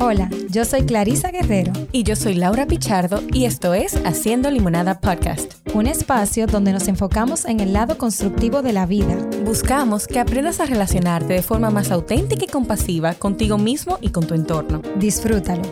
Hola, 0.00 0.30
yo 0.48 0.64
soy 0.64 0.82
Clarisa 0.82 1.32
Guerrero. 1.32 1.72
Y 1.90 2.04
yo 2.04 2.14
soy 2.14 2.34
Laura 2.34 2.66
Pichardo 2.66 3.20
y 3.32 3.46
esto 3.46 3.74
es 3.74 3.96
Haciendo 4.04 4.48
Limonada 4.48 5.00
Podcast. 5.00 5.54
Un 5.74 5.88
espacio 5.88 6.46
donde 6.46 6.72
nos 6.72 6.86
enfocamos 6.86 7.44
en 7.44 7.58
el 7.58 7.72
lado 7.72 7.98
constructivo 7.98 8.62
de 8.62 8.72
la 8.72 8.86
vida. 8.86 9.16
Buscamos 9.44 10.06
que 10.06 10.20
aprendas 10.20 10.60
a 10.60 10.66
relacionarte 10.66 11.32
de 11.32 11.42
forma 11.42 11.70
más 11.70 11.90
auténtica 11.90 12.44
y 12.44 12.46
compasiva 12.46 13.14
contigo 13.14 13.58
mismo 13.58 13.98
y 14.00 14.10
con 14.10 14.24
tu 14.24 14.34
entorno. 14.34 14.82
Disfrútalo. 14.98 15.62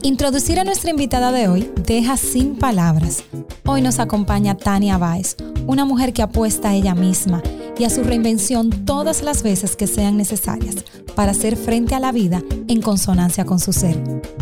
Introducir 0.00 0.58
a 0.58 0.64
nuestra 0.64 0.92
invitada 0.92 1.32
de 1.32 1.48
hoy 1.48 1.70
deja 1.84 2.16
sin 2.16 2.56
palabras. 2.56 3.24
Hoy 3.66 3.82
nos 3.82 3.98
acompaña 3.98 4.56
Tania 4.56 4.96
Báez, 4.96 5.36
una 5.66 5.84
mujer 5.84 6.14
que 6.14 6.22
apuesta 6.22 6.70
a 6.70 6.74
ella 6.74 6.94
misma 6.94 7.42
y 7.80 7.84
a 7.84 7.88
su 7.88 8.02
reinvención 8.02 8.68
todas 8.84 9.22
las 9.22 9.42
veces 9.42 9.74
que 9.74 9.86
sean 9.86 10.18
necesarias 10.18 10.84
para 11.16 11.30
hacer 11.30 11.56
frente 11.56 11.94
a 11.94 11.98
la 11.98 12.12
vida 12.12 12.42
en 12.68 12.82
consonancia 12.82 13.46
con 13.46 13.58
su 13.58 13.72
ser. 13.72 13.98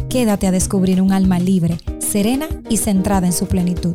Quédate 0.09 0.49
a 0.49 0.51
descubrir 0.51 1.01
un 1.01 1.13
alma 1.13 1.39
libre, 1.39 1.79
serena 2.01 2.49
y 2.69 2.79
centrada 2.79 3.29
en 3.29 3.33
su 3.33 3.47
plenitud. 3.47 3.95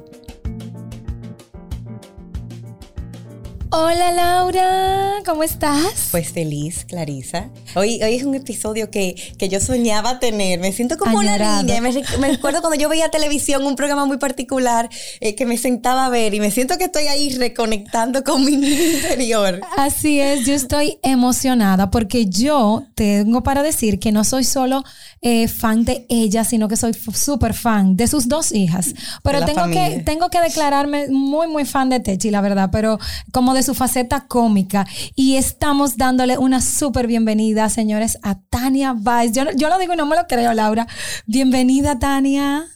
Hola 3.75 4.11
Laura, 4.11 5.13
¿cómo 5.25 5.41
estás? 5.41 6.09
Pues 6.11 6.31
feliz, 6.31 6.85
Clarisa. 6.85 7.49
Hoy, 7.73 7.99
hoy 8.03 8.13
es 8.13 8.23
un 8.23 8.35
episodio 8.35 8.91
que, 8.91 9.15
que 9.39 9.49
yo 9.49 9.59
soñaba 9.59 10.19
tener. 10.19 10.59
Me 10.59 10.71
siento 10.71 10.95
como 10.95 11.17
una 11.17 11.39
niña. 11.39 11.81
Me, 11.81 11.91
me, 12.19 12.27
recuerdo 12.27 12.61
cuando 12.61 12.79
yo 12.79 12.87
veía 12.87 13.09
televisión, 13.09 13.65
un 13.65 13.75
programa 13.75 14.05
muy 14.05 14.17
particular 14.17 14.91
eh, 15.21 15.33
que 15.33 15.47
me 15.47 15.57
sentaba 15.57 16.05
a 16.05 16.09
ver 16.09 16.35
y 16.35 16.39
me 16.39 16.51
siento 16.51 16.77
que 16.77 16.83
estoy 16.83 17.07
ahí 17.07 17.35
reconectando 17.35 18.23
con 18.23 18.45
mi 18.45 18.51
interior. 18.51 19.61
Así 19.75 20.19
es, 20.19 20.45
yo 20.45 20.53
estoy 20.53 20.99
emocionada 21.01 21.89
porque 21.89 22.27
yo 22.27 22.83
tengo 22.93 23.41
para 23.41 23.63
decir 23.63 23.97
que 23.97 24.11
no 24.11 24.23
soy 24.23 24.43
solo 24.43 24.83
eh, 25.23 25.47
fan 25.47 25.83
de 25.83 26.05
ella, 26.09 26.43
sino 26.43 26.67
que 26.67 26.77
soy 26.77 26.93
súper 26.93 27.55
fan 27.55 27.97
de 27.97 28.05
sus 28.05 28.27
dos 28.27 28.51
hijas. 28.51 28.93
Pero 29.23 29.43
tengo 29.45 29.65
que, 29.71 30.03
tengo 30.05 30.29
que 30.29 30.41
declararme 30.41 31.07
muy, 31.09 31.47
muy 31.47 31.65
fan 31.65 31.89
de 31.89 31.99
Techi, 31.99 32.29
la 32.29 32.41
verdad, 32.41 32.69
pero 32.71 32.99
como 33.31 33.55
de 33.55 33.62
su 33.63 33.73
faceta 33.73 34.27
cómica. 34.27 34.85
Y 35.15 35.37
estamos 35.37 35.97
dándole 35.97 36.37
una 36.37 36.61
súper 36.61 37.07
bienvenida, 37.07 37.69
señores, 37.69 38.17
a 38.21 38.41
Tania 38.49 38.93
Baez. 38.95 39.31
Yo, 39.31 39.43
yo 39.55 39.69
lo 39.69 39.79
digo 39.79 39.93
y 39.93 39.97
no 39.97 40.05
me 40.05 40.15
lo 40.15 40.27
creo, 40.27 40.53
Laura. 40.53 40.87
Bienvenida, 41.25 41.97
Tania. 41.97 42.67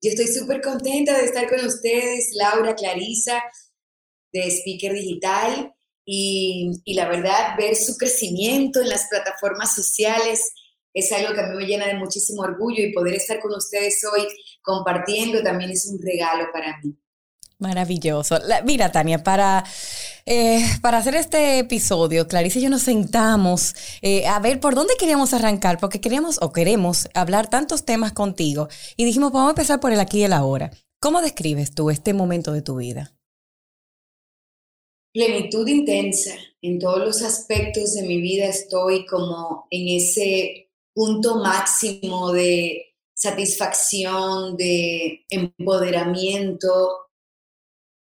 Yo 0.00 0.10
estoy 0.10 0.28
súper 0.28 0.60
contenta 0.60 1.16
de 1.16 1.24
estar 1.24 1.48
con 1.48 1.64
ustedes, 1.64 2.30
Laura, 2.34 2.74
Clarisa, 2.74 3.42
de 4.32 4.50
Speaker 4.50 4.92
Digital. 4.92 5.74
Y, 6.04 6.70
y 6.84 6.94
la 6.94 7.08
verdad, 7.08 7.56
ver 7.56 7.76
su 7.76 7.96
crecimiento 7.96 8.80
en 8.80 8.88
las 8.88 9.06
plataformas 9.08 9.74
sociales 9.74 10.40
es 10.94 11.10
algo 11.12 11.32
que 11.34 11.40
a 11.40 11.46
mí 11.46 11.56
me 11.56 11.66
llena 11.66 11.86
de 11.86 11.94
muchísimo 11.94 12.42
orgullo 12.42 12.84
y 12.84 12.92
poder 12.92 13.14
estar 13.14 13.40
con 13.40 13.52
ustedes 13.54 14.02
hoy 14.12 14.26
compartiendo 14.60 15.42
también 15.42 15.70
es 15.70 15.86
un 15.86 16.00
regalo 16.00 16.46
para 16.52 16.78
mí. 16.82 16.96
Maravilloso. 17.62 18.38
mira, 18.64 18.90
Tania, 18.90 19.22
para, 19.22 19.64
eh, 20.26 20.64
para 20.82 20.98
hacer 20.98 21.14
este 21.14 21.60
episodio, 21.60 22.26
Clarice 22.26 22.58
y 22.58 22.62
yo 22.62 22.70
nos 22.70 22.82
sentamos 22.82 23.74
eh, 24.02 24.26
a 24.26 24.40
ver 24.40 24.58
por 24.58 24.74
dónde 24.74 24.94
queríamos 24.98 25.32
arrancar, 25.32 25.78
porque 25.78 26.00
queríamos 26.00 26.38
o 26.42 26.52
queremos 26.52 27.08
hablar 27.14 27.48
tantos 27.48 27.84
temas 27.84 28.12
contigo 28.12 28.68
y 28.96 29.04
dijimos, 29.04 29.30
vamos 29.30 29.46
a 29.46 29.52
empezar 29.52 29.78
por 29.78 29.92
el 29.92 30.00
aquí 30.00 30.18
y 30.18 30.24
el 30.24 30.32
ahora. 30.32 30.72
¿Cómo 31.00 31.22
describes 31.22 31.72
tú 31.72 31.90
este 31.90 32.14
momento 32.14 32.52
de 32.52 32.62
tu 32.62 32.76
vida? 32.76 33.14
Plenitud 35.14 35.68
intensa. 35.68 36.34
En 36.62 36.80
todos 36.80 36.98
los 36.98 37.22
aspectos 37.22 37.94
de 37.94 38.02
mi 38.02 38.20
vida 38.20 38.46
estoy 38.46 39.06
como 39.06 39.68
en 39.70 40.00
ese 40.00 40.68
punto 40.92 41.36
máximo 41.36 42.32
de 42.32 42.96
satisfacción, 43.14 44.56
de 44.56 45.24
empoderamiento, 45.30 47.02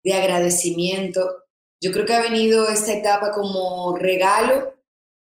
de 0.05 0.13
agradecimiento. 0.13 1.45
Yo 1.81 1.91
creo 1.91 2.07
que 2.07 2.15
ha 2.15 2.23
venido 2.23 2.69
esta 2.69 2.93
etapa 2.93 3.33
como 3.33 3.97
regalo 3.97 4.75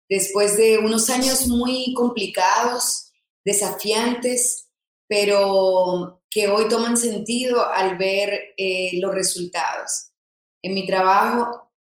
después 0.09 0.57
de 0.57 0.79
unos 0.79 1.11
años 1.11 1.47
muy 1.49 1.93
complicados, 1.95 3.13
desafiantes, 3.45 4.69
pero 5.09 6.23
que 6.31 6.49
hoy 6.49 6.69
toman 6.69 6.97
sentido 6.97 7.67
al 7.67 7.97
ver 7.97 8.55
eh, 8.57 8.93
los 9.01 9.15
resultados. 9.15 10.11
En 10.63 10.75
mi 10.75 10.87
trabajo, 10.87 11.73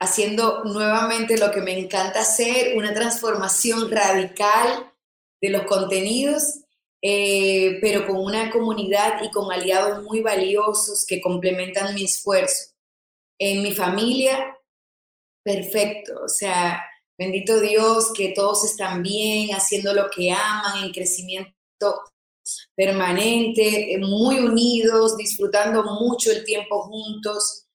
haciendo 0.00 0.64
nuevamente 0.64 1.36
lo 1.36 1.50
que 1.50 1.60
me 1.60 1.78
encanta 1.78 2.20
hacer, 2.20 2.76
una 2.76 2.94
transformación 2.94 3.90
radical 3.90 4.92
de 5.40 5.50
los 5.50 5.62
contenidos 5.62 6.60
eh, 7.02 7.78
pero 7.80 8.06
con 8.06 8.16
una 8.16 8.50
comunidad 8.50 9.22
y 9.22 9.30
con 9.30 9.50
aliados 9.50 10.02
muy 10.04 10.20
valiosos 10.20 11.06
que 11.06 11.20
complementan 11.20 11.94
mi 11.94 12.04
esfuerzo. 12.04 12.74
En 13.38 13.62
mi 13.62 13.72
familia, 13.72 14.56
perfecto, 15.42 16.20
o 16.24 16.28
sea, 16.28 16.82
bendito 17.18 17.60
Dios 17.60 18.12
que 18.14 18.30
todos 18.30 18.64
están 18.64 19.02
bien, 19.02 19.54
haciendo 19.54 19.94
lo 19.94 20.10
que 20.10 20.30
aman, 20.30 20.84
en 20.84 20.92
crecimiento 20.92 22.02
permanente, 22.74 23.98
muy 24.00 24.38
unidos, 24.38 25.16
disfrutando 25.16 25.82
mucho 25.82 26.30
el 26.30 26.44
tiempo 26.44 26.82
juntos. 26.82 27.66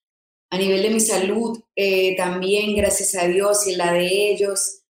A 0.51 0.57
nivel 0.57 0.83
de 0.83 0.89
mi 0.91 0.99
salud, 0.99 1.59
eh, 1.75 2.15
también, 2.15 2.75
gracias 2.75 3.15
a 3.15 3.27
Dios 3.27 3.65
y 3.67 3.75
la 3.75 3.91
de 3.91 4.31
ellos, 4.31 4.83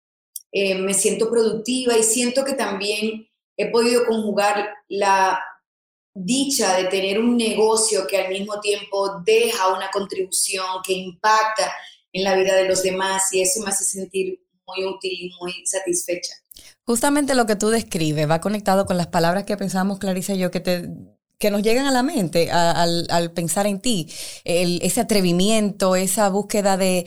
eh, 0.52 0.74
me 0.76 0.94
siento 0.94 1.30
productiva 1.30 1.96
y 1.96 2.02
siento 2.02 2.44
que 2.44 2.54
también 2.54 3.28
he 3.56 3.70
podido 3.70 4.04
conjugar 4.04 4.74
la 4.88 5.40
dicha 6.14 6.76
de 6.76 6.84
tener 6.84 7.18
un 7.18 7.36
negocio 7.36 8.06
que 8.06 8.18
al 8.18 8.28
mismo 8.28 8.60
tiempo 8.60 9.20
deja 9.24 9.68
una 9.74 9.90
contribución 9.90 10.64
que 10.84 10.92
impacta 10.92 11.72
en 12.12 12.22
la 12.22 12.36
vida 12.36 12.54
de 12.54 12.68
los 12.68 12.82
demás 12.82 13.32
y 13.32 13.42
eso 13.42 13.60
me 13.62 13.70
hace 13.70 13.84
sentir 13.84 14.40
muy 14.66 14.86
útil 14.86 15.12
y 15.12 15.30
muy 15.40 15.52
satisfecha. 15.66 16.32
Justamente 16.84 17.34
lo 17.34 17.46
que 17.46 17.56
tú 17.56 17.68
describes 17.68 18.30
va 18.30 18.40
conectado 18.40 18.86
con 18.86 18.96
las 18.96 19.08
palabras 19.08 19.44
que 19.44 19.56
pensamos 19.56 19.98
Clarice 19.98 20.34
y 20.34 20.38
yo 20.38 20.50
que 20.50 20.60
te 20.60 20.88
que 21.38 21.50
nos 21.50 21.62
llegan 21.62 21.86
a 21.86 21.92
la 21.92 22.02
mente 22.02 22.50
al, 22.50 23.32
pensar 23.32 23.66
en 23.66 23.80
ti, 23.80 24.08
ese 24.44 25.00
atrevimiento, 25.00 25.96
esa 25.96 26.28
búsqueda 26.28 26.76
de, 26.76 27.06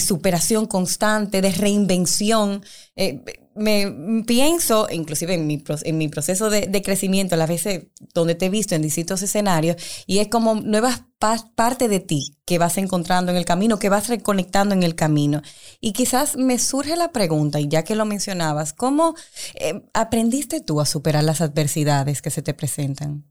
superación 0.00 0.66
constante, 0.66 1.42
de 1.42 1.50
reinvención. 1.52 2.64
Eh, 2.96 3.22
me 3.56 4.22
pienso, 4.26 4.86
inclusive 4.90 5.34
en 5.34 5.46
mi, 5.46 5.62
en 5.84 5.98
mi 5.98 6.08
proceso 6.08 6.50
de, 6.50 6.82
crecimiento, 6.82 7.36
las 7.36 7.48
veces 7.48 7.86
donde 8.12 8.34
te 8.34 8.46
he 8.46 8.50
visto 8.50 8.74
en 8.74 8.82
distintos 8.82 9.22
escenarios, 9.22 9.76
y 10.06 10.18
es 10.18 10.28
como 10.28 10.56
nuevas 10.56 11.04
partes 11.18 11.88
de 11.88 12.00
ti 12.00 12.36
que 12.44 12.58
vas 12.58 12.76
encontrando 12.76 13.32
en 13.32 13.38
el 13.38 13.46
camino, 13.46 13.78
que 13.78 13.88
vas 13.88 14.08
reconectando 14.08 14.74
en 14.74 14.82
el 14.82 14.94
camino. 14.94 15.40
Y 15.80 15.92
quizás 15.92 16.36
me 16.36 16.58
surge 16.58 16.96
la 16.96 17.12
pregunta, 17.12 17.58
y 17.58 17.68
ya 17.68 17.82
que 17.82 17.96
lo 17.96 18.04
mencionabas, 18.04 18.72
¿cómo 18.74 19.14
eh, 19.54 19.82
aprendiste 19.94 20.60
tú 20.60 20.80
a 20.80 20.86
superar 20.86 21.24
las 21.24 21.40
adversidades 21.40 22.20
que 22.20 22.30
se 22.30 22.42
te 22.42 22.52
presentan? 22.52 23.24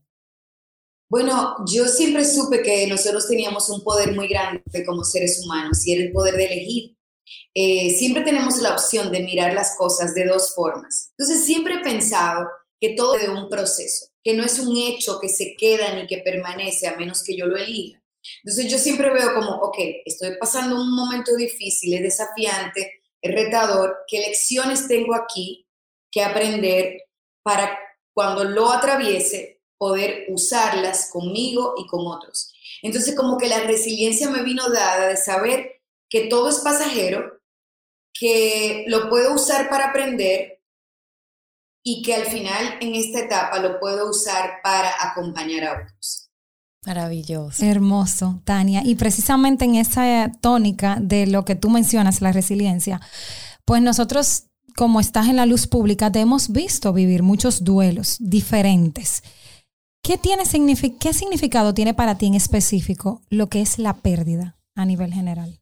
Bueno, 1.10 1.56
yo 1.68 1.88
siempre 1.88 2.26
supe 2.26 2.64
que 2.64 2.88
nosotros 2.88 3.28
teníamos 3.28 3.70
un 3.70 3.84
poder 3.84 4.14
muy 4.14 4.28
grande 4.28 4.64
como 4.86 5.04
seres 5.04 5.44
humanos 5.44 5.86
y 5.86 5.94
era 5.94 6.04
el 6.04 6.12
poder 6.12 6.36
de 6.36 6.46
elegir. 6.46 6.98
Eh, 7.54 7.92
siempre 7.92 8.24
tenemos 8.24 8.58
la 8.58 8.74
opción 8.74 9.12
de 9.12 9.22
mirar 9.22 9.54
las 9.54 9.76
cosas 9.78 10.14
de 10.16 10.26
dos 10.26 10.54
formas. 10.56 11.12
Entonces 11.18 11.46
siempre 11.46 11.76
he 11.76 11.80
pensado 11.80 12.48
que 12.80 12.96
todo 12.96 13.16
es 13.16 13.30
un 13.30 13.50
proceso, 13.50 14.08
que 14.24 14.34
no 14.34 14.44
es 14.44 14.60
un 14.60 14.76
hecho 14.76 15.20
que 15.20 15.30
se 15.30 15.56
queda 15.56 15.94
ni 15.96 16.08
que 16.08 16.18
permanece 16.20 16.88
a 16.88 16.98
menos 16.98 17.24
que 17.24 17.38
yo 17.38 17.46
lo 17.46 17.58
elija. 17.58 18.02
Entonces 18.44 18.72
yo 18.72 18.78
siempre 18.78 19.12
veo 19.12 19.34
como, 19.36 19.52
ok, 19.58 19.78
estoy 20.06 20.38
pasando 20.40 20.76
un 20.76 20.96
momento 20.96 21.36
difícil, 21.36 21.94
es 21.94 22.02
desafiante, 22.02 23.02
es 23.22 23.34
retador, 23.34 23.98
¿qué 24.08 24.20
lecciones 24.20 24.88
tengo 24.88 25.16
aquí 25.16 25.68
que 26.12 26.24
aprender 26.24 27.04
para 27.44 27.78
cuando 28.14 28.44
lo 28.44 28.72
atraviese 28.72 29.55
poder 29.78 30.26
usarlas 30.30 31.10
conmigo 31.12 31.76
y 31.78 31.88
con 31.88 32.06
otros. 32.06 32.54
Entonces 32.82 33.16
como 33.16 33.38
que 33.38 33.48
la 33.48 33.62
resiliencia 33.62 34.30
me 34.30 34.44
vino 34.44 34.70
dada 34.70 35.08
de 35.08 35.18
saber 35.18 35.82
que 36.10 36.28
todo 36.28 36.50
es 36.50 36.60
pasajero, 36.60 37.42
que 38.14 38.86
lo 38.88 39.10
puedo 39.10 39.34
usar 39.34 39.70
para 39.70 39.90
aprender 39.90 40.62
y 41.84 42.02
que 42.02 42.16
al 42.16 42.26
final 42.26 42.78
en 42.82 42.96
esta 42.96 43.20
etapa 43.20 43.60
lo 43.60 43.80
puedo 43.80 44.10
usar 44.10 44.62
para 44.64 44.92
acompañar 45.02 45.64
a 45.66 45.74
otros. 45.74 46.30
Maravilloso. 46.86 47.66
Hermoso, 47.66 48.42
Tania. 48.44 48.82
Y 48.86 48.96
precisamente 48.96 49.66
en 49.66 49.76
esa 49.76 50.32
tónica 50.42 50.98
de 51.02 51.28
lo 51.28 51.44
que 51.46 51.56
tú 51.56 51.70
mencionas, 51.70 52.22
la 52.22 52.32
resiliencia, 52.32 53.02
pues 53.66 53.82
nosotros, 53.82 54.46
como 54.76 55.00
estás 55.00 55.28
en 55.28 55.36
la 55.36 55.46
luz 55.46 55.68
pública, 55.68 56.12
te 56.12 56.20
hemos 56.20 56.52
visto 56.52 56.94
vivir 56.94 57.24
muchos 57.24 57.64
duelos 57.64 58.18
diferentes. 58.20 59.24
¿Qué, 60.06 60.20
tiene, 60.20 60.44
¿Qué 61.00 61.14
significado 61.14 61.74
tiene 61.74 61.96
para 61.96 62.16
ti 62.16 62.28
en 62.28 62.36
específico 62.36 63.24
lo 63.32 63.48
que 63.48 63.62
es 63.62 63.80
la 63.80 64.04
pérdida 64.04 64.56
a 64.76 64.86
nivel 64.86 65.12
general? 65.12 65.60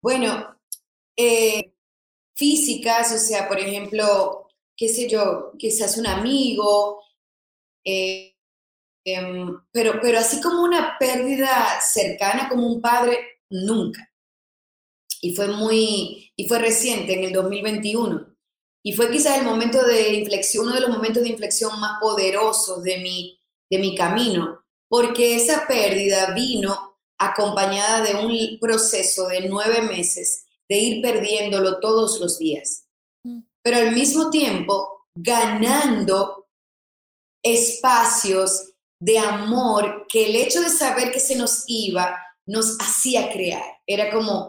Bueno, 0.00 0.58
eh, 1.14 1.74
físicas, 2.34 3.12
o 3.12 3.18
sea, 3.18 3.48
por 3.48 3.58
ejemplo, 3.58 4.48
qué 4.74 4.88
sé 4.88 5.06
yo, 5.06 5.52
quizás 5.58 5.98
un 5.98 6.06
amigo, 6.06 7.02
eh, 7.84 8.38
em, 9.04 9.54
pero, 9.70 10.00
pero 10.00 10.18
así 10.18 10.40
como 10.40 10.62
una 10.62 10.96
pérdida 10.98 11.78
cercana 11.82 12.48
como 12.48 12.66
un 12.66 12.80
padre, 12.80 13.18
nunca. 13.50 14.10
Y 15.20 15.34
fue 15.34 15.48
muy, 15.48 16.32
y 16.36 16.48
fue 16.48 16.58
reciente, 16.58 17.12
en 17.12 17.24
el 17.24 17.32
2021. 17.34 18.34
Y 18.82 18.94
fue 18.94 19.10
quizás 19.10 19.38
el 19.38 19.44
momento 19.44 19.84
de 19.84 20.14
inflexión, 20.14 20.64
uno 20.64 20.74
de 20.74 20.80
los 20.80 20.90
momentos 20.90 21.22
de 21.22 21.28
inflexión 21.28 21.78
más 21.78 22.00
poderosos 22.00 22.82
de 22.82 22.98
mi, 22.98 23.41
de 23.72 23.78
mi 23.78 23.94
camino, 23.94 24.62
porque 24.86 25.34
esa 25.34 25.66
pérdida 25.66 26.34
vino 26.34 26.98
acompañada 27.18 28.02
de 28.02 28.14
un 28.16 28.58
proceso 28.60 29.28
de 29.28 29.48
nueve 29.48 29.80
meses 29.80 30.44
de 30.68 30.76
ir 30.76 31.02
perdiéndolo 31.02 31.80
todos 31.80 32.20
los 32.20 32.38
días, 32.38 32.84
mm. 33.24 33.40
pero 33.62 33.78
al 33.78 33.92
mismo 33.92 34.28
tiempo 34.28 35.06
ganando 35.14 36.48
espacios 37.42 38.74
de 39.00 39.18
amor 39.18 40.06
que 40.06 40.26
el 40.26 40.36
hecho 40.36 40.60
de 40.60 40.68
saber 40.68 41.10
que 41.10 41.20
se 41.20 41.36
nos 41.36 41.64
iba 41.66 42.14
nos 42.46 42.76
hacía 42.78 43.32
crear. 43.32 43.80
Era 43.86 44.12
como 44.12 44.48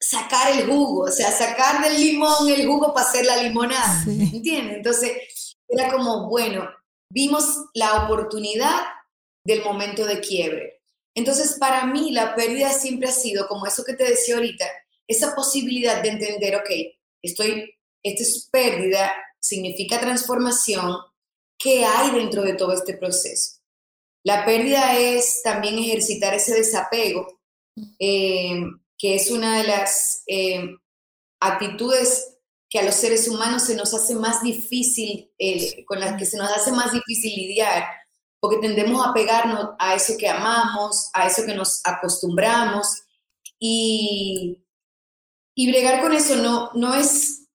sacar 0.00 0.50
el 0.50 0.66
jugo, 0.66 1.04
o 1.04 1.12
sea, 1.12 1.30
sacar 1.30 1.82
del 1.82 2.00
limón 2.00 2.48
el 2.48 2.66
jugo 2.66 2.92
para 2.92 3.08
hacer 3.08 3.24
la 3.24 3.36
limonada, 3.36 4.02
¿entiendes? 4.06 4.78
Entonces, 4.78 5.56
era 5.68 5.92
como, 5.92 6.28
bueno, 6.28 6.68
vimos 7.10 7.44
la 7.74 8.04
oportunidad 8.04 8.82
del 9.44 9.62
momento 9.62 10.04
de 10.04 10.20
quiebre. 10.20 10.82
Entonces, 11.14 11.56
para 11.58 11.86
mí, 11.86 12.12
la 12.12 12.34
pérdida 12.34 12.72
siempre 12.72 13.08
ha 13.08 13.12
sido, 13.12 13.48
como 13.48 13.66
eso 13.66 13.84
que 13.84 13.94
te 13.94 14.04
decía 14.04 14.34
ahorita, 14.34 14.66
esa 15.08 15.34
posibilidad 15.34 16.02
de 16.02 16.10
entender, 16.10 16.56
ok, 16.56 16.70
estoy, 17.22 17.74
esta 18.02 18.22
es 18.22 18.48
pérdida, 18.50 19.14
significa 19.40 20.00
transformación, 20.00 20.96
¿qué 21.58 21.84
hay 21.84 22.10
dentro 22.10 22.42
de 22.42 22.54
todo 22.54 22.72
este 22.72 22.94
proceso? 22.94 23.60
La 24.24 24.44
pérdida 24.44 24.98
es 24.98 25.40
también 25.42 25.78
ejercitar 25.78 26.34
ese 26.34 26.54
desapego, 26.54 27.40
eh, 27.98 28.62
que 28.98 29.14
es 29.14 29.30
una 29.30 29.58
de 29.58 29.68
las 29.68 30.22
eh, 30.26 30.68
actitudes 31.40 32.35
que 32.76 32.82
a 32.82 32.84
los 32.84 32.96
seres 32.96 33.26
humanos 33.26 33.62
se 33.62 33.74
nos 33.74 33.94
hace 33.94 34.14
más 34.14 34.42
difícil, 34.42 35.32
eh, 35.38 35.82
con 35.86 35.98
las 35.98 36.18
que 36.18 36.26
se 36.26 36.36
nos 36.36 36.50
hace 36.50 36.72
más 36.72 36.92
difícil 36.92 37.34
lidiar, 37.34 37.86
porque 38.38 38.58
tendemos 38.58 39.06
a 39.06 39.14
pegarnos 39.14 39.70
a 39.78 39.94
eso 39.94 40.12
que 40.18 40.28
amamos, 40.28 41.08
a 41.14 41.26
eso 41.26 41.46
que 41.46 41.54
nos 41.54 41.80
acostumbramos, 41.84 42.86
y, 43.58 44.62
y 45.54 45.70
bregar 45.70 46.02
con 46.02 46.12
eso 46.12 46.36
no, 46.36 46.70
no 46.74 46.94
es, 46.94 47.48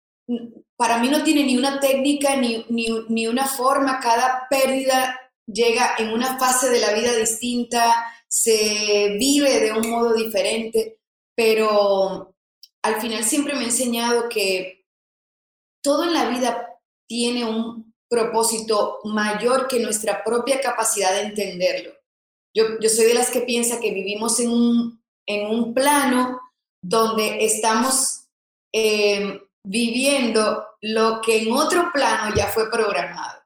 para 0.78 1.00
mí 1.00 1.10
no 1.10 1.22
tiene 1.26 1.44
ni 1.44 1.58
una 1.58 1.82
técnica 1.82 2.38
ni, 2.38 2.66
ni, 2.70 2.88
ni 3.10 3.28
una 3.28 3.46
forma, 3.46 4.00
cada 4.00 4.48
pérdida 4.50 5.20
llega 5.46 5.96
en 5.98 6.14
una 6.14 6.40
fase 6.40 6.70
de 6.70 6.80
la 6.80 6.94
vida 6.94 7.14
distinta, 7.14 7.94
se 8.30 9.18
vive 9.20 9.60
de 9.60 9.74
un 9.74 9.90
modo 9.90 10.14
diferente, 10.14 11.02
pero 11.36 12.34
al 12.84 13.02
final 13.02 13.26
siempre 13.26 13.54
me 13.56 13.62
ha 13.62 13.66
enseñado 13.66 14.30
que 14.30 14.79
todo 15.82 16.04
en 16.04 16.14
la 16.14 16.30
vida 16.30 16.80
tiene 17.08 17.46
un 17.46 17.94
propósito 18.10 19.00
mayor 19.04 19.68
que 19.68 19.80
nuestra 19.80 20.24
propia 20.24 20.62
capacidad 20.62 21.14
de 21.14 21.22
entenderlo. 21.22 21.92
Yo, 22.56 22.80
yo 22.80 22.90
soy 22.90 23.06
de 23.06 23.14
las 23.14 23.30
que 23.30 23.42
piensa 23.42 23.80
que 23.80 23.94
vivimos 23.94 24.40
en 24.40 24.52
un, 24.52 25.04
en 25.28 25.48
un 25.48 25.74
plano 25.74 26.40
donde 26.82 27.46
estamos 27.46 28.26
eh, 28.74 29.42
viviendo 29.64 30.66
lo 30.82 31.22
que 31.22 31.44
en 31.44 31.52
otro 31.52 31.92
plano 31.94 32.34
ya 32.36 32.48
fue 32.48 32.70
programado. 32.72 33.40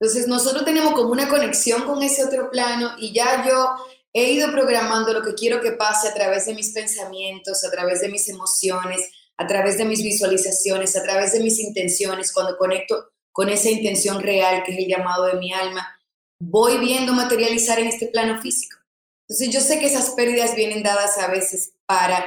Entonces 0.00 0.26
nosotros 0.26 0.64
tenemos 0.64 0.94
como 0.94 1.10
una 1.10 1.28
conexión 1.28 1.82
con 1.84 2.02
ese 2.02 2.24
otro 2.24 2.50
plano 2.50 2.92
y 2.98 3.12
ya 3.12 3.46
yo 3.46 3.76
he 4.12 4.32
ido 4.32 4.50
programando 4.50 5.12
lo 5.12 5.22
que 5.22 5.34
quiero 5.34 5.60
que 5.60 5.72
pase 5.72 6.08
a 6.08 6.14
través 6.14 6.46
de 6.46 6.54
mis 6.54 6.72
pensamientos, 6.72 7.62
a 7.62 7.70
través 7.70 8.00
de 8.00 8.08
mis 8.08 8.28
emociones, 8.28 9.08
a 9.42 9.46
través 9.46 9.76
de 9.76 9.84
mis 9.84 10.02
visualizaciones, 10.02 10.96
a 10.96 11.02
través 11.02 11.32
de 11.32 11.40
mis 11.40 11.58
intenciones, 11.58 12.32
cuando 12.32 12.56
conecto 12.56 13.10
con 13.32 13.48
esa 13.48 13.70
intención 13.70 14.22
real 14.22 14.62
que 14.62 14.72
es 14.72 14.78
el 14.78 14.86
llamado 14.86 15.26
de 15.26 15.34
mi 15.34 15.52
alma, 15.52 15.98
voy 16.40 16.78
viendo 16.78 17.12
materializar 17.12 17.78
en 17.80 17.88
este 17.88 18.06
plano 18.06 18.40
físico. 18.40 18.76
Entonces 19.28 19.52
yo 19.52 19.60
sé 19.60 19.80
que 19.80 19.86
esas 19.86 20.10
pérdidas 20.10 20.54
vienen 20.54 20.82
dadas 20.82 21.18
a 21.18 21.28
veces 21.28 21.74
para 21.86 22.24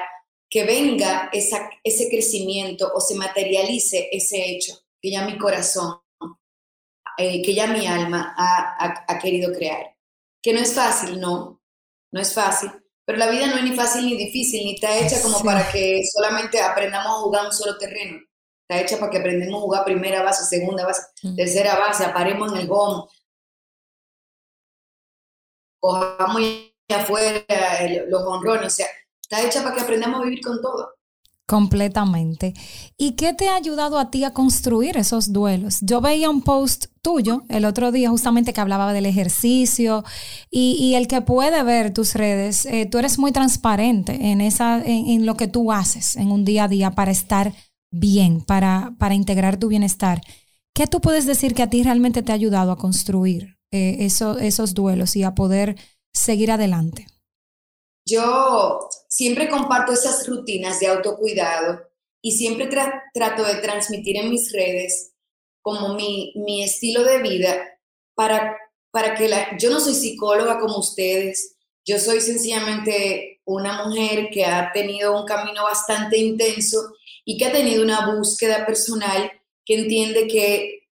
que 0.50 0.64
venga 0.64 1.30
ese 1.32 2.10
crecimiento 2.10 2.92
o 2.94 3.00
se 3.00 3.16
materialice 3.16 4.10
ese 4.12 4.50
hecho 4.50 4.74
que 5.02 5.12
ya 5.12 5.26
mi 5.26 5.38
corazón, 5.38 6.00
eh, 7.18 7.42
que 7.42 7.54
ya 7.54 7.68
mi 7.68 7.86
alma 7.88 8.34
ha, 8.38 9.20
querido 9.20 9.54
crear. 9.54 9.96
Que 10.42 10.54
no 10.54 10.60
es 10.60 10.74
fácil, 10.74 11.20
no, 11.20 11.62
no 12.12 12.20
es 12.20 12.34
fácil, 12.34 12.72
pero 13.06 13.18
la 13.18 13.30
vida 13.30 13.48
no 13.48 13.58
es 13.58 13.64
ni 13.64 13.76
fácil 13.76 14.06
ni 14.06 14.18
difícil, 14.18 14.66
ni 14.66 14.76
está 14.76 14.98
hecha 14.98 15.22
como 15.22 15.42
para 15.42 15.72
que 15.72 16.02
solamente 16.12 16.60
aprendamos 16.60 17.08
a 17.08 17.22
jugar 17.22 17.46
un 17.46 17.54
solo 17.54 17.78
terreno. 17.78 18.20
Está 18.68 18.82
hecha 18.82 19.00
para 19.00 19.12
que 19.12 19.20
aprendamos 19.20 19.60
a 19.60 19.62
jugar 19.62 19.86
primera 19.86 20.24
base, 20.24 20.44
segunda 20.44 20.86
base, 20.86 21.04
mm. 21.24 21.36
tercera 21.36 21.76
base, 21.76 22.04
aparemos 22.04 22.52
en 22.52 22.60
el 22.60 22.68
home, 22.70 23.04
cojamos 25.80 26.42
afuera 26.90 27.46
los 28.08 28.24
honrones, 28.24 28.74
o 28.74 28.76
sea, 28.76 28.88
Está 29.26 29.42
hecha 29.42 29.64
para 29.64 29.76
que 29.76 29.82
aprendamos 29.82 30.22
a 30.22 30.24
vivir 30.24 30.40
con 30.42 30.62
todo. 30.62 30.95
Completamente. 31.48 32.56
¿Y 32.98 33.12
qué 33.12 33.34
te 33.34 33.50
ha 33.50 33.56
ayudado 33.56 34.00
a 34.00 34.10
ti 34.10 34.24
a 34.24 34.34
construir 34.34 34.98
esos 34.98 35.32
duelos? 35.32 35.78
Yo 35.82 36.02
veía 36.02 36.28
un 36.28 36.42
post 36.42 36.88
tuyo 37.04 37.44
el 37.50 37.66
otro 37.66 37.92
día 37.92 38.10
justamente 38.10 38.52
que 38.52 38.62
hablaba 38.62 38.94
del 38.94 39.06
ejercicio 39.06 40.04
y, 40.50 40.96
el 40.96 41.08
que 41.08 41.22
puede 41.22 41.62
ver 41.62 41.94
tus 41.94 42.16
redes, 42.16 42.66
eh, 42.66 42.88
tú 42.88 42.98
eres 42.98 43.20
muy 43.20 43.32
transparente 43.32 44.32
en, 44.32 44.42
esa, 44.42 44.82
en, 44.84 45.28
lo 45.28 45.38
que 45.38 45.48
tú 45.48 45.72
haces 45.72 46.16
en 46.16 46.32
un 46.32 46.46
día 46.46 46.64
a 46.64 46.68
día 46.68 46.92
para 46.92 47.12
estar 47.12 47.54
bien, 47.92 48.42
para, 48.42 48.96
para 48.98 49.14
integrar 49.14 49.58
tu 49.58 49.68
bienestar. 49.68 50.22
¿Qué 50.74 50.88
tú 50.88 51.00
puedes 51.00 51.28
decir 51.28 51.54
que 51.54 51.62
a 51.62 51.70
ti 51.70 51.84
realmente 51.84 52.24
te 52.24 52.32
ha 52.32 52.36
ayudado 52.36 52.72
a 52.72 52.78
construir 52.78 53.60
eh, 53.72 53.98
esos 54.00 54.74
duelos 54.74 55.16
y 55.16 55.22
a 55.22 55.36
poder 55.36 55.76
seguir 56.12 56.52
adelante? 56.52 57.06
Yo 58.08 58.90
siempre 59.16 59.48
comparto 59.48 59.94
esas 59.94 60.28
rutinas 60.28 60.82
de 60.82 60.88
autocuidado 60.88 61.80
y 62.22 62.34
siempre 62.34 62.68
trato 63.14 63.46
de 63.46 63.56
transmitir 63.56 64.18
en 64.18 64.30
mis 64.30 64.52
redes 64.52 65.14
como 65.62 65.94
mi, 65.94 66.34
mi 66.36 66.64
estilo 66.64 67.02
de 67.06 67.20
vida 67.20 67.80
para, 68.14 68.58
para 68.92 69.16
que 69.16 69.30
la, 69.30 69.58
yo 69.58 69.70
no 69.70 69.80
soy 69.80 69.94
psicóloga 69.94 70.60
como 70.60 70.80
ustedes, 70.80 71.56
yo 71.86 71.98
soy 71.98 72.20
sencillamente 72.20 73.42
una 73.46 73.86
mujer 73.86 74.28
que 74.34 74.44
ha 74.44 74.74
tenido 74.74 75.18
un 75.18 75.26
camino 75.26 75.64
bastante 75.64 76.18
intenso 76.18 76.94
y 77.24 77.38
que 77.38 77.46
ha 77.46 77.54
tenido 77.54 77.84
una 77.84 78.14
búsqueda 78.14 78.66
personal 78.66 79.32
que 79.64 79.76
entiende 79.76 80.28
que 80.28 80.90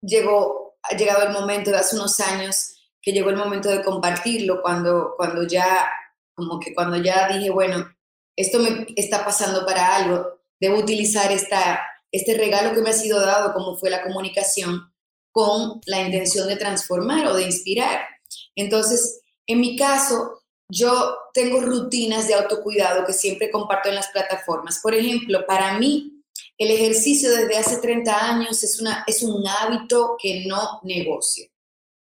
llegó, 0.00 0.78
ha 0.82 0.96
llegado 0.96 1.24
el 1.26 1.32
momento 1.34 1.70
de 1.70 1.76
hace 1.76 1.96
unos 1.96 2.20
años, 2.20 2.74
que 3.02 3.12
llegó 3.12 3.28
el 3.28 3.36
momento 3.36 3.68
de 3.68 3.84
compartirlo 3.84 4.62
cuando, 4.62 5.12
cuando 5.18 5.46
ya 5.46 5.90
como 6.36 6.60
que 6.60 6.74
cuando 6.74 6.96
ya 6.98 7.28
dije, 7.28 7.50
bueno, 7.50 7.88
esto 8.36 8.58
me 8.58 8.86
está 8.94 9.24
pasando 9.24 9.64
para 9.64 9.96
algo, 9.96 10.40
debo 10.60 10.78
utilizar 10.78 11.32
esta, 11.32 11.80
este 12.12 12.36
regalo 12.36 12.74
que 12.74 12.82
me 12.82 12.90
ha 12.90 12.92
sido 12.92 13.20
dado, 13.20 13.52
como 13.54 13.76
fue 13.76 13.90
la 13.90 14.02
comunicación, 14.02 14.92
con 15.32 15.80
la 15.86 16.00
intención 16.00 16.46
de 16.46 16.56
transformar 16.56 17.26
o 17.26 17.34
de 17.34 17.44
inspirar. 17.44 18.00
Entonces, 18.54 19.20
en 19.46 19.60
mi 19.60 19.76
caso, 19.76 20.42
yo 20.68 21.16
tengo 21.32 21.60
rutinas 21.60 22.28
de 22.28 22.34
autocuidado 22.34 23.06
que 23.06 23.12
siempre 23.12 23.50
comparto 23.50 23.88
en 23.88 23.94
las 23.94 24.08
plataformas. 24.08 24.80
Por 24.82 24.94
ejemplo, 24.94 25.46
para 25.46 25.78
mí, 25.78 26.22
el 26.58 26.70
ejercicio 26.70 27.30
desde 27.30 27.56
hace 27.56 27.78
30 27.78 28.30
años 28.30 28.62
es, 28.62 28.80
una, 28.80 29.04
es 29.06 29.22
un 29.22 29.46
hábito 29.46 30.16
que 30.20 30.44
no 30.46 30.80
negocio. 30.82 31.46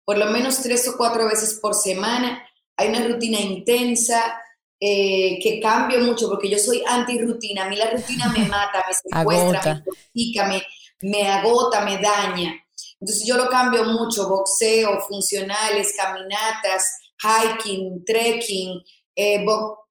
Por 0.04 0.19
lo 0.19 0.26
menos 0.26 0.62
tres 0.62 0.87
o 0.88 0.97
cuatro 0.97 1.26
veces 1.26 1.59
por 1.61 1.75
semana 1.75 2.47
hay 2.76 2.88
una 2.88 3.07
rutina 3.07 3.40
intensa 3.40 4.40
eh, 4.81 5.38
que 5.43 5.61
cambio 5.61 6.00
mucho 6.00 6.28
porque 6.28 6.49
yo 6.49 6.59
soy 6.59 6.83
anti-rutina. 6.87 7.64
A 7.64 7.69
mí 7.69 7.76
la 7.76 7.90
rutina 7.90 8.28
me 8.28 8.45
mata, 8.49 8.85
me 8.87 8.95
secuestra, 8.95 9.83
me 10.14 10.62
me, 11.00 11.28
agota, 11.28 11.85
me 11.85 11.99
daña. 11.99 12.54
Entonces 13.00 13.26
yo 13.26 13.37
lo 13.37 13.49
cambio 13.49 13.85
mucho, 13.85 14.28
boxeo, 14.28 15.00
funcionales, 15.00 15.95
caminatas, 15.97 16.99
hiking, 17.19 18.04
trekking, 18.04 18.83
eh, 19.16 19.45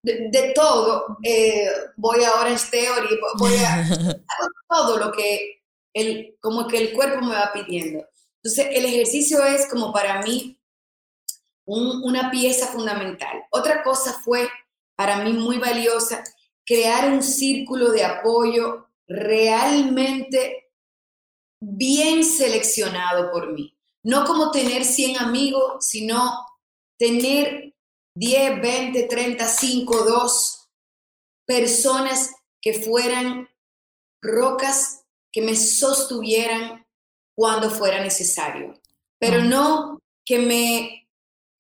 de, 0.04 0.52
todo. 0.54 1.18
Eh, 1.24 1.68
voy 1.98 2.24
a 2.24 2.34
Orange 2.34 2.66
Theory, 2.70 3.20
voy 3.38 3.56
a 3.56 3.86
todo 4.70 4.98
lo 4.98 5.12
que 5.12 5.64
el, 5.94 6.36
como 6.42 6.68
que 6.68 6.78
el 6.78 6.94
cuerpo 6.94 7.22
me 7.22 7.36
va 7.36 7.52
pidiendo. 7.54 8.06
Entonces 8.44 8.68
el 8.72 8.86
ejercicio 8.86 9.44
es 9.46 9.68
como 9.70 9.94
para 9.94 10.22
mí 10.22 10.60
una 11.66 12.30
pieza 12.30 12.68
fundamental. 12.68 13.44
Otra 13.52 13.84
cosa 13.84 14.14
fue 14.14 14.50
para 14.96 15.24
mí 15.24 15.34
muy 15.34 15.58
valiosa, 15.58 16.24
crear 16.66 17.12
un 17.12 17.24
círculo 17.24 17.92
de 17.92 18.04
apoyo 18.04 18.88
realmente 19.08 20.72
bien 21.62 22.24
seleccionado 22.24 23.32
por 23.32 23.54
mí. 23.54 23.78
No 24.04 24.26
como 24.26 24.52
tener 24.52 24.84
100 24.84 25.18
amigos, 25.18 25.86
sino 25.88 26.46
tener 26.98 27.74
10, 28.16 28.62
20, 28.62 29.04
30, 29.04 29.48
5, 29.48 30.04
2 30.04 30.70
personas 31.46 32.32
que 32.62 32.74
fueran 32.74 33.50
rocas 34.22 35.06
que 35.32 35.42
me 35.42 35.56
sostuvieran 35.56 36.86
cuando 37.36 37.70
fuera 37.70 38.02
necesario, 38.04 38.80
pero 39.20 39.44
no 39.44 40.00
que 40.24 40.40
me, 40.40 41.03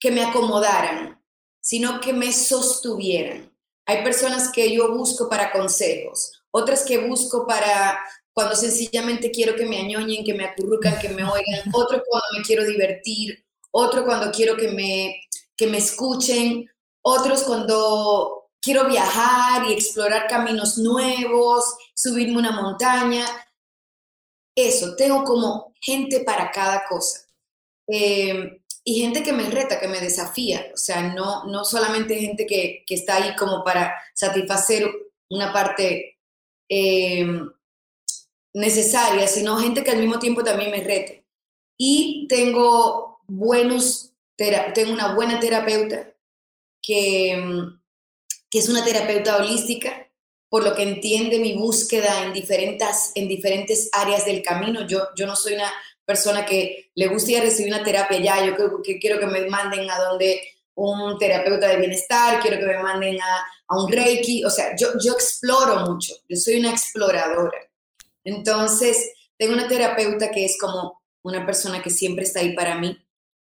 que 0.03 0.11
me 0.11 0.21
acomodaran, 0.21 1.17
sino 1.61 2.01
que 2.01 2.11
me 2.11 2.33
sostuvieran. 2.33 3.49
Hay 3.85 4.03
personas 4.03 4.51
que 4.51 4.75
yo 4.75 4.93
busco 4.93 5.29
para 5.29 5.53
consejos, 5.53 6.43
otras 6.51 6.83
que 6.83 6.97
busco 6.97 7.47
para 7.47 8.03
cuando 8.33 8.53
sencillamente 8.53 9.31
quiero 9.31 9.55
que 9.55 9.65
me 9.65 9.79
añoñen, 9.79 10.25
que 10.25 10.33
me 10.33 10.43
acurrucan, 10.43 10.99
que 10.99 11.07
me 11.07 11.23
oigan, 11.31 11.71
otro 11.71 12.03
cuando 12.05 12.27
me 12.35 12.43
quiero 12.43 12.65
divertir, 12.65 13.45
otro 13.71 14.03
cuando 14.03 14.29
quiero 14.29 14.57
que 14.57 14.71
me, 14.71 15.21
que 15.55 15.67
me 15.67 15.77
escuchen, 15.77 16.69
otros 17.01 17.43
cuando 17.43 18.49
quiero 18.61 18.85
viajar 18.89 19.69
y 19.69 19.71
explorar 19.71 20.27
caminos 20.27 20.77
nuevos, 20.79 21.77
subirme 21.95 22.39
una 22.39 22.51
montaña. 22.51 23.25
Eso, 24.53 24.97
tengo 24.97 25.23
como 25.23 25.73
gente 25.79 26.25
para 26.25 26.51
cada 26.51 26.83
cosa. 26.89 27.21
Eh, 27.87 28.62
y 28.83 29.01
gente 29.01 29.23
que 29.23 29.33
me 29.33 29.49
reta, 29.49 29.79
que 29.79 29.87
me 29.87 30.01
desafía. 30.01 30.71
O 30.73 30.77
sea, 30.77 31.13
no, 31.13 31.45
no 31.45 31.63
solamente 31.63 32.19
gente 32.19 32.45
que, 32.45 32.83
que 32.85 32.95
está 32.95 33.15
ahí 33.15 33.35
como 33.35 33.63
para 33.63 33.95
satisfacer 34.13 34.89
una 35.29 35.53
parte 35.53 36.19
eh, 36.69 37.25
necesaria, 38.53 39.27
sino 39.27 39.57
gente 39.57 39.83
que 39.83 39.91
al 39.91 39.99
mismo 39.99 40.19
tiempo 40.19 40.43
también 40.43 40.71
me 40.71 40.83
rete. 40.83 41.25
Y 41.77 42.27
tengo 42.27 43.19
buenos, 43.27 44.13
tengo 44.35 44.93
una 44.93 45.15
buena 45.15 45.39
terapeuta 45.39 46.13
que, 46.81 47.41
que 48.49 48.59
es 48.59 48.69
una 48.69 48.83
terapeuta 48.83 49.37
holística, 49.37 50.09
por 50.49 50.63
lo 50.63 50.75
que 50.75 50.83
entiende 50.83 51.39
mi 51.39 51.53
búsqueda 51.53 52.25
en 52.25 52.33
diferentes, 52.33 53.11
en 53.15 53.27
diferentes 53.27 53.89
áreas 53.91 54.25
del 54.25 54.43
camino. 54.43 54.85
Yo, 54.85 55.07
yo 55.15 55.25
no 55.25 55.35
soy 55.35 55.53
una 55.53 55.71
persona 56.05 56.45
que 56.45 56.91
le 56.95 57.07
gusta 57.07 57.39
recibir 57.41 57.73
una 57.73 57.83
terapia 57.83 58.19
ya, 58.19 58.45
yo 58.45 58.55
creo 58.55 58.81
que 58.81 58.99
quiero 58.99 59.19
que 59.19 59.25
me 59.25 59.47
manden 59.47 59.89
a 59.89 59.97
donde 59.99 60.41
un 60.75 61.17
terapeuta 61.17 61.67
de 61.67 61.77
bienestar, 61.77 62.39
quiero 62.41 62.59
que 62.59 62.65
me 62.65 62.81
manden 62.81 63.21
a, 63.21 63.45
a 63.67 63.83
un 63.83 63.91
reiki, 63.91 64.43
o 64.43 64.49
sea, 64.49 64.75
yo, 64.75 64.89
yo 65.03 65.13
exploro 65.13 65.79
mucho, 65.91 66.13
yo 66.27 66.35
soy 66.35 66.55
una 66.55 66.71
exploradora. 66.71 67.57
Entonces, 68.23 69.11
tengo 69.37 69.53
una 69.53 69.67
terapeuta 69.67 70.31
que 70.31 70.45
es 70.45 70.57
como 70.59 71.01
una 71.23 71.45
persona 71.45 71.81
que 71.81 71.89
siempre 71.89 72.25
está 72.25 72.39
ahí 72.39 72.55
para 72.55 72.77
mí. 72.77 72.97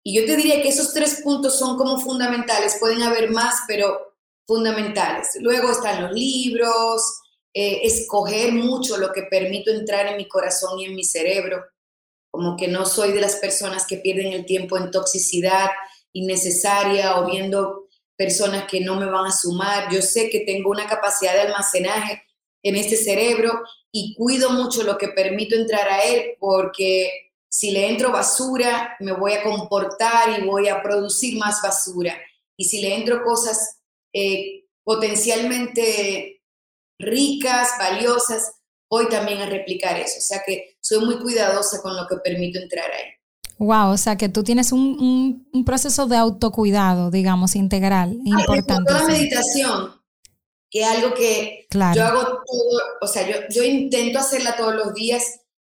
Y 0.03 0.19
yo 0.19 0.25
te 0.25 0.35
diría 0.35 0.61
que 0.61 0.69
esos 0.69 0.93
tres 0.93 1.21
puntos 1.23 1.57
son 1.57 1.77
como 1.77 1.99
fundamentales, 1.99 2.77
pueden 2.79 3.01
haber 3.03 3.31
más, 3.31 3.55
pero 3.67 4.15
fundamentales. 4.45 5.29
Luego 5.39 5.71
están 5.71 6.03
los 6.03 6.11
libros, 6.11 7.01
eh, 7.53 7.81
escoger 7.83 8.51
mucho 8.51 8.97
lo 8.97 9.11
que 9.11 9.23
permito 9.23 9.71
entrar 9.71 10.07
en 10.07 10.17
mi 10.17 10.27
corazón 10.27 10.79
y 10.79 10.85
en 10.85 10.95
mi 10.95 11.03
cerebro 11.03 11.63
como 12.33 12.57
que 12.57 12.67
no 12.67 12.83
soy 12.83 13.11
de 13.11 13.21
las 13.21 13.35
personas 13.35 13.85
que 13.85 13.97
pierden 13.97 14.33
el 14.33 14.47
tiempo 14.47 14.75
en 14.75 14.89
toxicidad 14.89 15.69
innecesaria 16.13 17.19
o 17.19 17.29
viendo 17.29 17.89
personas 18.17 18.65
que 18.67 18.81
no 18.81 18.99
me 18.99 19.05
van 19.05 19.27
a 19.27 19.31
sumar. 19.31 19.87
Yo 19.93 20.01
sé 20.01 20.31
que 20.31 20.39
tengo 20.39 20.71
una 20.71 20.87
capacidad 20.87 21.33
de 21.33 21.41
almacenaje 21.41 22.23
en 22.63 22.75
este 22.75 22.97
cerebro 22.97 23.61
y 23.91 24.15
cuido 24.15 24.49
mucho 24.49 24.81
lo 24.81 24.97
que 24.97 25.09
permito 25.09 25.55
entrar 25.55 25.87
a 25.87 26.01
él 26.01 26.35
porque 26.39 27.11
si 27.47 27.69
le 27.69 27.87
entro 27.87 28.11
basura, 28.11 28.95
me 28.99 29.11
voy 29.11 29.33
a 29.33 29.43
comportar 29.43 30.39
y 30.39 30.43
voy 30.43 30.69
a 30.69 30.81
producir 30.81 31.37
más 31.37 31.61
basura. 31.61 32.17
Y 32.57 32.65
si 32.65 32.81
le 32.81 32.95
entro 32.95 33.23
cosas 33.23 33.79
eh, 34.11 34.65
potencialmente 34.83 36.41
ricas, 36.97 37.73
valiosas, 37.77 38.55
voy 38.93 39.09
también 39.09 39.41
a 39.41 39.47
replicar 39.47 39.99
eso. 39.99 40.19
O 40.19 40.21
sea 40.21 40.43
que 40.45 40.77
soy 40.79 41.03
muy 41.03 41.17
cuidadosa 41.17 41.81
con 41.81 41.95
lo 41.97 42.05
que 42.07 42.17
permito 42.17 42.59
entrar 42.59 42.91
ahí. 42.91 43.05
Wow, 43.57 43.91
o 43.91 43.97
sea 43.97 44.17
que 44.17 44.29
tú 44.29 44.43
tienes 44.43 44.71
un, 44.71 45.47
proceso 45.65 46.05
de 46.05 46.17
autocuidado, 46.17 47.09
digamos, 47.09 47.55
integral, 47.55 48.19
importante. 48.23 48.91
la 48.91 49.05
meditación, 49.05 49.99
que 50.69 50.81
es 50.81 50.87
algo 50.87 51.13
que 51.15 51.67
yo 51.71 52.03
hago 52.03 52.21
todo, 52.21 52.81
o 53.01 53.07
sea, 53.07 53.27
yo, 53.27 53.35
yo 53.49 53.63
intento 53.63 54.19
hacerla 54.19 54.57
todos 54.57 54.75
los 54.75 54.93
días, 54.93 55.23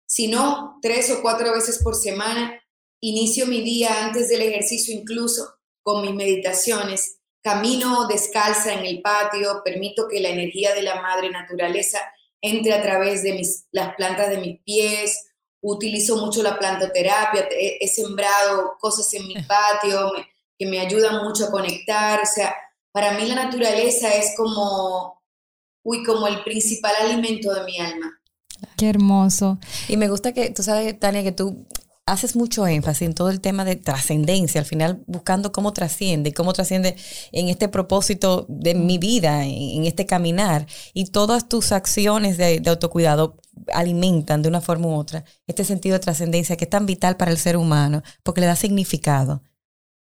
si 0.06 0.28
no, 0.28 0.78
tres 0.82 1.12
o 1.12 1.22
cuatro 1.22 1.52
veces 1.54 1.82
por 1.84 1.96
semana. 1.96 2.54
Inicio 3.02 3.48
mi 3.48 3.62
día 3.62 4.06
antes 4.06 4.30
del 4.30 4.42
ejercicio 4.42 4.94
incluso 4.94 5.56
con 5.82 6.02
mis 6.02 6.14
meditaciones. 6.14 7.18
Camino 7.42 8.08
descalza 8.08 8.74
en 8.74 8.86
el 8.86 9.02
patio, 9.02 9.62
permito 9.64 10.08
que 10.10 10.20
la 10.20 10.30
energía 10.30 10.74
de 10.74 10.84
la 10.84 11.02
madre 11.02 11.30
naturaleza 11.30 12.00
entre 12.41 12.74
a 12.74 12.81
través 12.81 13.24
de 13.24 13.34
mis, 13.34 13.65
las 13.72 13.96
plantas 13.96 14.29
de 14.29 14.38
mis 14.38 14.62
pies, 14.63 15.29
utilizo 15.62 16.17
mucho 16.17 16.41
la 16.41 16.58
plantoterapia, 16.58 17.48
he, 17.51 17.88
sembrado 17.88 18.77
cosas 18.79 19.13
en 19.13 19.27
mi 19.27 19.36
patio 19.43 20.12
que 20.58 20.65
me 20.65 20.79
ayudan 20.79 21.24
mucho 21.24 21.46
a 21.46 21.51
conectar, 21.51 22.22
o 22.22 22.25
sea, 22.25 22.55
para 22.91 23.12
mí 23.13 23.25
la 23.25 23.36
naturaleza 23.36 24.13
es 24.13 24.34
como, 24.36 25.22
uy, 25.84 26.03
como 26.03 26.27
el 26.27 26.43
principal 26.43 26.93
alimento 27.01 27.53
de 27.53 27.63
mi 27.63 27.77
alma. 27.79 28.19
Qué 28.77 28.89
hermoso. 28.89 29.58
Y 29.88 29.98
me 29.98 30.10
gusta 30.10 30.34
que, 30.34 30.50
tú 30.50 30.63
sabes, 30.63 31.00
Tania, 31.00 31.24
que 31.24 31.31
tú 31.31 31.65
haces 32.12 32.36
mucho 32.36 32.68
énfasis 32.68 33.08
en 33.08 33.13
todo 33.13 33.30
el 33.30 33.39
tema 33.39 33.66
de 33.66 33.75
trascendencia, 33.75 34.60
al 34.60 34.66
final 34.66 35.04
buscando 35.08 35.51
cómo 35.51 35.74
trasciende, 35.74 36.34
cómo 36.34 36.54
trasciende 36.54 36.96
en 37.32 37.50
este 37.50 37.68
propósito 37.68 38.46
de 38.50 38.74
mi 38.74 38.98
vida, 38.98 39.46
en, 39.46 39.86
este 39.86 40.06
caminar, 40.06 40.66
y 40.94 41.06
todas 41.06 41.48
tus 41.48 41.72
acciones 41.72 42.38
de, 42.38 42.62
autocuidado 42.66 43.38
alimentan 43.74 44.42
de 44.42 44.50
una 44.50 44.62
forma 44.62 44.88
u 44.88 44.94
otra 44.94 45.25
este 45.48 45.66
sentido 45.66 45.94
de 45.94 46.00
trascendencia 46.00 46.56
que 46.56 46.66
es 46.66 46.70
tan 46.70 46.86
vital 46.86 47.18
para 47.18 47.32
el 47.32 47.38
ser 47.38 47.58
humano, 47.58 48.04
porque 48.24 48.42
le 48.42 48.48
da 48.48 48.56
significado. 48.56 49.44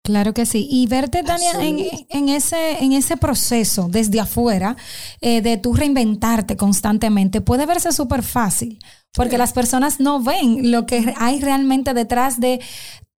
Claro 0.04 0.34
que 0.34 0.46
sí. 0.46 0.68
Y 0.70 0.86
verte, 0.88 1.24
Tania, 1.24 1.54
en, 1.62 2.28
ese, 2.28 2.84
en 2.84 2.92
ese 2.92 3.16
proceso 3.16 3.88
desde 3.90 4.20
afuera, 4.20 4.76
eh, 5.22 5.42
de 5.42 5.56
tú 5.56 5.74
reinventarte 5.74 6.58
constantemente, 6.58 7.40
puede 7.40 7.66
verse 7.66 7.94
súper 7.94 8.22
fácil, 8.22 8.80
porque 9.14 9.38
las 9.38 9.54
personas 9.54 10.02
no 10.02 10.22
ven 10.22 10.72
lo 10.72 10.86
que 10.86 11.14
hay 11.18 11.40
realmente 11.40 11.94
detrás 11.94 12.42
de 12.42 12.60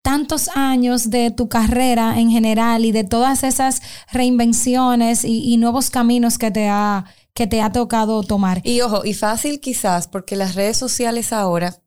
tantos 0.02 0.48
años 0.54 1.10
de 1.10 1.32
tu 1.32 1.48
carrera 1.48 2.20
en 2.20 2.30
general 2.30 2.84
y 2.84 2.92
de 2.92 3.02
todas 3.02 3.42
esas 3.42 3.82
reinvenciones 4.12 5.24
y, 5.24 5.56
nuevos 5.56 5.90
caminos 5.90 6.38
que 6.38 6.52
te 6.52 6.68
ha 6.68 7.04
que 7.34 7.48
te 7.48 7.60
ha 7.60 7.72
tocado 7.72 8.22
tomar. 8.22 8.60
Y 8.64 8.80
ojo, 8.80 9.04
y 9.04 9.12
fácil 9.12 9.60
quizás, 9.60 10.06
porque 10.06 10.36
las 10.36 10.54
redes 10.54 10.76
sociales 10.76 11.32
ahora 11.32 11.82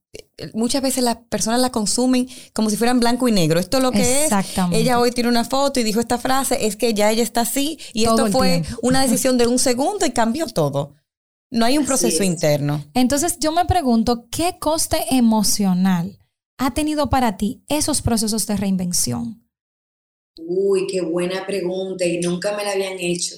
muchas 0.53 0.81
veces 0.81 1.03
las 1.03 1.17
personas 1.29 1.59
la 1.59 1.71
consumen 1.71 2.27
como 2.53 2.69
si 2.69 2.77
fueran 2.77 2.99
blanco 2.99 3.27
y 3.27 3.31
negro. 3.31 3.59
Esto 3.59 3.77
es 3.77 3.83
lo 3.83 3.91
que 3.91 4.25
es. 4.25 4.31
Ella 4.71 4.99
hoy 4.99 5.11
tiene 5.11 5.29
una 5.29 5.45
foto 5.45 5.79
y 5.79 5.83
dijo 5.83 5.99
esta 5.99 6.17
frase, 6.17 6.65
es 6.65 6.75
que 6.75 6.93
ya 6.93 7.11
ella 7.11 7.23
está 7.23 7.41
así 7.41 7.77
y 7.93 8.05
esto 8.05 8.27
fue 8.31 8.63
una 8.81 9.01
decisión 9.05 9.37
de 9.37 9.47
un 9.47 9.59
segundo 9.59 10.05
y 10.05 10.11
cambió 10.11 10.47
todo. 10.47 10.95
No 11.51 11.65
hay 11.65 11.77
un 11.77 11.85
proceso 11.85 12.23
interno. 12.23 12.85
Entonces 12.93 13.37
yo 13.39 13.51
me 13.51 13.65
pregunto, 13.65 14.27
¿qué 14.29 14.57
coste 14.59 14.97
emocional 15.11 16.19
ha 16.57 16.73
tenido 16.73 17.09
para 17.09 17.37
ti 17.37 17.63
esos 17.67 18.01
procesos 18.01 18.45
de 18.45 18.57
reinvención? 18.57 19.43
Uy, 20.37 20.87
qué 20.87 21.01
buena 21.01 21.45
pregunta 21.45 22.05
y 22.05 22.19
nunca 22.19 22.55
me 22.55 22.63
la 22.63 22.71
habían 22.71 22.99
hecho. 22.99 23.35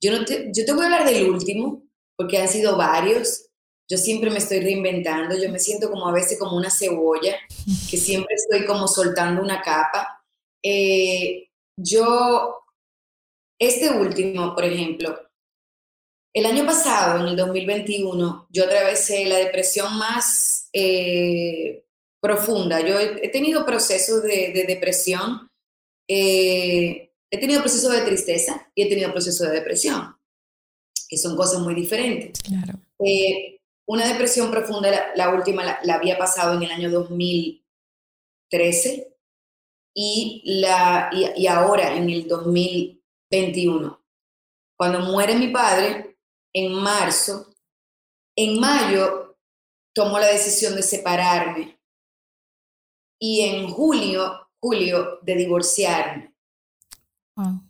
Yo, 0.00 0.12
no 0.12 0.24
te, 0.24 0.50
yo 0.54 0.64
te 0.64 0.72
voy 0.72 0.82
a 0.82 0.84
hablar 0.86 1.04
del 1.06 1.30
último, 1.30 1.82
porque 2.16 2.38
han 2.38 2.48
sido 2.48 2.76
varios 2.76 3.50
yo 3.88 3.98
siempre 3.98 4.30
me 4.30 4.38
estoy 4.38 4.60
reinventando, 4.60 5.36
yo 5.36 5.50
me 5.50 5.58
siento 5.58 5.90
como 5.90 6.08
a 6.08 6.12
veces 6.12 6.38
como 6.38 6.56
una 6.56 6.70
cebolla, 6.70 7.36
que 7.90 7.96
siempre 7.96 8.34
estoy 8.34 8.66
como 8.66 8.88
soltando 8.88 9.42
una 9.42 9.60
capa. 9.60 10.24
Eh, 10.62 11.48
yo, 11.76 12.64
este 13.58 13.90
último, 13.90 14.54
por 14.54 14.64
ejemplo, 14.64 15.18
el 16.34 16.46
año 16.46 16.64
pasado, 16.64 17.20
en 17.20 17.28
el 17.28 17.36
2021, 17.36 18.48
yo 18.50 18.64
atravesé 18.64 19.26
la 19.26 19.36
depresión 19.36 19.96
más 19.98 20.68
eh, 20.72 21.84
profunda. 22.20 22.80
Yo 22.80 22.98
he, 22.98 23.28
tenido 23.28 23.64
procesos 23.66 24.22
de, 24.22 24.64
depresión, 24.66 25.48
eh, 26.08 27.12
he 27.30 27.38
tenido 27.38 27.60
procesos 27.60 27.92
de 27.92 28.00
tristeza 28.00 28.68
y 28.74 28.82
he 28.82 28.88
tenido 28.88 29.12
procesos 29.12 29.46
de 29.46 29.54
depresión, 29.54 30.16
que 31.08 31.18
son 31.18 31.36
cosas 31.36 31.60
muy 31.60 31.74
diferentes. 31.74 32.40
Claro. 32.42 32.80
Una 33.86 34.06
depresión 34.06 34.50
profunda, 34.50 35.12
la, 35.14 35.28
última 35.30 35.78
la, 35.82 35.94
había 35.94 36.16
pasado 36.16 36.54
en 36.54 36.62
el 36.62 36.70
año 36.70 36.90
2013 36.90 39.14
y, 39.94 40.42
la, 40.60 41.10
y, 41.12 41.46
ahora 41.46 41.94
en 41.94 42.08
el 42.08 42.26
2021. 42.26 44.02
Cuando 44.76 45.00
muere 45.00 45.36
mi 45.36 45.48
padre, 45.48 46.16
en 46.52 46.72
marzo, 46.72 47.54
en 48.36 48.58
mayo 48.58 49.36
tomo 49.94 50.18
la 50.18 50.28
decisión 50.28 50.74
de 50.74 50.82
separarme 50.82 51.78
y 53.18 53.42
en 53.42 53.68
julio, 53.68 54.48
julio 54.60 55.18
de 55.22 55.34
divorciarme. 55.34 56.34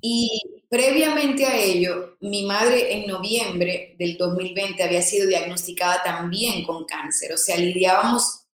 Y 0.00 0.53
previamente 0.74 1.46
a 1.46 1.56
ello, 1.56 2.16
mi 2.18 2.44
madre 2.46 2.92
en 2.94 3.06
noviembre 3.06 3.94
del 3.96 4.16
2020 4.16 4.82
había 4.82 5.02
sido 5.02 5.28
diagnosticada 5.28 6.02
también 6.02 6.64
con 6.64 6.84
cáncer. 6.84 7.32
O 7.32 7.36
sea, 7.36 7.56
lidiábamos 7.56 8.48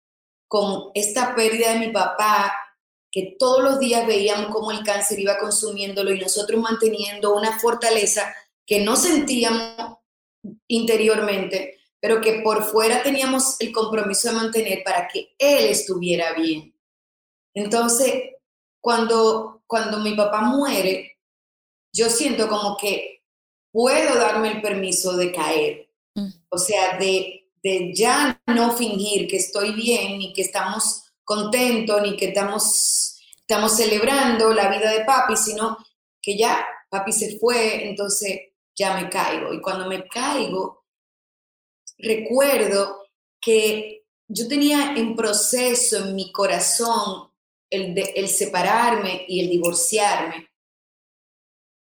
con 0.48 0.90
esta 0.94 1.36
pérdida 1.36 1.74
de 1.74 1.78
mi 1.78 1.92
papá, 1.92 2.52
que 3.08 3.36
todos 3.38 3.62
los 3.62 3.78
días 3.78 4.04
veíamos 4.04 4.48
cómo 4.48 4.72
el 4.72 4.82
cáncer 4.82 5.20
iba 5.20 5.38
consumiéndolo 5.38 6.12
y 6.12 6.18
nosotros 6.18 6.60
manteniendo 6.60 7.36
una 7.36 7.60
fortaleza 7.60 8.34
que 8.66 8.80
no 8.80 8.96
sentíamos 8.96 9.98
interiormente, 10.66 11.78
pero 12.00 12.20
que 12.20 12.40
por 12.40 12.64
fuera 12.64 13.00
teníamos 13.00 13.60
el 13.60 13.70
compromiso 13.70 14.30
de 14.30 14.34
mantener 14.34 14.82
para 14.84 15.06
que 15.06 15.36
él 15.38 15.66
estuviera 15.66 16.32
bien. 16.32 16.74
Entonces, 17.54 18.12
cuando, 18.80 19.62
cuando 19.68 19.98
mi 19.98 20.16
papá 20.16 20.40
muere, 20.40 21.17
yo 21.98 22.08
siento 22.08 22.48
como 22.48 22.76
que 22.76 23.24
puedo 23.72 24.14
darme 24.14 24.52
el 24.52 24.62
permiso 24.62 25.16
de 25.16 25.32
caer, 25.32 25.90
mm. 26.14 26.28
o 26.48 26.58
sea, 26.58 26.96
de, 26.96 27.50
de 27.62 27.92
ya 27.92 28.40
no 28.46 28.76
fingir 28.76 29.28
que 29.28 29.36
estoy 29.36 29.72
bien 29.72 30.18
ni 30.18 30.32
que 30.32 30.42
estamos 30.42 31.04
contentos 31.24 32.00
ni 32.02 32.16
que 32.16 32.28
estamos, 32.28 33.18
estamos 33.36 33.76
celebrando 33.76 34.54
la 34.54 34.68
vida 34.70 34.90
de 34.92 35.04
papi, 35.04 35.36
sino 35.36 35.76
que 36.22 36.38
ya 36.38 36.64
papi 36.88 37.12
se 37.12 37.38
fue, 37.38 37.88
entonces 37.88 38.40
ya 38.76 38.96
me 38.96 39.10
caigo. 39.10 39.52
Y 39.52 39.60
cuando 39.60 39.86
me 39.88 40.06
caigo, 40.06 40.84
recuerdo 41.98 43.08
que 43.40 44.04
yo 44.28 44.46
tenía 44.46 44.94
en 44.96 45.16
proceso 45.16 45.98
en 45.98 46.14
mi 46.14 46.30
corazón 46.30 47.30
el, 47.70 47.94
de, 47.94 48.02
el 48.16 48.28
separarme 48.28 49.24
y 49.28 49.40
el 49.40 49.50
divorciarme, 49.50 50.47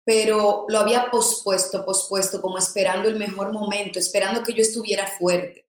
pero 0.04 0.66
lo 0.68 0.78
había 0.80 1.10
pospuesto, 1.10 1.84
pospuesto, 1.84 2.40
como 2.40 2.58
esperando 2.58 3.08
el 3.08 3.16
mejor 3.16 3.52
momento, 3.52 3.98
esperando 3.98 4.42
que 4.42 4.52
yo 4.52 4.62
estuviera 4.62 5.06
fuerte. 5.06 5.66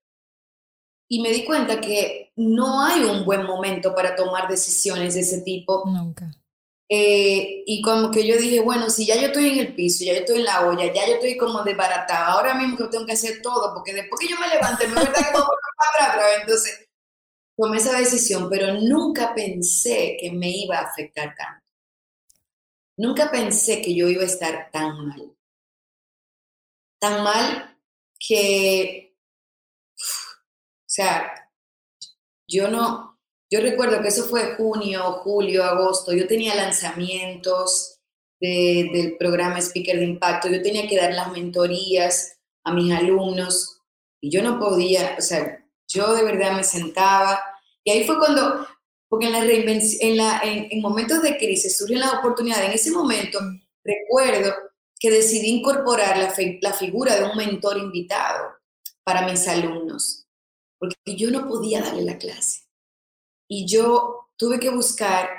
Y 1.07 1.21
me 1.21 1.29
di 1.29 1.45
cuenta 1.45 1.79
que 1.79 2.33
no 2.35 2.83
hay 2.83 3.03
un 3.03 3.25
buen 3.25 3.43
momento 3.43 3.93
para 3.95 4.15
tomar 4.15 4.47
decisiones 4.47 5.13
de 5.13 5.21
ese 5.21 5.41
tipo. 5.41 5.83
Nunca. 5.85 6.31
Eh, 6.89 7.63
y 7.65 7.81
como 7.81 8.11
que 8.11 8.27
yo 8.27 8.37
dije, 8.37 8.59
bueno, 8.61 8.89
si 8.89 9.07
ya 9.07 9.15
yo 9.15 9.27
estoy 9.27 9.49
en 9.49 9.59
el 9.59 9.75
piso, 9.75 10.03
ya 10.03 10.13
yo 10.13 10.19
estoy 10.19 10.37
en 10.37 10.45
la 10.45 10.67
olla, 10.67 10.93
ya 10.93 11.07
yo 11.07 11.13
estoy 11.15 11.35
como 11.35 11.63
desbaratada, 11.63 12.27
ahora 12.27 12.53
mismo 12.53 12.77
que 12.77 12.83
tengo 12.85 13.05
que 13.05 13.13
hacer 13.13 13.41
todo, 13.41 13.73
porque 13.73 13.93
después 13.93 14.19
que 14.19 14.27
yo 14.27 14.39
me 14.39 14.47
levante, 14.47 14.87
me 14.87 14.93
voy 14.93 15.03
a 15.03 15.11
para 15.11 16.11
atrás, 16.11 16.27
entonces 16.41 16.87
tomé 17.57 17.77
esa 17.77 17.97
decisión, 17.97 18.49
pero 18.49 18.73
nunca 18.73 19.33
pensé 19.33 20.15
que 20.19 20.31
me 20.31 20.49
iba 20.49 20.77
a 20.77 20.83
afectar 20.83 21.33
tanto. 21.35 21.64
Nunca 22.97 23.29
pensé 23.29 23.81
que 23.81 23.93
yo 23.93 24.07
iba 24.07 24.23
a 24.23 24.27
estar 24.27 24.71
tan 24.71 25.07
mal. 25.07 25.35
Tan 26.99 27.23
mal 27.23 27.77
que, 28.19 29.15
o 29.95 30.87
sea, 30.87 31.51
yo 32.47 32.69
no, 32.69 33.19
yo 33.49 33.59
recuerdo 33.59 34.01
que 34.01 34.07
eso 34.07 34.25
fue 34.25 34.55
junio, 34.55 35.03
julio, 35.23 35.63
agosto. 35.63 36.13
Yo 36.13 36.27
tenía 36.27 36.55
lanzamientos 36.55 37.99
del 38.39 39.17
programa 39.17 39.59
Speaker 39.59 39.97
de 39.97 40.05
Impacto. 40.05 40.47
Yo 40.47 40.61
tenía 40.61 40.87
que 40.87 40.97
dar 40.97 41.13
las 41.13 41.31
mentorías 41.31 42.37
a 42.63 42.73
mis 42.73 42.93
alumnos 42.93 43.81
y 44.21 44.31
yo 44.31 44.41
no 44.41 44.59
podía, 44.59 45.15
o 45.17 45.21
sea, 45.21 45.63
yo 45.87 46.15
de 46.15 46.23
verdad 46.23 46.55
me 46.55 46.63
sentaba. 46.63 47.39
Y 47.83 47.91
ahí 47.91 48.03
fue 48.05 48.17
cuando, 48.17 48.65
porque 49.09 49.27
en, 49.27 50.81
momentos 50.81 51.21
de 51.21 51.37
crisis 51.37 51.77
surgen 51.77 51.99
las 51.99 52.15
oportunidades. 52.15 52.67
En 52.67 52.73
ese 52.73 52.91
momento 52.91 53.39
recuerdo 53.83 54.53
que 54.99 55.11
decidí 55.11 55.49
incorporar 55.49 56.17
la, 56.17 56.33
la 56.61 56.73
figura 56.73 57.15
de 57.15 57.25
un 57.25 57.37
mentor 57.37 57.77
invitado 57.77 58.55
para 59.03 59.27
mis 59.27 59.47
alumnos, 59.47 60.25
porque 60.79 61.15
yo 61.15 61.29
no 61.31 61.47
podía 61.47 61.81
darle 61.81 62.03
la 62.03 62.17
clase 62.17 62.65
y 63.47 63.67
yo 63.67 64.29
tuve 64.37 64.59
que 64.59 64.69
buscar 64.69 65.29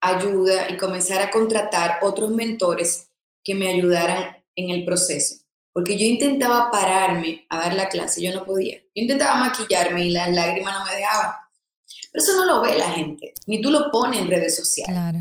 ayuda 0.00 0.70
y 0.70 0.76
comenzar 0.76 1.20
a 1.20 1.30
contratar 1.30 1.98
otros 2.02 2.30
mentores 2.30 3.10
que 3.44 3.54
me 3.54 3.68
ayudaran 3.68 4.44
en 4.54 4.70
el 4.70 4.84
proceso. 4.84 5.36
Porque 5.72 5.98
yo 5.98 6.06
intentaba 6.06 6.70
pararme 6.70 7.46
a 7.50 7.58
dar 7.58 7.74
la 7.74 7.88
clase, 7.88 8.22
yo 8.22 8.32
no 8.32 8.44
podía. 8.44 8.78
Yo 8.78 9.02
intentaba 9.02 9.36
maquillarme 9.36 10.06
y 10.06 10.10
las 10.10 10.30
lágrimas 10.32 10.78
no 10.78 10.84
me 10.86 10.96
dejaban. 10.96 11.34
Pero 12.16 12.30
eso 12.30 12.36
no 12.36 12.46
lo 12.46 12.62
ve 12.62 12.78
la 12.78 12.92
gente, 12.92 13.34
ni 13.46 13.60
tú 13.60 13.70
lo 13.70 13.90
pones 13.90 14.20
en 14.20 14.28
redes 14.28 14.56
sociales. 14.56 14.96
Claro. 14.96 15.20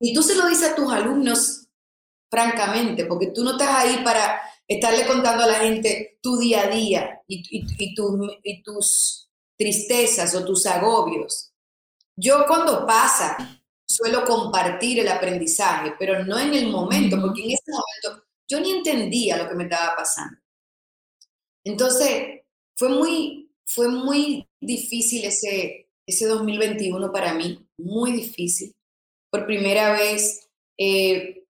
Y 0.00 0.14
tú 0.14 0.22
se 0.22 0.34
lo 0.34 0.48
dices 0.48 0.70
a 0.70 0.74
tus 0.74 0.90
alumnos, 0.90 1.68
francamente, 2.30 3.04
porque 3.04 3.26
tú 3.26 3.44
no 3.44 3.52
estás 3.52 3.68
ahí 3.68 4.02
para 4.02 4.40
estarle 4.66 5.06
contando 5.06 5.44
a 5.44 5.48
la 5.48 5.56
gente 5.56 6.18
tu 6.22 6.38
día 6.38 6.62
a 6.62 6.68
día 6.68 7.20
y, 7.26 7.42
y 7.50 8.62
tus 8.62 9.28
tristezas 9.58 10.34
o 10.34 10.42
tus 10.42 10.64
agobios. 10.64 11.52
Yo 12.16 12.46
cuando 12.46 12.86
pasa 12.86 13.62
suelo 13.86 14.24
compartir 14.24 15.00
el 15.00 15.08
aprendizaje, 15.08 15.92
pero 15.98 16.24
no 16.24 16.38
en 16.38 16.54
el 16.54 16.68
momento, 16.68 17.20
porque 17.20 17.42
en 17.42 17.50
ese 17.50 17.70
momento 17.70 18.24
yo 18.48 18.60
ni 18.60 18.70
entendía 18.70 19.36
lo 19.36 19.46
que 19.46 19.56
me 19.56 19.64
estaba 19.64 19.94
pasando. 19.94 20.38
Entonces, 21.64 22.40
fue 22.78 22.88
muy, 22.88 23.52
fue 23.66 23.88
muy 23.88 24.48
difícil 24.58 25.26
ese, 25.26 25.89
ese 26.10 26.26
2021 26.26 27.12
para 27.12 27.34
mí, 27.34 27.66
muy 27.78 28.12
difícil. 28.12 28.74
Por 29.30 29.46
primera 29.46 29.92
vez 29.92 30.48
eh, 30.78 31.44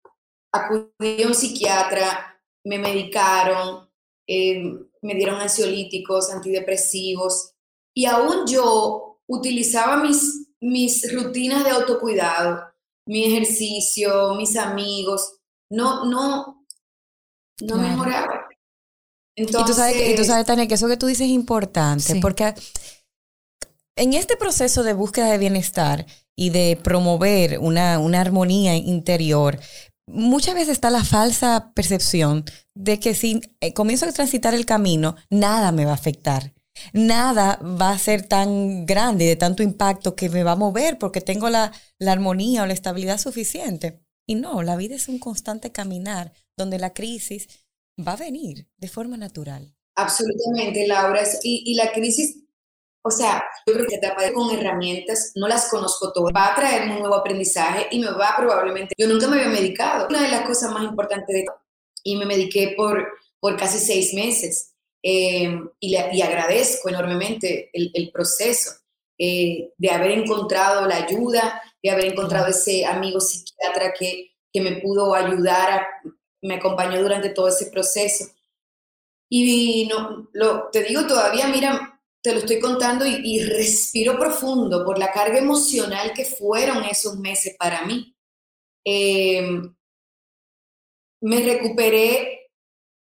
acudí 0.53 1.23
a 1.23 1.27
un 1.27 1.35
psiquiatra, 1.35 2.41
me 2.65 2.79
medicaron, 2.79 3.89
eh, 4.29 4.63
me 5.03 5.15
dieron 5.15 5.41
ansiolíticos, 5.41 6.31
antidepresivos, 6.31 7.53
y 7.95 8.07
aún 8.07 8.47
yo 8.47 9.21
utilizaba 9.27 9.97
mis 9.97 10.51
mis 10.61 11.13
rutinas 11.13 11.65
de 11.65 11.71
autocuidado, 11.71 12.63
mi 13.07 13.25
ejercicio, 13.25 14.35
mis 14.35 14.57
amigos, 14.57 15.39
no, 15.71 16.05
no, 16.05 16.67
no 17.61 17.77
mejoraba. 17.77 18.49
Entonces, 19.37 19.63
y 19.63 19.67
tú 19.67 19.75
sabes, 19.75 19.95
que, 19.95 20.17
tú 20.17 20.25
sabes, 20.25 20.47
Tania, 20.47 20.69
que 20.69 20.75
eso 20.75 20.89
que 20.89 20.97
tú 20.97 21.07
dices 21.07 21.27
es 21.27 21.33
importante, 21.33 22.21
porque 22.21 22.55
en 24.01 24.15
este 24.15 24.37
proceso 24.37 24.83
de 24.83 24.93
búsqueda 24.93 25.31
de 25.31 25.39
bienestar 25.39 26.07
y 26.35 26.51
de 26.51 26.79
promover 26.83 27.59
una, 27.59 27.99
una 27.99 28.21
armonía 28.21 28.75
interior, 28.77 29.61
muchas 30.07 30.55
veces 30.55 30.71
está 30.71 30.91
la 30.91 31.05
falsa 31.05 31.73
percepción 31.75 32.45
de 32.75 32.99
que 32.99 33.15
si 33.15 33.41
eh, 33.61 33.75
comienzo 33.75 34.07
a 34.07 34.13
transitar 34.13 34.55
el 34.55 34.67
camino, 34.67 35.17
nada 35.29 35.71
me 35.71 35.85
va 35.85 35.93
a 35.93 35.95
afectar 35.95 36.53
nada 36.93 37.61
va 37.63 37.91
a 37.91 37.99
ser 37.99 38.27
tan 38.27 38.87
grande, 38.87 39.27
de 39.27 39.37
tanto 39.37 39.63
impacto 39.63 40.15
que 40.15 40.29
me 40.29 40.43
va 40.43 40.53
a 40.53 40.57
mover 40.57 40.99
porque 40.99 41.21
tengo 41.21 41.49
la, 41.51 41.73
armonía 42.07 42.63
o 42.63 42.67
la 42.67 42.73
estabilidad 42.73 43.19
suficiente. 43.19 44.01
Y 44.27 44.37
no, 44.37 44.63
la 44.63 44.77
vida 44.77 44.95
es 44.95 45.09
un 45.09 45.19
constante 45.19 45.73
caminar 45.73 46.33
donde 46.57 46.79
la 46.79 46.93
crisis 46.93 47.49
va 47.99 48.13
a 48.13 48.17
venir 48.17 48.69
de 48.77 48.89
forma 48.89 49.17
natural. 49.17 49.75
Absolutamente, 49.97 50.87
Laura. 50.87 51.23
Y, 51.43 51.75
la 51.75 51.93
crisis, 51.93 52.40
o 53.03 53.11
sea, 53.11 53.43
yo 53.67 53.75
creo 53.75 53.87
que 53.87 53.99
te 53.99 54.33
con 54.33 54.51
herramientas, 54.51 55.33
no 55.35 55.49
las 55.49 55.71
conozco 55.71 56.13
todas, 56.13 56.33
va 56.35 56.53
a 56.53 56.55
traerme 56.55 56.95
un 56.95 57.01
nuevo 57.01 57.15
aprendizaje 57.15 57.87
y 57.91 57.99
me 57.99 58.11
va 58.11 58.35
probablemente, 58.37 58.95
yo 58.99 59.09
nunca 59.09 59.27
me 59.27 59.41
había 59.41 59.53
medicado. 59.53 60.07
Una 60.09 60.23
de 60.23 60.29
las 60.29 60.43
cosas 60.43 60.71
más 60.73 60.85
importantes 60.85 61.35
de 61.35 61.47
y 62.03 62.17
me 62.17 62.27
mediqué 62.27 62.75
por, 62.77 63.07
por 63.39 63.57
casi 63.57 63.79
seis 63.79 64.15
meses. 64.15 64.75
Eh, 65.03 65.59
y, 65.79 65.91
le, 65.91 66.23
agradezco 66.23 66.91
enormemente 66.91 67.71
el, 67.73 68.11
proceso 68.13 68.71
eh, 69.19 69.73
de 69.79 69.91
haber 69.91 70.11
encontrado 70.11 70.87
la 70.87 70.97
ayuda, 70.97 71.63
de 71.83 71.91
haber 71.91 72.07
encontrado 72.07 72.49
ese 72.49 72.85
amigo 72.85 73.21
psiquiatra 73.21 73.95
que, 73.99 74.33
que 74.53 74.61
me 74.61 74.77
pudo 74.77 75.15
ayudar, 75.15 75.87
me 76.43 76.57
acompañó 76.57 77.01
durante 77.01 77.31
todo 77.31 77.49
ese 77.49 77.67
proceso. 77.67 78.27
Y 79.31 79.89
no, 79.89 80.29
lo, 80.33 80.69
te 80.71 80.83
digo 80.83 81.07
todavía, 81.07 81.47
mira, 81.49 81.90
te 82.23 82.33
lo 82.33 82.41
estoy 82.41 82.61
contando 82.61 83.07
y, 83.07 83.41
respiro 83.45 84.19
profundo 84.19 84.85
por 84.85 84.99
la 84.99 85.13
carga 85.13 85.39
emocional 85.39 86.13
que 86.15 86.25
fueron 86.25 86.85
esos 86.85 87.19
meses 87.19 87.57
para 87.59 87.85
mí. 87.85 88.15
Eh, 88.85 89.61
me 91.23 91.43
recuperé 91.43 92.41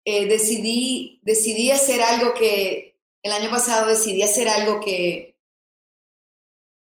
eh, 0.09 0.26
decidí, 0.26 1.20
decidí 1.24 1.72
hacer 1.72 2.00
algo 2.00 2.33
que 2.33 2.96
el 3.24 3.33
año 3.33 3.50
pasado 3.50 3.88
decidí 3.88 4.22
hacer 4.22 4.48
algo 4.48 4.79
que, 4.79 5.37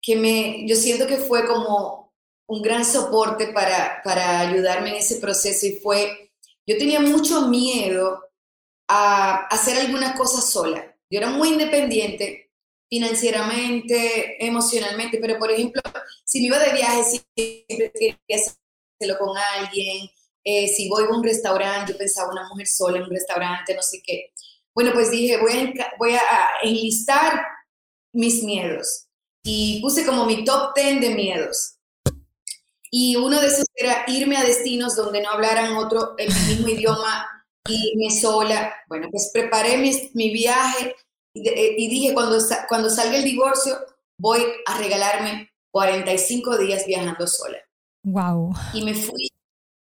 que 0.01 0.17
me, 0.17 0.67
yo 0.67 0.75
siento 0.75 1.07
que 1.07 1.15
fue 1.15 1.47
como 1.47 2.13
un 2.49 2.61
gran 2.61 2.83
soporte 2.83 3.47
para, 3.53 4.01
para 4.03 4.41
ayudarme 4.41 4.89
en 4.89 4.95
ese 4.97 5.21
proceso 5.21 5.65
y 5.65 5.75
fue, 5.75 6.33
yo 6.67 6.77
tenía 6.77 6.99
mucho 6.99 7.47
miedo 7.47 8.29
a 8.89 9.47
hacer 9.47 9.77
algunas 9.77 10.17
cosas 10.17 10.49
sola. 10.49 10.92
Yo 11.13 11.19
era 11.19 11.29
muy 11.29 11.49
independiente 11.49 12.49
financieramente, 12.89 14.43
emocionalmente, 14.43 15.19
pero 15.19 15.37
por 15.37 15.51
ejemplo, 15.51 15.79
si 16.25 16.39
me 16.39 16.47
iba 16.47 16.57
de 16.57 16.73
viaje, 16.73 17.03
siempre 17.03 17.91
quería 17.93 18.17
hacerlo 18.31 19.19
con 19.19 19.37
alguien, 19.37 20.09
eh, 20.43 20.67
si 20.67 20.89
voy 20.89 21.03
a 21.03 21.09
un 21.09 21.23
restaurante, 21.23 21.91
yo 21.91 21.99
pensaba 21.99 22.31
una 22.31 22.49
mujer 22.49 22.65
sola 22.65 22.97
en 22.97 23.03
un 23.03 23.11
restaurante, 23.11 23.75
no 23.75 23.83
sé 23.83 24.01
qué. 24.03 24.31
Bueno, 24.73 24.91
pues 24.91 25.11
dije, 25.11 25.37
voy 25.37 25.51
a, 25.51 25.93
voy 25.99 26.13
a 26.13 26.21
enlistar 26.63 27.45
mis 28.11 28.41
miedos 28.41 29.05
y 29.43 29.81
puse 29.83 30.07
como 30.07 30.25
mi 30.25 30.43
top 30.43 30.73
10 30.75 30.99
de 30.99 31.09
miedos. 31.11 31.75
Y 32.89 33.17
uno 33.17 33.39
de 33.39 33.47
esos 33.47 33.65
era 33.75 34.03
irme 34.07 34.35
a 34.37 34.43
destinos 34.43 34.95
donde 34.95 35.21
no 35.21 35.29
hablaran 35.29 35.75
otro, 35.75 36.15
el 36.17 36.29
mismo 36.47 36.69
idioma, 36.69 37.27
irme 37.69 38.19
sola. 38.19 38.75
Bueno, 38.87 39.09
pues 39.11 39.29
preparé 39.31 39.77
mi, 39.77 40.09
mi 40.15 40.31
viaje 40.31 40.95
y, 41.33 41.47
eh, 41.47 41.75
y, 41.77 41.89
dije, 41.89 42.13
cuando, 42.13 42.37
cuando 42.67 42.89
salga 42.89 43.17
el 43.17 43.23
divorcio, 43.23 43.77
voy 44.17 44.41
a 44.65 44.77
regalarme 44.77 45.51
45 45.71 46.57
días 46.57 46.85
viajando 46.85 47.27
sola. 47.27 47.57
Wow. 48.03 48.53
Y 48.73 48.83
me 48.83 48.93
fui, 48.93 49.29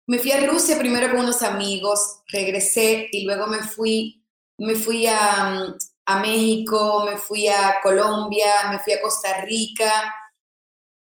me 0.07 0.19
fui 0.19 0.31
a 0.31 0.45
Rusia 0.45 0.77
primero 0.77 1.11
con 1.11 1.21
unos 1.21 1.41
amigos, 1.43 2.21
regresé 2.31 3.07
y 3.11 3.25
luego 3.25 3.47
me 3.47 3.59
fui, 3.59 4.25
me 4.57 4.75
fui 4.75 5.05
a, 5.05 5.75
a 6.05 6.19
México, 6.19 7.05
me 7.05 7.17
fui 7.17 7.47
a 7.47 7.75
Colombia, 7.83 8.71
me 8.71 8.79
fui 8.79 8.93
a 8.93 9.01
Costa 9.01 9.41
Rica, 9.41 10.13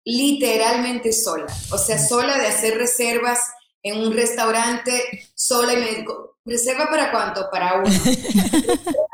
literalmente 0.04 1.12
sola. 1.12 1.52
O 1.70 1.78
sea, 1.78 1.98
sola 1.98 2.38
de 2.38 2.46
hacer 2.46 2.78
reservas 2.78 3.40
en 3.82 3.98
un 3.98 4.12
restaurante, 4.12 5.28
sola 5.34 5.74
y 5.74 5.76
me 5.76 5.94
dijo, 5.96 6.36
¿reserva 6.44 6.88
para 6.88 7.10
cuánto? 7.10 7.50
Para 7.50 7.80
uno. 7.80 7.90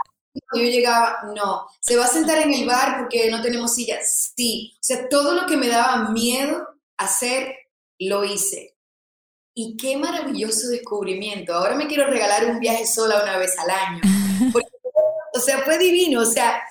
yo 0.54 0.62
llegaba, 0.62 1.18
no, 1.34 1.66
¿se 1.80 1.96
va 1.96 2.04
a 2.04 2.08
sentar 2.08 2.38
en 2.38 2.52
el 2.52 2.66
bar 2.66 2.98
porque 2.98 3.30
no 3.30 3.42
tenemos 3.42 3.74
sillas? 3.74 4.32
Sí. 4.36 4.74
O 4.76 4.78
sea, 4.80 5.08
todo 5.08 5.34
lo 5.34 5.46
que 5.46 5.56
me 5.56 5.68
daba 5.68 6.10
miedo 6.10 6.66
hacer, 6.96 7.54
lo 7.98 8.24
hice. 8.24 8.76
Y 9.54 9.76
qué 9.76 9.96
maravilloso 9.96 10.68
descubrimiento. 10.68 11.54
Ahora 11.54 11.74
me 11.74 11.88
quiero 11.88 12.06
regalar 12.06 12.46
un 12.46 12.60
viaje 12.60 12.86
sola 12.86 13.22
una 13.22 13.38
vez 13.38 13.58
al 13.58 13.70
año. 13.70 14.00
o 15.34 15.40
sea, 15.40 15.58
fue 15.64 15.78
divino. 15.78 16.20
O 16.20 16.26
sea, 16.26 16.62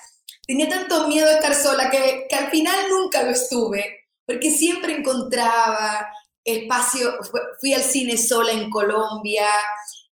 tenía 0.46 0.68
tanto 0.68 1.06
miedo 1.06 1.26
de 1.26 1.34
estar 1.34 1.54
sola 1.54 1.90
que, 1.90 2.26
que 2.28 2.36
al 2.36 2.50
final 2.50 2.76
nunca 2.88 3.22
lo 3.22 3.30
estuve, 3.30 4.08
porque 4.26 4.50
siempre 4.50 4.96
encontraba 4.96 6.08
espacio. 6.44 7.14
Fui 7.60 7.74
al 7.74 7.82
cine 7.82 8.16
sola 8.16 8.52
en 8.52 8.70
Colombia, 8.70 9.48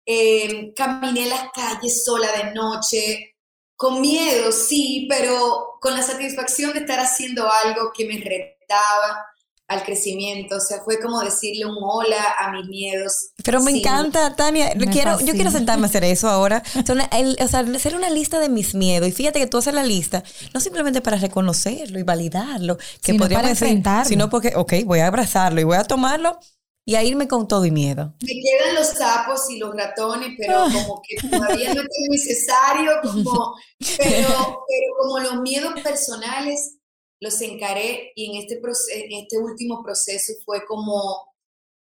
eh, 0.04 0.72
caminé 0.74 1.26
las 1.26 1.50
calles 1.52 2.04
sola 2.04 2.30
de 2.32 2.54
noche, 2.54 3.35
con 3.76 4.00
miedo, 4.00 4.52
sí, 4.52 5.06
pero 5.08 5.78
con 5.80 5.94
la 5.94 6.02
satisfacción 6.02 6.72
de 6.72 6.80
estar 6.80 6.98
haciendo 6.98 7.48
algo 7.64 7.92
que 7.94 8.06
me 8.06 8.14
retaba 8.14 9.26
al 9.68 9.82
crecimiento, 9.82 10.56
o 10.56 10.60
sea, 10.60 10.80
fue 10.84 11.00
como 11.00 11.20
decirle 11.20 11.66
un 11.66 11.76
hola 11.80 12.36
a 12.38 12.52
mis 12.52 12.68
miedos. 12.68 13.30
Pero 13.42 13.60
me 13.60 13.72
encanta, 13.72 14.36
Tania, 14.36 14.72
quiero, 14.92 15.18
yo 15.20 15.34
quiero 15.34 15.50
sentarme 15.50 15.86
a 15.86 15.88
hacer 15.88 16.04
eso 16.04 16.28
ahora, 16.28 16.62
o 16.76 17.48
sea, 17.48 17.60
hacer 17.74 17.96
una 17.96 18.08
lista 18.08 18.38
de 18.38 18.48
mis 18.48 18.76
miedos, 18.76 19.08
y 19.08 19.12
fíjate 19.12 19.40
que 19.40 19.48
tú 19.48 19.58
haces 19.58 19.74
la 19.74 19.82
lista, 19.82 20.22
no 20.54 20.60
simplemente 20.60 21.00
para 21.00 21.16
reconocerlo 21.16 21.98
y 21.98 22.04
validarlo, 22.04 22.76
que 22.76 23.12
sino 23.12 23.18
podríamos 23.18 23.58
decir, 23.58 23.82
sino 24.04 24.30
porque, 24.30 24.52
ok, 24.54 24.72
voy 24.84 25.00
a 25.00 25.08
abrazarlo 25.08 25.60
y 25.60 25.64
voy 25.64 25.76
a 25.76 25.84
tomarlo 25.84 26.38
y 26.88 26.94
a 26.94 27.02
irme 27.02 27.26
con 27.26 27.48
todo 27.48 27.66
y 27.66 27.72
miedo. 27.72 28.14
Me 28.22 28.32
quedan 28.40 28.76
los 28.76 28.86
sapos 28.86 29.50
y 29.50 29.58
los 29.58 29.74
ratones, 29.74 30.36
pero 30.38 30.60
ah. 30.60 30.68
como 30.72 31.02
que 31.02 31.16
todavía 31.28 31.74
no 31.74 31.82
es 31.82 32.08
necesario, 32.08 32.92
como, 33.02 33.56
pero, 33.98 34.64
pero 34.68 34.92
como 35.00 35.18
los 35.18 35.40
miedos 35.42 35.80
personales 35.82 36.78
los 37.20 37.40
encaré 37.40 38.12
y 38.14 38.30
en 38.30 38.42
este, 38.42 38.54
en 38.54 39.12
este 39.24 39.38
último 39.38 39.82
proceso 39.82 40.32
fue 40.44 40.64
como 40.64 41.34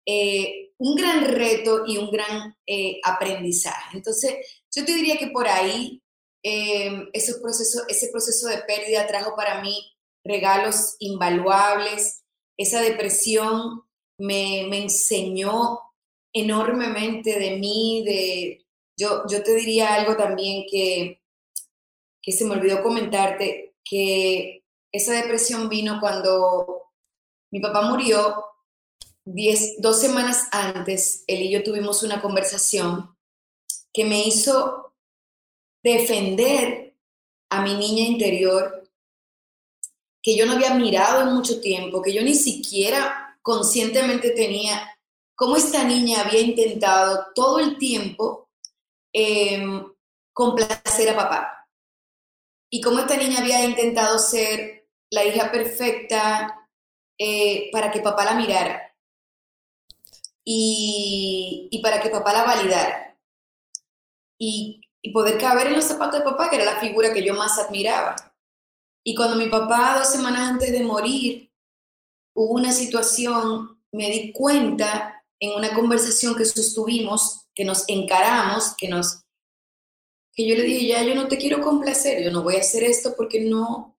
eh, 0.06 0.72
un 0.78 0.94
gran 0.94 1.24
reto 1.24 1.82
y 1.84 1.98
un 1.98 2.12
gran 2.12 2.56
eh, 2.64 3.00
aprendizaje. 3.02 3.96
Entonces, 3.96 4.34
yo 4.72 4.84
te 4.84 4.94
diría 4.94 5.16
que 5.18 5.28
por 5.28 5.48
ahí 5.48 6.00
eh, 6.44 7.08
ese, 7.12 7.40
proceso, 7.40 7.82
ese 7.88 8.08
proceso 8.12 8.46
de 8.46 8.58
pérdida 8.58 9.08
trajo 9.08 9.34
para 9.34 9.62
mí 9.62 9.96
regalos 10.24 10.94
invaluables, 11.00 12.22
esa 12.56 12.80
depresión 12.80 13.82
me, 14.22 14.66
me 14.68 14.82
enseñó 14.82 15.80
enormemente 16.32 17.40
de 17.40 17.56
mí, 17.56 18.04
de, 18.06 18.64
yo, 18.96 19.24
yo 19.28 19.42
te 19.42 19.56
diría 19.56 19.94
algo 19.94 20.16
también 20.16 20.64
que, 20.70 21.20
que 22.22 22.32
se 22.32 22.44
me 22.44 22.52
olvidó 22.52 22.82
comentarte, 22.84 23.74
que 23.84 24.64
esa 24.92 25.14
depresión 25.14 25.68
vino 25.68 25.98
cuando 26.00 26.92
mi 27.50 27.58
papá 27.58 27.82
murió, 27.82 28.44
diez, 29.24 29.74
dos 29.78 30.00
semanas 30.00 30.48
antes, 30.52 31.24
él 31.26 31.42
y 31.42 31.50
yo 31.50 31.64
tuvimos 31.64 32.04
una 32.04 32.22
conversación 32.22 33.16
que 33.92 34.04
me 34.04 34.22
hizo 34.24 34.94
defender 35.82 36.96
a 37.50 37.60
mi 37.62 37.74
niña 37.74 38.06
interior, 38.06 38.88
que 40.22 40.36
yo 40.36 40.46
no 40.46 40.52
había 40.52 40.74
mirado 40.74 41.22
en 41.22 41.34
mucho 41.34 41.60
tiempo, 41.60 42.00
que 42.00 42.14
yo 42.14 42.22
ni 42.22 42.34
siquiera 42.34 43.31
conscientemente 43.42 44.30
tenía 44.30 44.96
cómo 45.34 45.56
esta 45.56 45.84
niña 45.84 46.22
había 46.22 46.40
intentado 46.40 47.26
todo 47.34 47.58
el 47.58 47.76
tiempo 47.76 48.48
em, 49.12 49.84
complacer 50.32 51.10
a 51.10 51.16
papá. 51.16 51.68
Y 52.70 52.80
cómo 52.80 53.00
esta 53.00 53.16
niña 53.16 53.40
había 53.40 53.64
intentado 53.64 54.18
ser 54.18 54.88
la 55.10 55.24
hija 55.24 55.50
perfecta 55.50 56.68
eh, 57.18 57.70
para 57.70 57.90
que 57.90 58.00
papá 58.00 58.24
la 58.24 58.34
mirara. 58.34 58.96
Y, 60.44 61.80
para 61.82 62.00
que 62.00 62.08
papá 62.08 62.32
la 62.32 62.44
validara. 62.44 63.18
Y, 64.38 64.80
y 65.02 65.12
poder 65.12 65.38
caber 65.38 65.66
en 65.66 65.74
los 65.74 65.84
zapatos 65.84 66.20
de 66.20 66.24
papá, 66.24 66.48
que 66.48 66.56
era 66.56 66.64
la 66.64 66.80
figura 66.80 67.12
que 67.12 67.22
yo 67.22 67.34
más 67.34 67.58
admiraba. 67.58 68.16
Y 69.04 69.14
cuando 69.14 69.36
mi 69.36 69.48
papá, 69.48 69.98
dos 69.98 70.08
semanas 70.08 70.50
antes 70.50 70.72
de 70.72 70.82
morir, 70.82 71.51
hubo 72.34 72.54
una 72.54 72.72
situación, 72.72 73.80
me 73.92 74.10
di 74.10 74.32
cuenta 74.32 75.22
en 75.38 75.56
una 75.56 75.74
conversación 75.74 76.34
que 76.34 76.44
sostuvimos, 76.44 77.46
que 77.54 77.64
nos 77.64 77.84
encaramos, 77.88 78.74
que 78.76 78.88
nos 78.88 79.18
que 80.34 80.48
yo 80.48 80.54
le 80.54 80.62
dije, 80.62 80.86
ya 80.86 81.02
yo 81.02 81.14
no 81.14 81.28
te 81.28 81.36
quiero 81.36 81.60
complacer, 81.60 82.24
yo 82.24 82.30
no 82.30 82.42
voy 82.42 82.56
a 82.56 82.60
hacer 82.60 82.84
esto 82.84 83.14
porque 83.16 83.40
no 83.40 83.98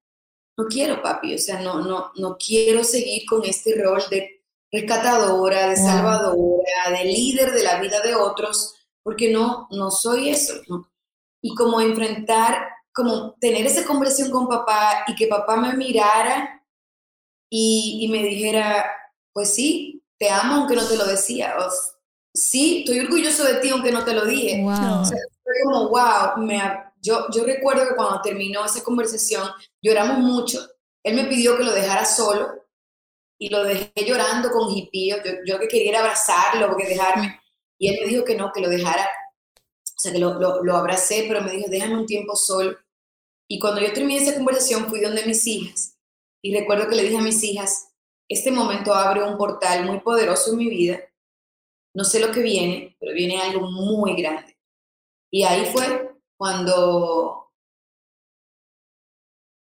no 0.56 0.66
quiero, 0.68 1.02
papi, 1.02 1.36
o 1.36 1.38
sea, 1.38 1.62
no 1.62 1.82
no 1.82 2.12
no 2.16 2.38
quiero 2.38 2.84
seguir 2.84 3.24
con 3.28 3.44
este 3.46 3.82
rol 3.82 4.02
de 4.10 4.44
rescatadora, 4.72 5.70
de 5.70 5.76
salvadora, 5.76 6.90
de 6.90 7.06
líder 7.06 7.52
de 7.52 7.64
la 7.64 7.80
vida 7.80 8.00
de 8.02 8.16
otros, 8.16 8.74
porque 9.04 9.32
no 9.32 9.68
no 9.72 9.92
soy 9.92 10.30
eso, 10.30 10.54
Y 11.42 11.54
como 11.56 11.82
enfrentar, 11.82 12.70
como 12.94 13.34
tener 13.40 13.66
esa 13.68 13.86
conversación 13.86 14.32
con 14.32 14.48
papá 14.48 15.04
y 15.08 15.16
que 15.16 15.28
papá 15.28 15.58
me 15.58 15.74
mirara 15.74 16.63
y, 17.56 18.08
me 18.08 18.24
dijera, 18.24 18.84
pues 19.32 19.54
sí, 19.54 20.04
te 20.18 20.28
amo 20.28 20.56
aunque 20.56 20.76
no 20.76 20.88
te 20.88 20.98
lo 20.98 21.06
decía. 21.06 21.56
O, 21.60 21.70
sí, 22.34 22.80
estoy 22.80 23.02
orgulloso 23.02 23.44
de 23.44 23.56
ti 23.56 23.70
aunque 23.70 23.92
no 23.92 24.04
te 24.04 24.16
lo 24.16 24.26
dije. 24.26 24.60
Wow. 24.64 25.06
fue 25.06 25.54
como, 25.64 25.90
wow, 25.90 26.38
me, 26.38 26.60
yo, 27.00 27.28
yo 27.32 27.44
recuerdo 27.44 27.88
que 27.88 27.96
cuando 27.96 28.22
terminó 28.22 28.66
esa 28.66 28.84
conversación 28.84 29.48
lloramos 29.84 30.18
mucho. 30.18 30.68
Él 31.04 31.16
me 31.16 31.26
pidió 31.26 31.56
que 31.56 31.64
lo 31.64 31.74
dejara 31.74 32.06
solo 32.06 32.66
y 33.38 33.50
lo 33.50 33.64
dejé 33.64 33.92
llorando 34.04 34.50
con 34.50 34.76
hipío. 34.76 35.18
Yo, 35.24 35.32
yo 35.46 35.60
que 35.60 35.68
quería 35.68 36.00
abrazarlo, 36.00 36.76
que 36.76 36.88
dejarme. 36.88 37.40
Y 37.78 37.90
él 37.90 38.00
me 38.02 38.08
dijo 38.08 38.24
que 38.24 38.36
no, 38.36 38.52
que 38.52 38.62
lo 38.62 38.70
dejara. 38.70 39.04
O 39.06 40.00
sea, 40.00 40.12
que 40.12 40.18
lo, 40.18 40.40
lo, 40.40 40.64
lo 40.64 40.76
abracé, 40.76 41.26
pero 41.28 41.42
me 41.42 41.52
dijo, 41.52 41.68
déjame 41.70 42.00
un 42.00 42.08
tiempo 42.08 42.36
solo. 42.36 42.76
Y 43.48 43.60
cuando 43.60 43.80
yo 43.80 43.94
terminé 43.94 44.24
esa 44.24 44.34
conversación 44.34 44.90
fui 44.90 45.02
donde 45.02 45.24
mis 45.28 45.46
hijas 45.46 45.94
y 46.44 46.54
recuerdo 46.54 46.90
que 46.90 46.96
le 46.96 47.04
dije 47.04 47.18
a 47.18 47.22
mis 47.22 47.42
hijas, 47.44 47.94
este 48.28 48.52
momento 48.52 48.94
abre 48.94 49.24
un 49.24 49.38
portal 49.38 49.86
muy 49.86 50.02
poderoso 50.02 50.52
en 50.52 50.58
mi 50.58 50.70
vida. 50.70 51.00
No 51.96 52.04
sé 52.04 52.20
lo 52.20 52.32
que 52.32 52.42
viene, 52.42 52.98
pero 53.00 53.14
viene 53.14 53.42
algo 53.42 53.72
muy 53.72 54.16
grande. 54.22 54.58
Y 55.32 55.44
ahí 55.44 55.66
fue 55.72 56.12
cuando, 56.38 57.52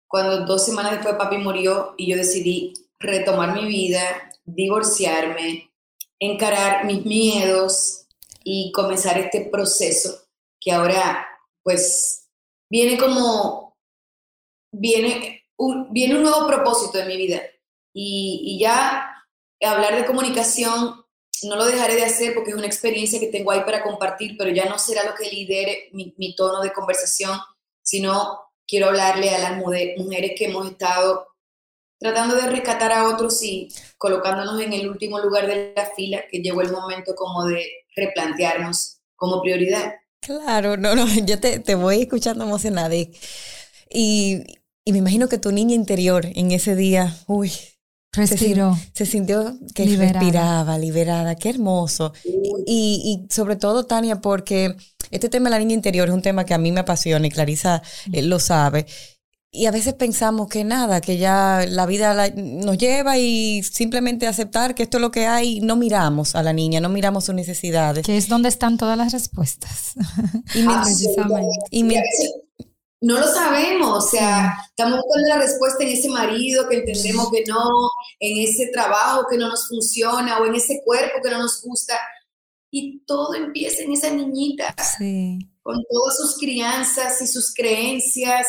cuando 0.07 0.45
dos 0.45 0.65
semanas 0.65 0.93
después 0.93 1.15
papi 1.15 1.37
murió 1.37 1.93
y 1.97 2.09
yo 2.09 2.17
decidí 2.17 2.73
retomar 2.99 3.53
mi 3.53 3.67
vida, 3.67 4.31
divorciarme, 4.45 5.73
encarar 6.19 6.85
mis 6.85 7.05
miedos 7.05 8.07
y 8.43 8.71
comenzar 8.71 9.17
este 9.17 9.49
proceso 9.51 10.25
que 10.59 10.71
ahora 10.71 11.27
pues 11.63 12.29
viene 12.69 12.97
como, 12.97 13.77
viene 14.71 15.40
viene 15.89 16.15
un 16.15 16.23
nuevo 16.23 16.47
propósito 16.47 16.99
en 16.99 17.07
mi 17.07 17.17
vida 17.17 17.41
y, 17.93 18.57
ya 18.59 19.07
hablar 19.61 19.95
de 19.95 20.05
comunicación 20.05 20.95
no 21.43 21.55
lo 21.55 21.65
dejaré 21.65 21.95
de 21.95 22.05
hacer 22.05 22.33
porque 22.33 22.51
es 22.51 22.55
una 22.55 22.67
experiencia 22.67 23.19
que 23.19 23.27
tengo 23.27 23.51
ahí 23.51 23.61
para 23.61 23.83
compartir, 23.83 24.35
pero 24.37 24.51
ya 24.51 24.65
no 24.65 24.77
será 24.77 25.03
lo 25.03 25.15
que 25.15 25.29
lidere 25.29 25.89
mi, 25.91 26.35
tono 26.35 26.61
de 26.61 26.71
conversación, 26.71 27.37
sino 27.81 28.39
quiero 28.67 28.87
hablarle 28.87 29.31
a 29.31 29.39
las 29.39 29.57
mujeres 29.57 30.33
que 30.37 30.45
hemos 30.45 30.69
estado 30.69 31.27
tratando 32.01 32.35
de 32.35 32.47
rescatar 32.47 32.91
a 32.91 33.07
otros 33.07 33.43
y 33.43 33.69
colocándonos 33.97 34.59
en 34.59 34.73
el 34.73 34.89
último 34.89 35.19
lugar 35.19 35.45
de 35.45 35.73
la 35.75 35.85
fila, 35.95 36.23
que 36.29 36.39
llegó 36.39 36.61
el 36.61 36.71
momento 36.71 37.13
como 37.15 37.45
de 37.45 37.63
replantearnos 37.95 39.01
como 39.15 39.41
prioridad. 39.41 39.93
Claro, 40.19 40.77
no, 40.77 40.95
no, 40.95 41.05
yo 41.25 41.39
te, 41.39 41.59
te 41.59 41.75
voy 41.75 42.01
escuchando 42.01 42.43
emocionada 42.43 42.95
y, 42.95 44.43
me 44.85 44.97
imagino 44.97 45.29
que 45.29 45.37
tu 45.37 45.51
niña 45.51 45.75
interior 45.75 46.25
en 46.25 46.51
ese 46.51 46.75
día, 46.75 47.15
uy, 47.27 47.51
Respiró. 48.13 48.77
Se, 48.93 49.05
sintió 49.05 49.57
que 49.73 49.85
respiraba, 49.95 50.77
liberada. 50.77 51.35
Qué 51.35 51.49
hermoso. 51.49 52.11
Y, 52.65 53.25
y, 53.25 53.33
sobre 53.33 53.55
todo, 53.55 53.85
Tania, 53.85 54.19
porque 54.19 54.75
este 55.11 55.29
tema 55.29 55.49
de 55.49 55.55
la 55.55 55.59
niña 55.59 55.75
interior 55.75 56.09
es 56.09 56.13
un 56.13 56.21
tema 56.21 56.45
que 56.45 56.53
a 56.53 56.57
mí 56.57 56.73
me 56.73 56.81
apasiona 56.81 57.25
y 57.25 57.29
Clarisa 57.29 57.81
eh, 58.11 58.21
lo 58.21 58.39
sabe. 58.39 58.85
Y 59.49 59.65
a 59.65 59.71
veces 59.71 59.93
pensamos 59.93 60.47
que 60.49 60.63
nada, 60.65 60.99
que 60.99 61.17
ya 61.17 61.65
la 61.67 61.85
vida 61.85 62.29
nos 62.35 62.77
lleva 62.77 63.17
y 63.17 63.63
simplemente 63.63 64.27
aceptar 64.27 64.75
que 64.75 64.83
esto 64.83 64.97
es 64.97 65.01
lo 65.01 65.11
que 65.11 65.27
hay, 65.27 65.59
no 65.61 65.75
miramos 65.77 66.35
a 66.35 66.43
la 66.43 66.53
niña, 66.53 66.79
no 66.79 66.89
miramos 66.89 67.25
sus 67.25 67.35
necesidades. 67.35 68.05
Que 68.05 68.17
es 68.17 68.27
donde 68.27 68.49
están 68.49 68.77
todas 68.77 68.97
las 68.97 69.13
respuestas. 69.13 69.93
y, 70.55 71.79
y 71.79 71.83
no 73.01 73.19
lo 73.19 73.27
sabemos, 73.27 74.05
o 74.05 74.07
sea, 74.07 74.55
estamos 74.69 74.99
buscando 75.03 75.29
la 75.29 75.37
respuesta 75.37 75.83
en 75.83 75.89
ese 75.89 76.07
marido 76.09 76.69
que 76.69 76.77
entendemos 76.77 77.31
que 77.31 77.43
no, 77.47 77.67
en 78.19 78.47
ese 78.47 78.67
trabajo 78.71 79.25
que 79.29 79.37
no 79.37 79.49
nos 79.49 79.67
funciona 79.67 80.37
o 80.37 80.45
en 80.45 80.55
ese 80.55 80.81
cuerpo 80.85 81.19
que 81.23 81.31
no 81.31 81.39
nos 81.39 81.63
gusta. 81.63 81.99
Y 82.69 83.03
todo 83.05 83.33
empieza 83.33 83.83
en 83.83 83.93
esa 83.93 84.11
niñita, 84.11 84.73
sí. 84.97 85.39
con 85.61 85.83
todas 85.89 86.15
sus 86.15 86.37
crianzas 86.37 87.21
y 87.21 87.27
sus 87.27 87.53
creencias 87.53 88.47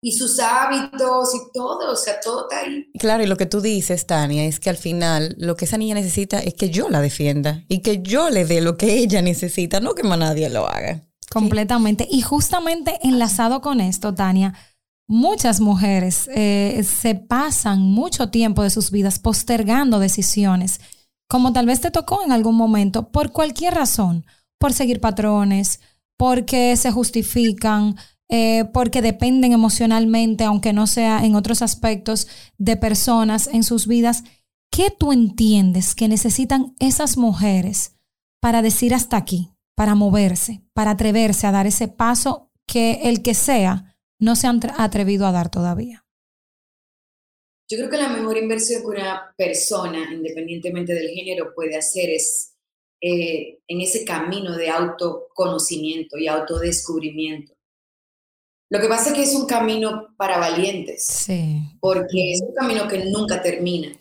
y 0.00 0.12
sus 0.12 0.38
hábitos 0.38 1.34
y 1.34 1.52
todo, 1.52 1.92
o 1.92 1.96
sea, 1.96 2.20
todo 2.20 2.48
está 2.48 2.60
ahí. 2.60 2.88
Claro, 2.98 3.24
y 3.24 3.26
lo 3.26 3.36
que 3.36 3.46
tú 3.46 3.60
dices, 3.60 4.06
Tania, 4.06 4.44
es 4.44 4.60
que 4.60 4.70
al 4.70 4.76
final 4.76 5.34
lo 5.38 5.56
que 5.56 5.64
esa 5.64 5.76
niña 5.76 5.96
necesita 5.96 6.38
es 6.38 6.54
que 6.54 6.70
yo 6.70 6.88
la 6.88 7.00
defienda 7.00 7.64
y 7.68 7.82
que 7.82 8.00
yo 8.00 8.30
le 8.30 8.44
dé 8.44 8.60
lo 8.60 8.76
que 8.76 8.94
ella 8.94 9.22
necesita, 9.22 9.80
no 9.80 9.94
que 9.94 10.04
más 10.04 10.18
nadie 10.18 10.48
lo 10.48 10.68
haga. 10.68 11.04
Completamente. 11.30 12.06
Y 12.10 12.22
justamente 12.22 12.98
enlazado 13.02 13.60
con 13.60 13.80
esto, 13.80 14.14
Tania, 14.14 14.54
muchas 15.06 15.60
mujeres 15.60 16.28
eh, 16.34 16.82
se 16.84 17.14
pasan 17.14 17.80
mucho 17.80 18.30
tiempo 18.30 18.62
de 18.62 18.70
sus 18.70 18.90
vidas 18.90 19.18
postergando 19.18 19.98
decisiones, 19.98 20.80
como 21.28 21.52
tal 21.52 21.66
vez 21.66 21.80
te 21.80 21.90
tocó 21.90 22.22
en 22.24 22.32
algún 22.32 22.56
momento, 22.56 23.10
por 23.10 23.32
cualquier 23.32 23.74
razón, 23.74 24.24
por 24.58 24.72
seguir 24.72 25.00
patrones, 25.00 25.80
porque 26.16 26.76
se 26.76 26.90
justifican, 26.90 27.96
eh, 28.28 28.64
porque 28.72 29.02
dependen 29.02 29.52
emocionalmente, 29.52 30.44
aunque 30.44 30.72
no 30.72 30.86
sea 30.86 31.24
en 31.24 31.34
otros 31.34 31.62
aspectos, 31.62 32.28
de 32.58 32.76
personas 32.76 33.48
en 33.52 33.62
sus 33.62 33.86
vidas. 33.86 34.24
¿Qué 34.70 34.90
tú 34.90 35.12
entiendes 35.12 35.94
que 35.94 36.08
necesitan 36.08 36.74
esas 36.78 37.16
mujeres 37.16 37.96
para 38.40 38.62
decir 38.62 38.94
hasta 38.94 39.16
aquí, 39.16 39.50
para 39.78 39.94
moverse, 39.94 40.60
para 40.74 40.90
atreverse 40.90 41.46
a 41.46 41.52
dar 41.52 41.68
ese 41.68 41.86
paso 41.86 42.50
que 42.66 43.02
el 43.04 43.22
que 43.22 43.32
sea 43.32 43.96
no 44.18 44.34
se 44.34 44.48
han 44.48 44.58
atrevido 44.76 45.24
a 45.24 45.30
dar 45.30 45.52
todavía? 45.52 46.04
Yo 47.70 47.78
creo 47.78 47.88
que 47.88 47.96
la 47.96 48.08
mejor 48.08 48.36
inversión 48.38 48.82
que 48.82 48.88
una 48.88 49.32
persona, 49.36 50.12
independientemente 50.12 50.94
del 50.94 51.10
género, 51.10 51.54
puede 51.54 51.76
hacer 51.76 52.10
es 52.10 52.56
eh, 53.00 53.60
en 53.68 53.80
ese 53.80 54.04
camino 54.04 54.56
de 54.56 54.68
autoconocimiento 54.68 56.18
y 56.18 56.26
autodescubrimiento. 56.26 57.54
Lo 58.70 58.80
que 58.80 58.88
pasa 58.88 59.10
es 59.10 59.14
que 59.14 59.22
es 59.22 59.34
un 59.36 59.46
camino 59.46 60.12
para 60.16 60.38
valientes, 60.38 61.06
sí. 61.06 61.60
porque 61.78 62.32
es 62.32 62.42
un 62.42 62.52
camino 62.52 62.88
que 62.88 63.04
nunca 63.04 63.40
termina. 63.40 63.96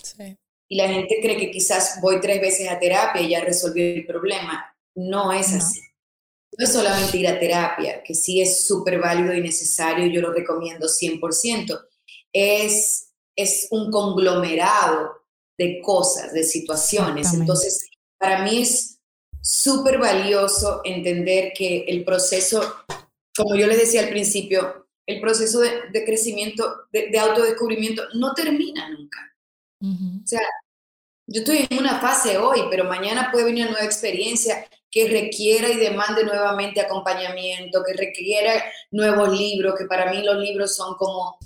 Y 0.68 0.76
la 0.76 0.90
gente 0.90 1.20
cree 1.22 1.38
que 1.38 1.52
quizás 1.52 2.00
voy 2.02 2.20
tres 2.20 2.42
veces 2.42 2.68
a 2.68 2.80
terapia 2.80 3.22
y 3.22 3.30
ya 3.30 3.42
resolví 3.42 3.82
el 3.82 4.08
problema. 4.08 4.74
No 4.98 5.32
es 5.32 5.54
así. 5.54 5.80
No 6.58 6.66
es 6.66 6.74
solamente 6.74 7.18
ir 7.18 7.28
a 7.28 7.40
terapia, 7.40 8.02
que 8.04 8.16
sí 8.16 8.42
es 8.42 8.66
súper 8.66 9.00
válido 9.00 9.34
y 9.34 9.42
necesario, 9.42 10.08
yo 10.08 10.22
lo 10.22 10.34
recomiendo 10.34 10.88
100%. 10.88 11.80
Es, 12.34 13.14
es 13.36 13.68
un 13.72 13.92
conglomerado 13.92 15.12
de 15.58 15.82
cosas, 15.82 16.34
de 16.34 16.44
situaciones. 16.44 17.34
Entonces, 17.34 17.88
para 18.18 18.44
mí 18.44 18.64
es 18.64 19.00
súper 19.42 20.00
valioso 20.00 20.82
entender 20.84 21.54
que 21.56 21.86
el 21.88 22.04
proceso 22.04 22.62
como 23.38 23.56
yo 23.56 23.68
les 23.68 23.78
decía 23.78 24.02
al 24.02 24.10
principio, 24.10 24.88
el 25.06 25.22
proceso 25.22 25.60
de, 25.60 26.04
crecimiento, 26.06 26.88
de, 26.92 27.18
autodescubrimiento, 27.18 28.04
no 28.16 28.34
termina 28.34 28.90
nunca. 28.90 29.20
O 29.82 30.28
sea, 30.28 30.42
yo 31.28 31.42
estoy 31.42 31.68
en 31.70 31.78
una 31.78 32.00
fase 32.00 32.38
hoy, 32.38 32.64
pero 32.70 32.86
mañana 32.86 33.30
puede 33.32 33.46
venir 33.46 33.64
una 33.64 33.74
nueva 33.74 33.86
experiencia 33.86 34.68
que 34.98 35.10
requiera 35.10 35.70
y 35.70 35.78
demande 35.78 36.24
nuevamente 36.24 36.82
acompañamiento, 36.82 37.84
que 37.86 37.94
requiera 37.94 38.64
nuevos 38.90 39.38
libros, 39.38 39.76
que 39.78 39.86
para 39.86 40.12
mí 40.12 40.24
los 40.24 40.38
libros 40.38 40.76
son 40.76 40.96
como 40.96 41.38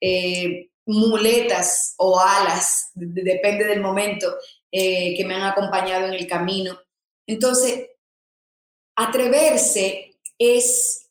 eh, 0.00 0.70
muletas 0.86 1.94
o 1.98 2.20
alas, 2.20 2.92
depende 2.94 3.64
del 3.64 3.80
momento, 3.80 4.32
eh, 4.70 5.16
que 5.16 5.24
me 5.24 5.34
han 5.34 5.42
acompañado 5.42 6.06
en 6.06 6.14
el 6.14 6.26
camino. 6.28 6.78
Entonces, 7.26 7.88
atreverse 8.96 10.16
es 10.38 11.10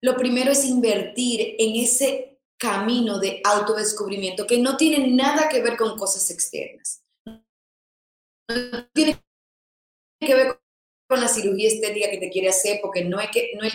lo 0.00 0.16
primero 0.16 0.52
es 0.52 0.64
invertir 0.64 1.56
en 1.58 1.74
ese 1.74 2.38
camino 2.56 3.18
de 3.18 3.40
autodescubrimiento 3.42 4.46
que 4.46 4.58
no 4.58 4.76
tiene 4.76 5.08
nada 5.08 5.48
que 5.48 5.60
ver 5.60 5.76
con 5.76 5.98
cosas 5.98 6.30
externas. 6.30 7.02
No 7.26 8.86
tiene 8.94 9.20
que 10.20 10.34
ver 10.34 10.60
con 11.08 11.20
la 11.20 11.28
cirugía 11.28 11.68
estética 11.68 12.10
que 12.10 12.18
te 12.18 12.30
quiere 12.30 12.50
hacer, 12.50 12.80
porque 12.82 13.04
no 13.04 13.18
es 13.18 13.30
que 13.30 13.50
no 13.54 13.66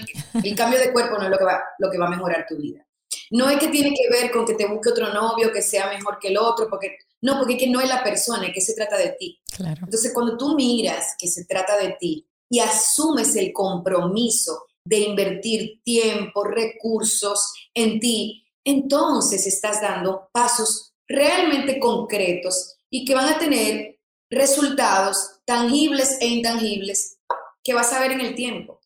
el 0.44 0.56
cambio 0.56 0.80
de 0.80 0.92
cuerpo 0.94 1.18
no 1.18 1.24
es 1.24 1.30
lo 1.32 1.38
que, 1.38 1.46
va, 1.46 1.64
lo 1.80 1.90
que 1.90 1.98
va 1.98 2.08
a 2.08 2.12
mejorar 2.12 2.46
tu 2.48 2.58
vida. 2.58 2.86
No 3.32 3.50
es 3.50 3.58
que 3.58 3.70
tiene 3.70 3.90
que 3.90 4.10
ver 4.10 4.32
con 4.32 4.46
que 4.46 4.54
te 4.54 4.68
busque 4.68 4.90
otro 4.90 5.12
novio 5.12 5.52
que 5.52 5.62
sea 5.62 5.88
mejor 5.88 6.20
que 6.20 6.28
el 6.28 6.38
otro, 6.38 6.70
porque 6.70 6.98
no, 7.22 7.40
porque 7.40 7.54
es 7.54 7.60
que 7.60 7.70
no 7.70 7.82
es 7.82 7.88
la 7.88 8.04
persona, 8.04 8.48
es 8.48 8.54
que 8.54 8.62
se 8.62 8.76
trata 8.76 8.98
de 8.98 9.16
ti. 9.20 9.42
Claro. 9.56 9.82
Entonces, 9.84 10.12
cuando 10.14 10.38
tú 10.38 10.56
miras 10.56 11.16
que 11.18 11.28
se 11.28 11.46
trata 11.46 11.78
de 11.78 11.96
ti 12.00 12.28
y 12.50 12.60
asumes 12.60 13.36
el 13.36 13.52
compromiso 13.52 14.66
de 14.86 15.00
invertir 15.00 15.82
tiempo, 15.84 16.44
recursos 16.44 17.54
en 17.74 18.00
ti, 18.00 18.46
entonces 18.64 19.48
estás 19.48 19.82
dando 19.82 20.30
pasos 20.32 20.94
realmente 21.08 21.80
concretos 21.80 22.76
y 22.90 23.06
que 23.06 23.16
van 23.16 23.30
a 23.30 23.40
tener 23.40 24.00
resultados 24.30 25.40
tangibles 25.46 26.18
e 26.22 26.28
intangibles 26.28 27.18
que 27.64 27.74
vas 27.74 27.94
a 27.94 28.00
ver 28.00 28.12
en 28.12 28.22
el 28.22 28.36
tiempo. 28.36 28.80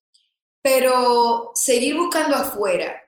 Pero 0.61 1.51
seguir 1.55 1.95
buscando 1.95 2.35
afuera 2.35 3.01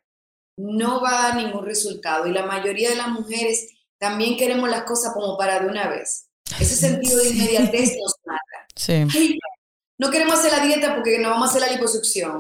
no 0.58 1.02
va 1.02 1.10
a 1.10 1.24
dar 1.24 1.36
ningún 1.36 1.66
resultado 1.66 2.28
y 2.28 2.32
la 2.32 2.46
mayoría 2.46 2.90
de 2.90 2.96
las 2.96 3.10
mujeres 3.10 3.70
también 3.98 4.38
queremos 4.38 4.70
las 4.70 4.84
cosas 4.84 5.14
como 5.14 5.38
para 5.38 5.60
de 5.60 5.68
una 5.68 5.88
vez. 5.88 6.30
Ese 6.60 6.76
sentido 6.76 7.18
de 7.18 7.30
inmediatez 7.30 7.96
nos 8.02 8.16
mata. 8.26 8.68
no 9.98 10.10
queremos 10.10 10.40
hacer 10.40 10.52
la 10.52 10.66
dieta 10.66 10.96
porque 10.96 11.20
no 11.20 11.30
vamos 11.30 11.48
a 11.48 11.52
hacer 11.52 11.62
la 11.62 11.76
liposucción 11.76 12.40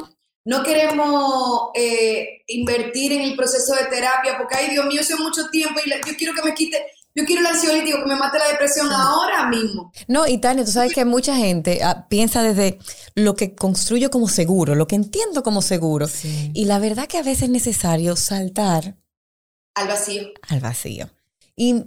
no 0.49 0.63
queremos 0.63 1.69
eh, 1.75 2.41
invertir 2.47 3.13
en 3.13 3.21
el 3.21 3.35
proceso 3.35 3.75
de 3.75 3.85
terapia 3.85 4.37
porque, 4.37 4.55
ay 4.55 4.69
Dios 4.71 4.85
mío, 4.85 5.01
hace 5.01 5.15
mucho 5.15 5.47
tiempo 5.49 5.79
y 5.85 5.89
yo 5.89 6.15
quiero 6.17 6.33
que 6.33 6.41
me 6.41 6.55
quite, 6.55 6.83
yo 7.19 7.25
quiero 7.25 7.41
el 7.41 7.47
ansiolítico, 7.47 7.99
que 7.99 8.05
me 8.05 8.15
mate 8.15 8.37
la 8.37 8.47
depresión 8.47 8.91
ahora 8.91 9.47
mismo. 9.47 9.91
No, 10.07 10.27
y 10.27 10.37
Tania, 10.37 10.63
tú 10.63 10.71
sabes 10.71 10.93
que 10.93 11.05
mucha 11.05 11.35
gente 11.35 11.83
ah, 11.83 12.07
piensa 12.09 12.41
desde 12.43 12.79
lo 13.15 13.35
que 13.35 13.55
construyo 13.55 14.09
como 14.09 14.27
seguro, 14.27 14.75
lo 14.75 14.87
que 14.87 14.95
entiendo 14.95 15.43
como 15.43 15.61
seguro. 15.61 16.07
Y 16.53 16.65
la 16.65 16.79
verdad 16.79 17.07
que 17.07 17.17
a 17.17 17.23
veces 17.23 17.43
es 17.43 17.49
necesario 17.49 18.15
saltar. 18.15 18.95
Al 19.75 19.87
vacío. 19.87 20.29
Al 20.47 20.59
vacío. 20.59 21.09
Y, 21.55 21.83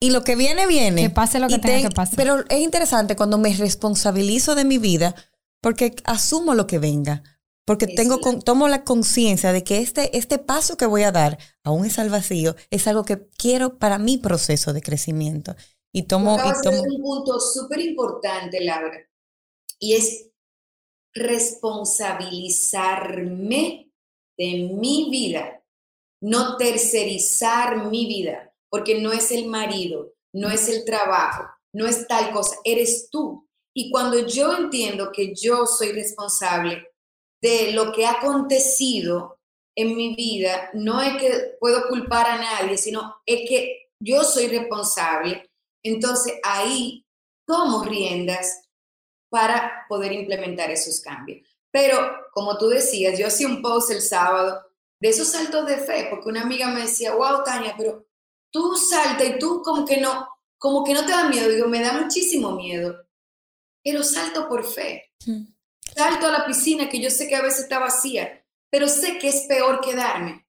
y 0.00 0.10
lo 0.10 0.24
que 0.24 0.36
viene, 0.36 0.66
viene. 0.66 1.02
Que 1.02 1.10
pase 1.10 1.38
lo 1.38 1.48
que 1.48 1.58
tenga 1.58 1.88
que 1.88 1.94
pasar. 1.94 2.16
Pero 2.16 2.44
es 2.48 2.60
interesante 2.60 3.16
cuando 3.16 3.38
me 3.38 3.54
responsabilizo 3.54 4.54
de 4.54 4.64
mi 4.64 4.78
vida 4.78 5.14
porque 5.60 5.94
asumo 6.04 6.54
lo 6.54 6.66
que 6.66 6.78
venga 6.78 7.22
porque 7.64 7.86
tengo 7.86 8.18
tomo 8.44 8.68
la 8.68 8.84
conciencia 8.84 9.52
de 9.52 9.64
que 9.64 9.78
este, 9.78 10.16
este 10.16 10.38
paso 10.38 10.76
que 10.76 10.86
voy 10.86 11.02
a 11.02 11.10
dar, 11.12 11.38
aún 11.62 11.86
es 11.86 11.98
al 11.98 12.10
vacío, 12.10 12.54
es 12.70 12.86
algo 12.86 13.04
que 13.04 13.26
quiero 13.38 13.78
para 13.78 13.98
mi 13.98 14.18
proceso 14.18 14.74
de 14.74 14.82
crecimiento. 14.82 15.56
Y 15.92 16.02
tomo... 16.02 16.36
Y 16.36 16.62
tomo... 16.62 16.82
un 16.82 17.02
punto 17.02 17.40
súper 17.40 17.80
importante, 17.80 18.62
Laura, 18.62 18.98
y 19.78 19.94
es 19.94 20.28
responsabilizarme 21.14 23.90
de 24.36 24.68
mi 24.78 25.08
vida, 25.10 25.64
no 26.20 26.56
tercerizar 26.56 27.88
mi 27.88 28.06
vida, 28.06 28.52
porque 28.68 29.00
no 29.00 29.12
es 29.12 29.30
el 29.30 29.46
marido, 29.46 30.12
no 30.32 30.50
es 30.50 30.68
el 30.68 30.84
trabajo, 30.84 31.44
no 31.72 31.86
es 31.86 32.08
tal 32.08 32.32
cosa, 32.32 32.56
eres 32.64 33.08
tú. 33.10 33.48
Y 33.72 33.90
cuando 33.90 34.26
yo 34.26 34.56
entiendo 34.56 35.12
que 35.12 35.32
yo 35.34 35.66
soy 35.66 35.92
responsable 35.92 36.88
de 37.44 37.72
lo 37.72 37.92
que 37.92 38.06
ha 38.06 38.12
acontecido 38.12 39.38
en 39.76 39.94
mi 39.94 40.14
vida, 40.14 40.70
no 40.72 41.02
es 41.02 41.20
que 41.20 41.56
puedo 41.60 41.86
culpar 41.88 42.26
a 42.26 42.38
nadie, 42.38 42.78
sino 42.78 43.16
es 43.26 43.46
que 43.46 43.90
yo 44.00 44.24
soy 44.24 44.48
responsable. 44.48 45.50
Entonces 45.82 46.40
ahí 46.42 47.04
tomo 47.46 47.84
riendas 47.84 48.62
para 49.28 49.84
poder 49.90 50.12
implementar 50.12 50.70
esos 50.70 51.02
cambios. 51.02 51.46
Pero 51.70 51.98
como 52.32 52.56
tú 52.56 52.68
decías, 52.68 53.18
yo 53.18 53.26
hacía 53.26 53.46
un 53.46 53.60
post 53.60 53.90
el 53.90 54.00
sábado 54.00 54.62
de 54.98 55.10
esos 55.10 55.28
saltos 55.28 55.66
de 55.66 55.76
fe, 55.76 56.06
porque 56.08 56.30
una 56.30 56.44
amiga 56.44 56.68
me 56.68 56.80
decía, 56.80 57.14
wow, 57.14 57.44
Tania, 57.44 57.74
pero 57.76 58.06
tú 58.50 58.74
salta 58.74 59.22
y 59.22 59.38
tú 59.38 59.60
como 59.62 59.84
que 59.84 59.98
no, 59.98 60.30
como 60.56 60.82
que 60.82 60.94
no 60.94 61.04
te 61.04 61.12
da 61.12 61.28
miedo. 61.28 61.50
Digo, 61.50 61.68
me 61.68 61.82
da 61.82 61.92
muchísimo 61.92 62.52
miedo, 62.52 63.04
pero 63.82 64.02
salto 64.02 64.48
por 64.48 64.64
fe. 64.64 65.10
Mm. 65.26 65.53
Salto 65.94 66.26
a 66.26 66.30
la 66.30 66.46
piscina 66.46 66.88
que 66.88 67.00
yo 67.00 67.10
sé 67.10 67.28
que 67.28 67.36
a 67.36 67.42
veces 67.42 67.60
está 67.60 67.78
vacía, 67.78 68.44
pero 68.70 68.88
sé 68.88 69.18
que 69.18 69.28
es 69.28 69.46
peor 69.48 69.80
quedarme. 69.80 70.46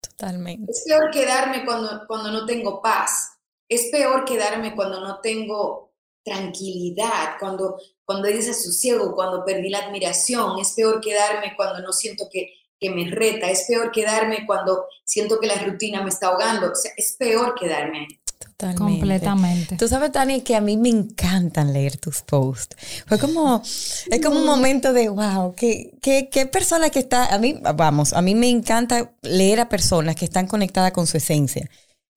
Totalmente. 0.00 0.70
Es 0.72 0.84
peor 0.86 1.10
quedarme 1.10 1.64
cuando, 1.64 2.06
cuando 2.06 2.30
no 2.30 2.46
tengo 2.46 2.82
paz. 2.82 3.38
Es 3.68 3.88
peor 3.92 4.24
quedarme 4.24 4.74
cuando 4.74 5.00
no 5.00 5.20
tengo 5.20 5.92
tranquilidad, 6.24 7.36
cuando, 7.38 7.78
cuando 8.04 8.28
hay 8.28 8.34
desasosiego, 8.34 9.14
cuando 9.14 9.44
perdí 9.44 9.68
la 9.68 9.78
admiración. 9.86 10.58
Es 10.58 10.72
peor 10.72 11.00
quedarme 11.00 11.54
cuando 11.56 11.80
no 11.80 11.92
siento 11.92 12.28
que, 12.30 12.52
que 12.78 12.90
me 12.90 13.10
reta. 13.10 13.48
Es 13.48 13.66
peor 13.68 13.92
quedarme 13.92 14.46
cuando 14.46 14.86
siento 15.04 15.38
que 15.38 15.46
la 15.46 15.62
rutina 15.62 16.02
me 16.02 16.10
está 16.10 16.28
ahogando. 16.28 16.72
O 16.72 16.74
sea, 16.74 16.92
es 16.96 17.14
peor 17.16 17.54
quedarme 17.54 18.08
Totalmente. 18.40 18.82
Completamente. 18.82 19.76
Tú 19.76 19.86
sabes, 19.86 20.12
Tani, 20.12 20.40
que 20.40 20.56
a 20.56 20.62
mí 20.62 20.76
me 20.78 20.88
encantan 20.88 21.72
leer 21.72 21.98
tus 21.98 22.22
posts. 22.22 22.74
Fue 23.06 23.18
como, 23.18 23.62
es 23.62 24.20
como 24.22 24.40
un 24.40 24.46
momento 24.46 24.92
de, 24.94 25.10
wow, 25.10 25.54
qué, 25.54 25.98
qué, 26.00 26.30
qué 26.30 26.46
persona 26.46 26.88
que 26.88 27.00
está, 27.00 27.34
a 27.34 27.38
mí, 27.38 27.60
vamos, 27.74 28.14
a 28.14 28.22
mí 28.22 28.34
me 28.34 28.48
encanta 28.48 29.12
leer 29.20 29.60
a 29.60 29.68
personas 29.68 30.16
que 30.16 30.24
están 30.24 30.46
conectadas 30.46 30.92
con 30.92 31.06
su 31.06 31.18
esencia. 31.18 31.68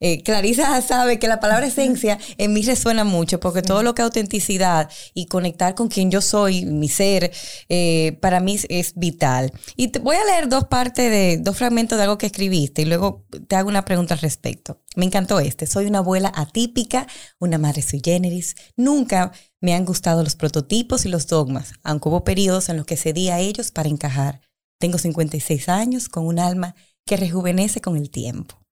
Eh, 0.06 0.22
Clarisa 0.22 0.82
sabe 0.82 1.18
que 1.18 1.30
la 1.30 1.40
palabra 1.40 1.66
esencia 1.66 2.20
en 2.38 2.52
mí 2.52 2.62
resuena 2.62 3.06
mucho 3.06 3.40
porque 3.40 3.62
todo 3.62 3.84
lo 3.84 3.96
que 3.96 4.02
es 4.02 4.04
autenticidad 4.04 4.90
y 5.14 5.28
conectar 5.28 5.76
con 5.76 5.88
quien 5.88 6.12
yo 6.12 6.20
soy, 6.20 6.66
mi 6.66 6.90
ser, 6.90 7.32
eh, 7.70 8.18
para 8.22 8.42
mí 8.42 8.60
es 8.68 8.96
vital. 8.96 9.54
Y 9.78 9.88
te 9.88 10.00
voy 10.00 10.18
a 10.18 10.26
leer 10.26 10.50
dos 10.50 10.66
partes 10.66 11.10
de, 11.10 11.38
dos 11.38 11.56
fragmentos 11.56 11.98
de 11.98 12.04
algo 12.04 12.18
que 12.18 12.26
escribiste 12.26 12.82
y 12.82 12.86
luego 12.86 13.26
te 13.48 13.56
hago 13.56 13.70
una 13.70 13.86
pregunta 13.86 14.16
al 14.16 14.20
respecto. 14.20 14.82
Me 14.98 15.06
encantó 15.06 15.40
este. 15.40 15.68
Soy 15.68 15.86
una 15.86 16.00
abuela 16.00 16.34
atípica, 16.36 17.08
una 17.40 17.58
madre 17.58 17.82
sui 17.82 18.02
generis. 18.04 18.56
Nunca 18.76 19.32
me 19.62 19.74
han 19.74 19.86
gustado 19.86 20.22
los 20.22 20.36
prototipos 20.36 21.06
y 21.06 21.10
los 21.10 21.28
dogmas, 21.28 21.72
aunque 21.82 22.10
hubo 22.10 22.26
periodos 22.26 22.68
en 22.68 22.76
los 22.76 22.86
que 22.86 22.98
cedí 22.98 23.30
a 23.30 23.40
ellos 23.40 23.72
para 23.72 23.88
encajar. 23.88 24.42
Tengo 24.80 24.98
56 24.98 25.70
años 25.70 26.10
con 26.10 26.26
un 26.26 26.40
alma 26.40 26.76
que 27.06 27.16
rejuvenece 27.16 27.80
con 27.80 27.96
el 27.96 28.10
tiempo. 28.10 28.63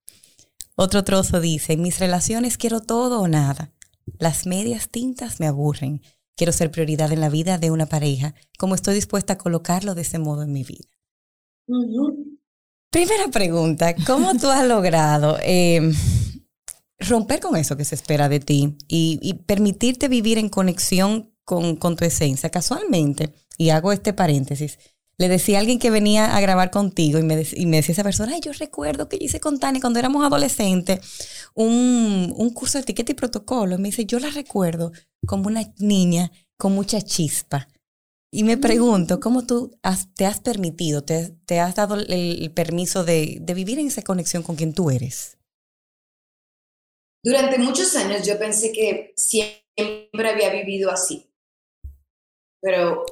Otro 0.82 1.04
trozo 1.04 1.40
dice, 1.40 1.74
en 1.74 1.84
mis 1.84 2.00
relaciones 2.00 2.58
quiero 2.58 2.80
todo 2.82 3.22
o 3.22 3.28
nada. 3.28 3.72
Las 4.18 4.48
medias 4.48 4.90
tintas 4.90 5.40
me 5.40 5.46
aburren. 5.46 6.02
Quiero 6.36 6.52
ser 6.52 6.72
prioridad 6.72 7.12
en 7.12 7.20
la 7.20 7.30
vida 7.30 7.60
de 7.60 7.70
una 7.70 7.86
pareja, 7.86 8.34
como 8.58 8.74
estoy 8.74 8.96
dispuesta 8.96 9.34
a 9.34 9.38
colocarlo 9.38 9.94
de 9.94 10.02
ese 10.02 10.18
modo 10.18 10.42
en 10.42 10.52
mi 10.52 10.64
vida. 10.64 10.90
Primera 12.90 13.28
pregunta, 13.32 13.94
¿cómo 14.08 14.34
tú 14.34 14.48
has 14.48 14.68
logrado 14.68 15.38
em, 15.44 15.94
romper 16.98 17.42
con 17.42 17.58
eso 17.58 17.78
que 17.78 17.86
se 17.86 17.94
espera 17.94 18.28
de 18.28 18.40
ti 18.40 18.76
y, 18.88 19.36
permitirte 19.46 20.08
vivir 20.08 20.40
en 20.40 20.50
conexión 20.50 21.32
con, 21.44 21.76
con, 21.76 21.96
tu 21.96 22.06
esencia? 22.06 22.50
Casualmente, 22.50 23.36
y 23.56 23.70
hago 23.70 23.92
este 23.92 24.14
paréntesis, 24.14 24.80
le 25.22 25.30
decía 25.30 25.58
a 25.58 25.60
alguien 25.62 25.78
que 25.78 25.92
venía 25.92 26.36
a 26.36 26.42
grabar 26.42 26.72
contigo 26.72 27.20
y 27.20 27.24
me, 27.24 27.36
decía 27.36 27.94
esa 27.94 28.04
persona, 28.04 28.34
ay, 28.34 28.42
yo 28.42 28.52
recuerdo 28.54 29.08
que 29.08 29.20
hice 29.22 29.40
con 29.40 29.60
Tania 29.60 29.80
cuando 29.80 30.00
éramos 30.00 30.26
adolescentes 30.26 31.00
un, 31.54 32.52
curso 32.56 32.80
de 32.80 32.82
etiqueta 32.82 33.12
y 33.12 33.16
protocolo. 33.16 33.76
Y 33.76 33.78
me 33.78 33.90
dice, 33.90 34.06
yo 34.06 34.20
la 34.20 34.32
recuerdo 34.32 34.92
como 35.28 35.48
una 35.48 35.72
niña 35.78 36.32
con 36.58 36.74
mucha 36.74 37.02
chispa. 37.02 37.68
Y 38.34 38.44
me 38.44 38.58
pregunto, 38.58 39.20
¿cómo 39.20 39.46
tú 39.46 39.78
te 40.16 40.26
has 40.26 40.40
permitido, 40.40 41.04
te, 41.04 41.60
has 41.60 41.76
dado 41.76 41.96
el, 41.96 42.52
permiso 42.56 43.04
de, 43.04 43.38
de 43.42 43.54
vivir 43.54 43.78
en 43.78 43.88
esa 43.88 44.02
conexión 44.02 44.42
con 44.42 44.56
quien 44.56 44.74
tú 44.74 44.90
eres? 44.90 45.38
Durante 47.24 47.60
muchos 47.60 47.96
años 47.96 48.26
yo 48.26 48.40
pensé 48.40 48.72
que 48.72 49.14
siempre 49.16 50.30
había 50.30 50.52
vivido 50.52 50.90
así, 50.90 51.30
pero 52.60 53.06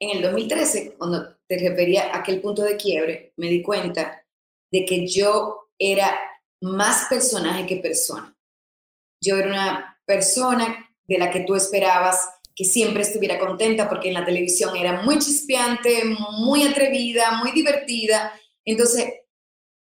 en 0.00 0.16
el 0.16 0.22
2013, 0.22 0.94
cuando 0.94 1.33
te 1.56 1.68
refería 1.68 2.10
a 2.10 2.18
aquel 2.18 2.40
punto 2.40 2.62
de 2.62 2.76
quiebre, 2.76 3.32
me 3.36 3.48
di 3.48 3.62
cuenta 3.62 4.24
de 4.70 4.84
que 4.84 5.06
yo 5.06 5.68
era 5.78 6.18
más 6.60 7.06
personaje 7.08 7.66
que 7.66 7.76
persona. 7.76 8.36
Yo 9.22 9.36
era 9.36 9.48
una 9.48 10.00
persona 10.04 10.90
de 11.06 11.18
la 11.18 11.30
que 11.30 11.40
tú 11.40 11.54
esperabas 11.54 12.28
que 12.54 12.64
siempre 12.64 13.02
estuviera 13.02 13.38
contenta 13.38 13.88
porque 13.88 14.08
en 14.08 14.14
la 14.14 14.24
televisión 14.24 14.76
era 14.76 15.02
muy 15.02 15.18
chispeante, 15.18 16.04
muy 16.38 16.66
atrevida, 16.66 17.38
muy 17.38 17.52
divertida. 17.52 18.32
Entonces, 18.64 19.12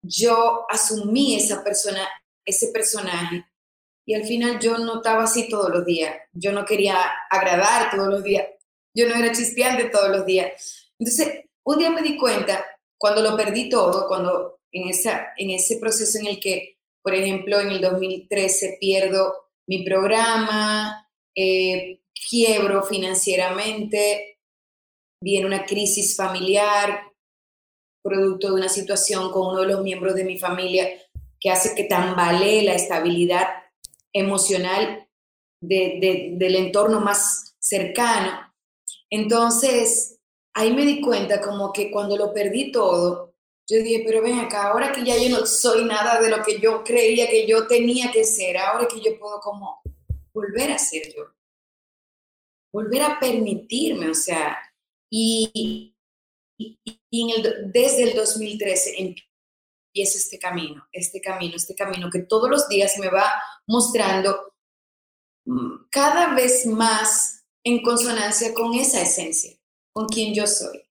yo 0.01 0.65
asumí 0.69 1.35
esa 1.35 1.63
persona, 1.63 2.07
ese 2.45 2.67
personaje 2.67 3.45
y 4.05 4.15
al 4.15 4.23
final 4.23 4.59
yo 4.59 4.77
no 4.77 4.97
estaba 4.97 5.23
así 5.23 5.49
todos 5.49 5.69
los 5.69 5.85
días. 5.85 6.15
Yo 6.33 6.51
no 6.51 6.65
quería 6.65 6.97
agradar 7.29 7.91
todos 7.91 8.07
los 8.07 8.23
días. 8.23 8.47
Yo 8.95 9.07
no 9.07 9.15
era 9.15 9.31
chispeante 9.31 9.89
todos 9.89 10.09
los 10.09 10.25
días. 10.25 10.89
Entonces, 10.97 11.45
un 11.69 11.77
día 11.77 11.91
me 11.91 12.01
di 12.01 12.17
cuenta, 12.17 12.65
cuando 12.97 13.21
lo 13.21 13.37
perdí 13.37 13.69
todo, 13.69 14.07
cuando 14.07 14.59
en, 14.71 14.89
esa, 14.89 15.33
en 15.37 15.51
ese 15.51 15.77
proceso 15.77 16.17
en 16.17 16.25
el 16.25 16.39
que, 16.39 16.79
por 17.03 17.13
ejemplo, 17.13 17.59
en 17.59 17.69
el 17.69 17.79
2013 17.79 18.77
pierdo 18.79 19.51
mi 19.67 19.83
programa, 19.85 21.07
eh, 21.35 22.01
quiebro 22.27 22.81
financieramente, 22.81 24.39
viene 25.21 25.45
una 25.45 25.65
crisis 25.65 26.15
familiar, 26.17 27.03
producto 28.03 28.47
de 28.47 28.53
una 28.53 28.69
situación 28.69 29.31
con 29.31 29.49
uno 29.49 29.61
de 29.61 29.67
los 29.67 29.83
miembros 29.83 30.15
de 30.15 30.23
mi 30.23 30.39
familia 30.39 30.89
que 31.39 31.51
hace 31.51 31.75
que 31.75 31.83
tambalee 31.83 32.63
la 32.63 32.73
estabilidad 32.73 33.45
emocional 34.11 35.07
del 35.61 36.55
entorno 36.55 36.99
más 36.99 37.55
cercano. 37.59 38.51
Entonces, 39.11 40.18
ahí 40.53 40.73
me 40.73 40.85
di 40.85 41.01
cuenta 41.01 41.41
como 41.41 41.71
que 41.71 41.91
cuando 41.91 42.17
lo 42.17 42.33
perdí 42.33 42.71
todo, 42.71 43.29
yo 43.69 43.77
dije, 43.77 44.03
pero 44.05 44.23
ven 44.23 44.39
acá, 44.39 44.67
ahora 44.69 44.91
que 44.91 45.03
ya 45.03 45.15
yo 45.15 45.29
no 45.29 45.45
soy 45.45 45.85
nada 45.85 46.19
de 46.19 46.29
lo 46.29 46.43
que 46.43 46.59
yo 46.59 46.83
creía 46.83 47.29
que 47.29 47.47
yo 47.47 47.67
tenía 47.67 48.11
que 48.11 48.23
ser, 48.23 48.57
ahora 48.57 48.87
que 48.87 48.99
yo 48.99 49.17
puedo 49.19 49.39
como 49.39 49.81
volver 50.33 50.71
a 50.71 50.79
ser 50.79 51.13
yo, 51.15 51.25
volver 52.73 53.03
a 53.03 53.19
permitirme, 53.19 54.09
o 54.09 54.15
sea, 54.15 54.57
y, 55.11 55.95
desde 56.57 58.03
el 58.03 58.15
2013 58.15 58.95
empieza 58.97 60.17
este 60.17 60.39
camino, 60.39 60.87
este 60.91 61.21
camino, 61.21 61.55
este 61.55 61.75
camino 61.75 62.09
que 62.09 62.19
todos 62.19 62.49
los 62.49 62.67
días 62.67 62.97
me 62.99 63.09
va 63.09 63.31
mostrando 63.67 64.53
mm, 65.45 65.89
cada 65.89 66.33
vez 66.33 66.65
más 66.65 67.45
en 67.63 67.81
consonancia 67.81 68.53
con 68.53 68.73
esa 68.73 69.01
esencia, 69.01 69.58
con 69.93 70.07
quien 70.07 70.33
yo 70.33 70.47
soy. 70.47 70.81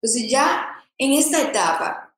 Entonces 0.00 0.30
ya 0.30 0.68
en 0.96 1.12
esta 1.12 1.42
etapa, 1.42 2.14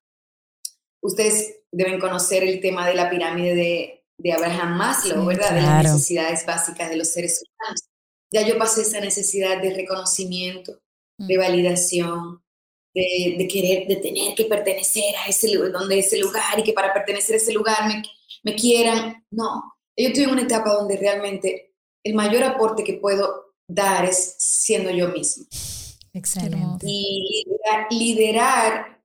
ustedes 1.03 1.61
deben 1.71 2.01
conocer 2.01 2.43
el 2.43 2.61
tema 2.61 2.87
de 2.87 2.95
la 2.95 3.11
pirámide 3.11 3.55
de, 3.55 3.97
Abraham 4.33 4.77
Maslow, 4.77 5.25
¿verdad? 5.25 5.55
De 5.55 5.63
las 5.63 5.85
necesidades 5.85 6.45
básicas 6.45 6.91
de 6.91 6.97
los 6.97 7.09
seres 7.09 7.43
humanos. 7.43 7.81
Ya 8.31 8.47
yo 8.47 8.59
pasé 8.59 8.83
esa 8.83 9.01
necesidad 9.01 9.63
de 9.63 9.73
reconocimiento, 9.73 10.79
de 11.17 11.37
mm. 11.37 11.41
validación, 11.41 12.43
de, 12.95 13.49
querer, 13.51 13.87
de 13.87 13.97
tener 13.97 14.35
que 14.35 14.45
pertenecer 14.45 15.17
a 15.25 15.29
ese, 15.29 15.57
donde 15.57 15.99
ese 15.99 16.19
lugar 16.19 16.59
y 16.59 16.63
que 16.63 16.75
para 16.75 16.93
pertenecer 16.93 17.35
a 17.35 17.39
ese 17.39 17.53
lugar 17.53 17.89
me, 17.89 18.03
me 18.43 18.55
quieran. 18.55 19.25
No, 19.31 19.75
yo 19.97 20.09
estoy 20.09 20.25
en 20.25 20.31
una 20.31 20.43
etapa 20.43 20.75
donde 20.75 20.97
realmente 20.97 21.75
el 22.05 22.15
mayor 22.15 22.45
aporte 22.45 22.85
que 22.85 22.95
puedo 22.95 23.55
dar 23.67 24.05
es 24.05 24.37
siendo 24.39 24.91
yo 24.91 25.09
mismo. 25.09 25.47
Excelente. 26.13 26.87
Y 26.87 27.47
liderar, 27.91 29.01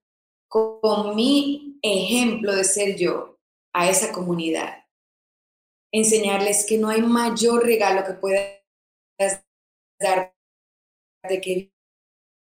con 0.47 1.15
mi 1.15 1.79
ejemplo 1.81 2.55
de 2.55 2.63
ser 2.63 2.95
yo 2.95 3.39
a 3.73 3.89
esa 3.89 4.13
comunidad. 4.13 4.85
Enseñarles 5.91 6.65
que 6.65 6.77
no 6.77 6.89
hay 6.89 7.01
mayor 7.01 7.65
regalo 7.65 8.05
que 8.05 8.13
puedas 8.13 9.43
dar 9.99 10.33
de 11.27 11.41
que 11.41 11.73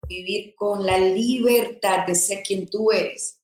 vivir 0.07 0.55
con 0.55 0.85
la 0.85 0.99
libertad 0.99 2.07
de 2.07 2.15
ser 2.15 2.43
quien 2.43 2.69
tú 2.69 2.93
eres. 2.93 3.41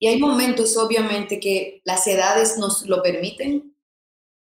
Y 0.00 0.08
hay 0.08 0.18
momentos, 0.18 0.76
obviamente, 0.76 1.38
que 1.38 1.82
las 1.84 2.06
edades 2.06 2.56
nos 2.58 2.86
lo 2.86 3.02
permiten. 3.02 3.76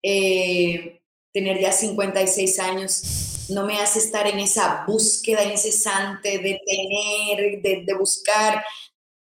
Eh, 0.04 1.02
tener 1.34 1.60
ya 1.60 1.72
56 1.72 2.60
años 2.60 3.35
no 3.50 3.66
me 3.66 3.80
hace 3.80 4.00
estar 4.00 4.28
en 4.28 4.40
esa 4.40 4.86
búsqueda 4.88 5.44
incesante 5.44 6.40
de 6.40 6.60
tener, 6.66 7.62
de, 7.62 7.94
buscar. 7.98 8.64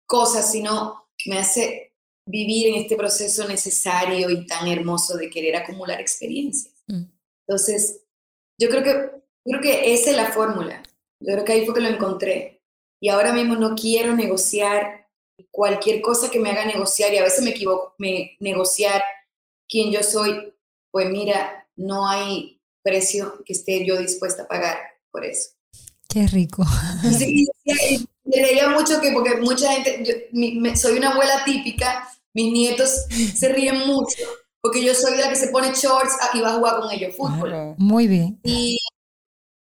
cosas, 0.06 0.52
sino 0.52 1.08
me 1.26 1.40
hace 1.40 1.96
vivir 2.26 2.68
en 2.68 2.76
este 2.76 2.96
proceso 2.96 3.48
necesario 3.48 4.30
y 4.30 4.46
tan 4.46 4.68
hermoso 4.68 5.18
de 5.18 5.30
querer 5.30 5.56
acumular 5.56 6.00
experiencias. 6.00 6.74
Mm. 6.88 7.06
Entonces, 7.48 8.02
yo 8.60 8.70
creo 8.70 8.84
que, 8.84 9.12
creo 9.44 9.62
que 9.62 9.94
esa 9.94 10.12
es 10.12 10.18
la 10.18 10.32
fórmula. 10.32 10.84
Yo 11.20 11.34
creo 11.34 11.46
que 11.46 11.54
ahí 11.54 11.66
fue 11.66 11.74
que 11.74 11.82
lo 11.82 11.90
encontré. 11.90 12.62
Y 13.02 13.10
ahora 13.10 13.34
mismo 13.34 13.56
no 13.56 13.76
quiero 13.76 14.16
negociar 14.16 15.04
cualquier 15.52 16.02
cosa 16.02 16.30
que 16.30 16.40
me 16.40 16.52
haga 16.52 16.66
negociar, 16.66 17.14
y 17.14 17.18
a 17.18 17.24
veces 17.24 17.44
me 17.44 17.52
equivoco, 17.52 17.96
me 17.98 18.38
negociar 18.40 19.04
quién 19.68 19.92
yo 19.92 20.04
soy, 20.04 20.54
pues 20.92 21.10
mira, 21.10 21.68
no 21.76 22.08
hay 22.08 22.62
precio 22.84 23.42
que 23.46 23.54
esté 23.54 23.86
yo 23.86 23.98
dispuesta 23.98 24.44
a 24.44 24.48
pagar 24.48 24.78
por 25.12 25.26
eso. 25.26 25.52
Qué 26.08 26.28
rico. 26.28 26.64
Sí, 27.18 27.48
me 28.26 28.42
reía 28.42 28.70
mucho 28.70 29.02
que, 29.02 29.12
porque 29.12 29.38
mucha 29.38 29.72
gente, 29.74 30.04
yo, 30.04 30.76
soy 30.76 30.98
una 30.98 31.12
abuela 31.12 31.44
típica, 31.44 32.08
mis 32.34 32.52
nietos 32.52 33.06
se 33.36 33.50
ríen 33.50 33.80
mucho, 33.88 34.24
porque 34.62 34.84
yo 34.84 34.94
soy 34.94 35.18
la 35.18 35.30
que 35.30 35.36
se 35.36 35.48
pone 35.48 35.74
shorts 35.74 36.14
y 36.34 36.42
va 36.42 36.52
a 36.52 36.58
jugar 36.58 36.80
con 36.80 36.92
ellos 36.92 37.16
fútbol. 37.16 37.76
Muy 37.78 38.08
bien. 38.08 38.40
Y, 38.44 38.78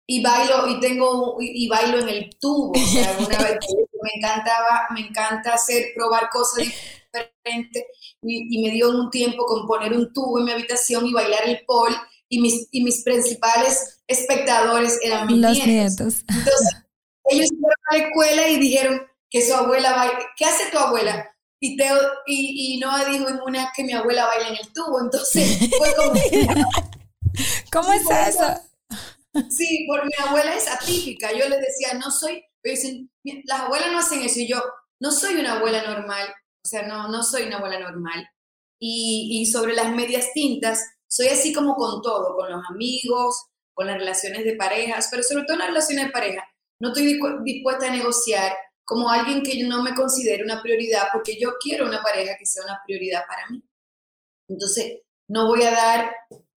y 0.08 0.22
bailo, 0.22 0.68
y 0.70 0.80
tengo, 0.80 1.38
y, 1.40 1.68
bailo 1.68 2.00
en 2.00 2.10
el 2.10 2.30
tubo. 2.40 2.72
O 2.72 2.86
sea, 2.86 3.18
una 3.20 3.38
vez 3.40 3.58
me 4.04 4.10
encantaba, 4.16 4.88
me 4.94 5.02
encanta 5.02 5.54
hacer, 5.54 5.94
probar 5.96 6.30
cosas 6.30 6.66
diferentes, 6.66 7.84
y, 8.22 8.58
y 8.60 8.64
me 8.64 8.72
dio 8.72 8.90
un 8.90 9.10
tiempo 9.10 9.46
con 9.46 9.66
poner 9.66 9.94
un 9.94 10.14
tubo 10.14 10.38
en 10.40 10.46
mi 10.46 10.52
habitación 10.52 11.08
y 11.08 11.14
bailar 11.14 11.42
el 11.48 11.66
pole 11.66 11.96
y 12.30 12.42
mis, 12.42 12.68
y 12.72 12.84
mis 12.84 13.04
principales 13.04 14.02
espectadores 14.08 15.00
eran 15.04 15.28
mis 15.28 15.38
Los 15.38 15.66
nietos. 15.66 16.24
Entonces, 16.28 16.76
ellos 17.30 17.50
fueron 17.60 17.80
a 17.90 17.98
la 17.98 18.04
escuela 18.04 18.50
y 18.50 18.60
dijeron 18.60 19.02
que 19.30 19.46
su 19.46 19.54
abuela 19.54 19.94
baila. 19.94 20.20
¿Qué 20.38 20.46
hace 20.46 20.72
tu 20.72 20.78
abuela? 20.78 21.32
Y, 21.60 21.78
Teo, 21.78 21.98
y, 22.26 22.76
y 22.76 22.80
Noah 22.80 23.06
dijo 23.06 23.30
en 23.30 23.40
una 23.42 23.72
que 23.76 23.84
mi 23.84 23.94
abuela 23.94 24.26
baila 24.26 24.50
en 24.50 24.58
el 24.58 24.74
tubo. 24.74 25.02
Entonces, 25.02 25.70
fue 25.78 25.96
como... 25.96 26.14
¿Cómo 27.72 27.92
es 27.94 28.04
eso? 28.30 28.62
Sí, 29.50 29.86
porque 29.88 30.08
mi 30.08 30.28
abuela 30.28 30.56
es 30.56 30.68
atípica. 30.68 31.32
Yo 31.32 31.50
les 31.50 31.60
decía, 31.60 31.94
no 32.00 32.12
soy... 32.12 32.44
Dicen, 32.64 33.12
las 33.46 33.62
abuelas 33.62 33.92
no 33.92 34.00
hacen 34.00 34.22
eso. 34.22 34.40
Y 34.40 34.48
yo, 34.48 34.62
no 35.00 35.12
soy 35.12 35.36
una 35.36 35.58
abuela 35.58 35.84
normal. 35.84 36.28
O 36.64 36.68
sea, 36.68 36.84
no, 36.88 37.10
no 37.10 37.24
soy 37.24 37.44
una 37.44 37.58
abuela 37.58 37.80
normal. 37.80 38.28
Y, 38.80 39.42
y 39.42 39.46
sobre 39.46 39.74
las 39.76 39.92
medias 39.92 40.28
tintas, 40.34 40.84
soy 41.08 41.28
así 41.28 41.54
como 41.54 41.76
con 41.76 42.02
todo, 42.02 42.36
con 42.36 42.52
los 42.52 42.62
amigos, 42.70 43.46
con 43.74 43.88
las 43.88 43.98
relaciones 43.98 44.44
de 44.46 44.56
parejas, 44.56 45.08
pero 45.12 45.24
sobre 45.24 45.44
todo 45.44 45.54
en 45.54 45.60
las 45.60 45.68
relaciones 45.70 46.06
de 46.06 46.12
pareja. 46.12 46.44
No 46.80 46.90
estoy 46.90 47.20
dispuesta 47.44 47.88
a 47.88 47.92
negociar 47.92 48.54
como 48.84 49.10
alguien 49.10 49.44
que 49.44 49.58
yo 49.60 49.68
no 49.68 49.82
me 49.84 49.96
considere 49.96 50.44
una 50.44 50.62
prioridad 50.62 51.08
porque 51.12 51.38
yo 51.40 51.54
quiero 51.62 51.88
una 51.88 52.02
pareja 52.02 52.36
que 52.38 52.46
sea 52.46 52.64
una 52.64 52.80
prioridad 52.86 53.24
para 53.28 53.50
mí. 53.50 53.64
Entonces, 54.48 55.02
no 55.28 55.48
voy 55.48 55.64
a 55.64 55.72
dar, 55.72 56.12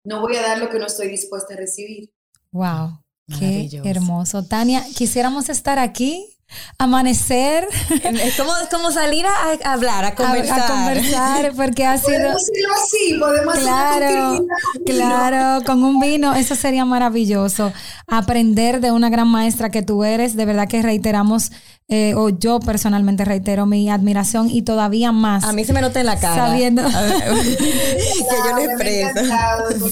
no 0.05 0.21
voy 0.21 0.37
a 0.37 0.43
dar 0.43 0.59
lo 0.59 0.69
que 0.69 0.79
no 0.79 0.87
estoy 0.87 1.09
dispuesta 1.09 1.55
a 1.55 1.57
recibir. 1.57 2.13
Wow, 2.53 3.03
qué 3.39 3.69
hermoso. 3.85 4.45
Tania, 4.47 4.85
quisiéramos 4.97 5.49
estar 5.49 5.79
aquí 5.79 6.38
amanecer. 6.79 7.67
Es 8.03 8.37
como, 8.37 8.53
como 8.71 8.91
salir 8.91 9.27
a, 9.27 9.73
hablar, 9.73 10.05
a 10.05 10.15
conversar. 10.17 10.61
A, 10.61 10.67
conversar, 10.67 11.53
porque 11.57 11.85
ha 11.85 11.99
sido... 11.99 12.13
Podemos 12.19 12.43
hacerlo 12.43 12.75
así, 12.75 13.15
podemos 13.19 13.59
Claro, 13.59 14.47
claro, 14.87 15.65
con 15.65 15.83
un 15.83 16.01
vino, 16.01 16.35
eso 16.35 16.55
sería 16.55 16.85
maravilloso. 16.85 17.73
Aprender 18.07 18.81
de 18.81 18.93
una 18.93 19.11
gran 19.11 19.29
maestra 19.29 19.71
que 19.71 19.83
tú 19.83 20.05
eres, 20.05 20.37
de 20.37 20.45
verdad 20.45 20.69
que 20.69 20.83
reiteramos 20.83 21.53
eh, 21.91 22.13
o 22.15 22.29
yo 22.29 22.61
personalmente 22.61 23.25
reitero 23.25 23.65
mi 23.65 23.89
admiración 23.89 24.51
y 24.51 24.61
todavía 24.61 25.11
más. 25.11 25.45
A 25.45 25.55
mí 25.55 25.65
se 25.65 25.73
me 25.73 25.81
nota 25.81 26.01
en 26.01 26.07
la 26.07 26.21
cara. 26.21 26.49
Sabiendo, 26.49 26.83
que 26.87 26.91
yo 26.93 28.57
le 28.57 28.65
expreso. 28.65 29.89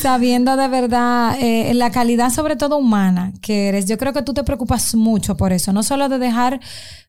sabiendo 0.00 0.56
de 0.56 0.66
verdad 0.66 1.36
eh, 1.40 1.74
la 1.74 1.92
calidad, 1.92 2.30
sobre 2.30 2.56
todo 2.56 2.76
humana, 2.76 3.32
que 3.40 3.68
eres. 3.68 3.86
Yo 3.86 3.98
creo 3.98 4.12
que 4.12 4.22
tú 4.22 4.34
te 4.34 4.42
preocupas 4.42 4.96
mucho 4.96 5.36
por 5.36 5.52
eso, 5.52 5.72
no 5.72 5.84
solo 5.84 6.08
de 6.08 6.18
dejar 6.18 6.60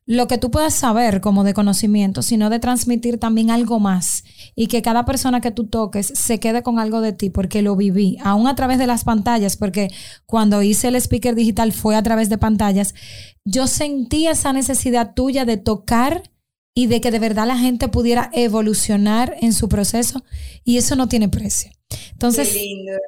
lo 0.06 0.26
que 0.28 0.36
tú 0.36 0.50
puedas 0.50 0.74
saber 0.74 1.20
como 1.20 1.44
de 1.44 1.54
conocimiento, 1.54 2.20
sino 2.20 2.50
de 2.50 2.58
transmitir 2.58 3.18
también 3.18 3.50
algo 3.50 3.80
más 3.80 4.24
y 4.54 4.66
que 4.66 4.82
cada 4.82 5.04
persona 5.04 5.40
que 5.40 5.50
tú 5.50 5.66
toques 5.66 6.06
se 6.14 6.40
quede 6.40 6.62
con 6.62 6.78
algo 6.78 7.00
de 7.00 7.12
ti 7.12 7.30
porque 7.30 7.62
lo 7.62 7.74
viví, 7.74 8.18
aún 8.22 8.46
a 8.46 8.54
través 8.54 8.78
de 8.78 8.86
las 8.86 9.04
pantallas, 9.04 9.56
porque 9.56 9.88
cuando 10.26 10.62
hice 10.62 10.88
el 10.88 10.96
speaker 10.96 11.34
digital 11.34 11.72
fue 11.72 11.96
a 11.96 12.02
través 12.02 12.28
de 12.28 12.38
pantallas, 12.38 12.94
yo 13.44 13.66
sentí 13.66 14.26
esa 14.26 14.52
necesidad 14.52 15.14
tuya 15.14 15.44
de 15.44 15.56
tocar 15.56 16.22
y 16.74 16.86
de 16.86 17.00
que 17.00 17.10
de 17.10 17.18
verdad 17.20 17.46
la 17.46 17.56
gente 17.56 17.88
pudiera 17.88 18.30
evolucionar 18.34 19.36
en 19.40 19.52
su 19.52 19.68
proceso 19.68 20.24
y 20.64 20.76
eso 20.76 20.96
no 20.96 21.08
tiene 21.08 21.28
precio. 21.28 21.73
Entonces, 22.12 22.56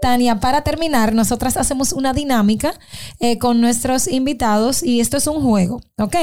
Tania, 0.02 0.40
para 0.40 0.62
terminar, 0.62 1.14
nosotras 1.14 1.56
hacemos 1.56 1.92
una 1.92 2.12
dinámica 2.12 2.78
eh, 3.20 3.38
con 3.38 3.60
nuestros 3.60 4.08
invitados 4.08 4.82
y 4.82 5.00
esto 5.00 5.16
es 5.16 5.26
un 5.26 5.42
juego, 5.42 5.80
¿ok? 5.98 6.16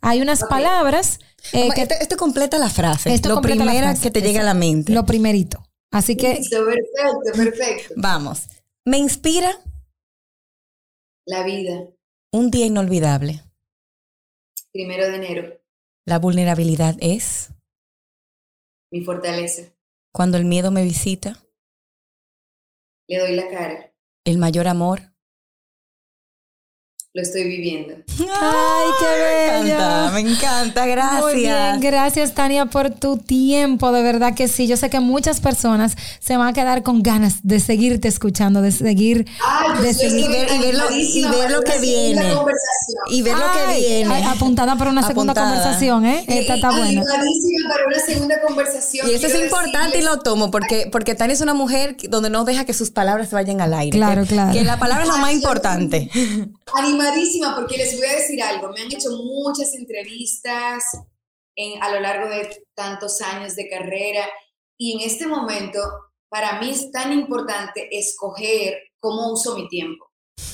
Hay 0.00 0.20
unas 0.20 0.44
palabras. 0.44 1.18
Eh, 1.52 1.70
que, 1.74 1.82
esto, 1.82 2.16
completa 2.16 2.58
la 2.58 2.68
frase. 2.68 3.12
Esto 3.12 3.30
lo 3.30 3.40
primero 3.40 3.88
que 4.00 4.10
te 4.10 4.20
llega 4.20 4.42
a 4.42 4.44
la 4.44 4.54
mente. 4.54 4.92
Lo 4.92 5.06
primerito. 5.06 5.62
Así 5.90 6.16
que. 6.16 6.40
perfecto, 6.50 7.32
perfecto. 7.34 7.94
Vamos. 7.96 8.46
Me 8.84 8.98
inspira. 8.98 9.58
La 11.26 11.42
vida. 11.42 11.88
Un 12.32 12.50
día 12.50 12.66
inolvidable. 12.66 13.42
Primero 14.72 15.08
de 15.08 15.16
enero. 15.16 15.60
La 16.06 16.18
vulnerabilidad 16.18 16.96
es. 17.00 17.50
Mi 18.92 19.02
fortaleza. 19.02 19.62
Cuando 20.12 20.36
el 20.36 20.44
miedo 20.44 20.70
me 20.70 20.84
visita. 20.84 21.42
Le 23.10 23.18
doy 23.18 23.34
la 23.34 23.48
cara. 23.48 23.92
El 24.24 24.38
mayor 24.38 24.68
amor. 24.68 25.09
Lo 27.12 27.22
estoy 27.22 27.42
viviendo. 27.42 27.94
Ay, 28.20 28.90
qué 29.00 29.64
bello. 29.64 29.64
Me 29.64 29.70
encanta, 29.72 30.10
me 30.12 30.20
encanta, 30.20 30.86
gracias. 30.86 31.22
Muy 31.24 31.34
bien, 31.34 31.80
gracias 31.80 32.34
Tania 32.34 32.66
por 32.66 32.90
tu 32.90 33.16
tiempo, 33.16 33.90
de 33.90 34.00
verdad 34.04 34.32
que 34.32 34.46
sí. 34.46 34.68
Yo 34.68 34.76
sé 34.76 34.90
que 34.90 35.00
muchas 35.00 35.40
personas 35.40 35.96
se 36.20 36.36
van 36.36 36.46
a 36.46 36.52
quedar 36.52 36.84
con 36.84 37.02
ganas 37.02 37.40
de 37.42 37.58
seguirte 37.58 38.06
escuchando, 38.06 38.62
de 38.62 38.70
seguir, 38.70 39.26
de 39.82 39.92
seguir. 39.92 40.24
Y, 40.24 40.28
ver, 40.62 40.76
lo, 40.76 41.62
que 41.62 41.80
viene. 41.80 42.22
Y 43.10 43.22
ver 43.22 43.36
lo 43.36 43.44
que 43.50 43.80
viene. 43.80 44.24
apuntada 44.26 44.76
para 44.76 44.92
una 44.92 45.04
segunda 45.04 45.34
conversación, 45.34 46.04
¿eh? 46.04 46.24
Esta 46.28 46.54
está 46.54 46.70
buena. 46.70 47.02
para 47.02 47.86
una 47.88 47.98
segunda 48.06 48.40
conversación. 48.40 49.10
Y 49.10 49.14
eso 49.14 49.26
es 49.26 49.34
importante 49.34 49.98
y 49.98 50.02
lo 50.02 50.20
tomo 50.20 50.52
porque, 50.52 50.88
porque 50.92 51.16
Tania 51.16 51.34
es 51.34 51.40
una 51.40 51.54
mujer 51.54 51.96
donde 52.08 52.30
no 52.30 52.44
deja 52.44 52.64
que 52.64 52.72
sus 52.72 52.92
palabras 52.92 53.32
vayan 53.32 53.60
al 53.60 53.74
aire. 53.74 53.98
Claro, 53.98 54.24
claro. 54.26 54.52
Que 54.52 54.62
la 54.62 54.78
palabra 54.78 55.02
es 55.02 55.10
lo 55.10 55.18
más 55.18 55.32
importante 55.32 56.08
animadísima 57.00 57.54
porque 57.56 57.76
les 57.76 57.96
voy 57.96 58.06
a 58.06 58.16
decir 58.16 58.42
algo. 58.42 58.68
Me 58.72 58.82
han 58.82 58.92
hecho 58.92 59.10
muchas 59.10 59.74
entrevistas 59.74 60.84
en, 61.56 61.82
a 61.82 61.92
lo 61.92 62.00
largo 62.00 62.28
de 62.28 62.64
tantos 62.74 63.20
años 63.20 63.56
de 63.56 63.68
carrera 63.68 64.28
y 64.78 64.94
en 64.94 65.00
este 65.00 65.26
momento 65.26 65.80
para 66.28 66.60
mí 66.60 66.70
es 66.70 66.90
tan 66.92 67.12
importante 67.12 67.88
escoger 67.90 68.78
cómo 69.00 69.32
uso 69.32 69.56
mi 69.56 69.68
tiempo, 69.68 70.10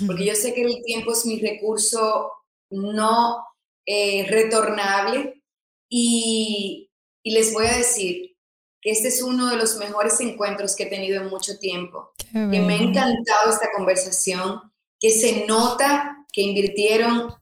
porque 0.07 0.24
yo 0.24 0.34
sé 0.34 0.55
que 0.55 0.62
el 0.62 0.82
tiempo 0.84 1.12
es 1.12 1.26
mi 1.26 1.38
recurso 1.38 2.32
no 2.70 3.44
eh, 3.84 4.26
retornable 4.28 5.42
y, 5.88 6.90
y 7.22 7.30
les 7.32 7.53
voy 7.53 7.66
a 7.66 7.76
decir 7.76 8.36
que 8.80 8.90
este 8.92 9.09
es 9.09 9.22
uno 9.22 9.49
de 9.49 9.57
los 9.57 9.76
mejores 9.76 10.18
encuentros 10.20 10.74
que 10.74 10.84
he 10.84 10.90
tenido 10.90 11.20
en 11.20 11.28
mucho 11.28 11.59
tiempo, 11.59 12.12
que 12.32 12.61
me 12.61 12.74
ha 12.74 12.82
encantado 12.82 13.51
esta 13.51 13.70
conversación, 13.74 14.61
que 14.99 15.11
se 15.11 15.44
nota 15.47 16.16
que 16.37 16.43
invirtieron 16.43 17.32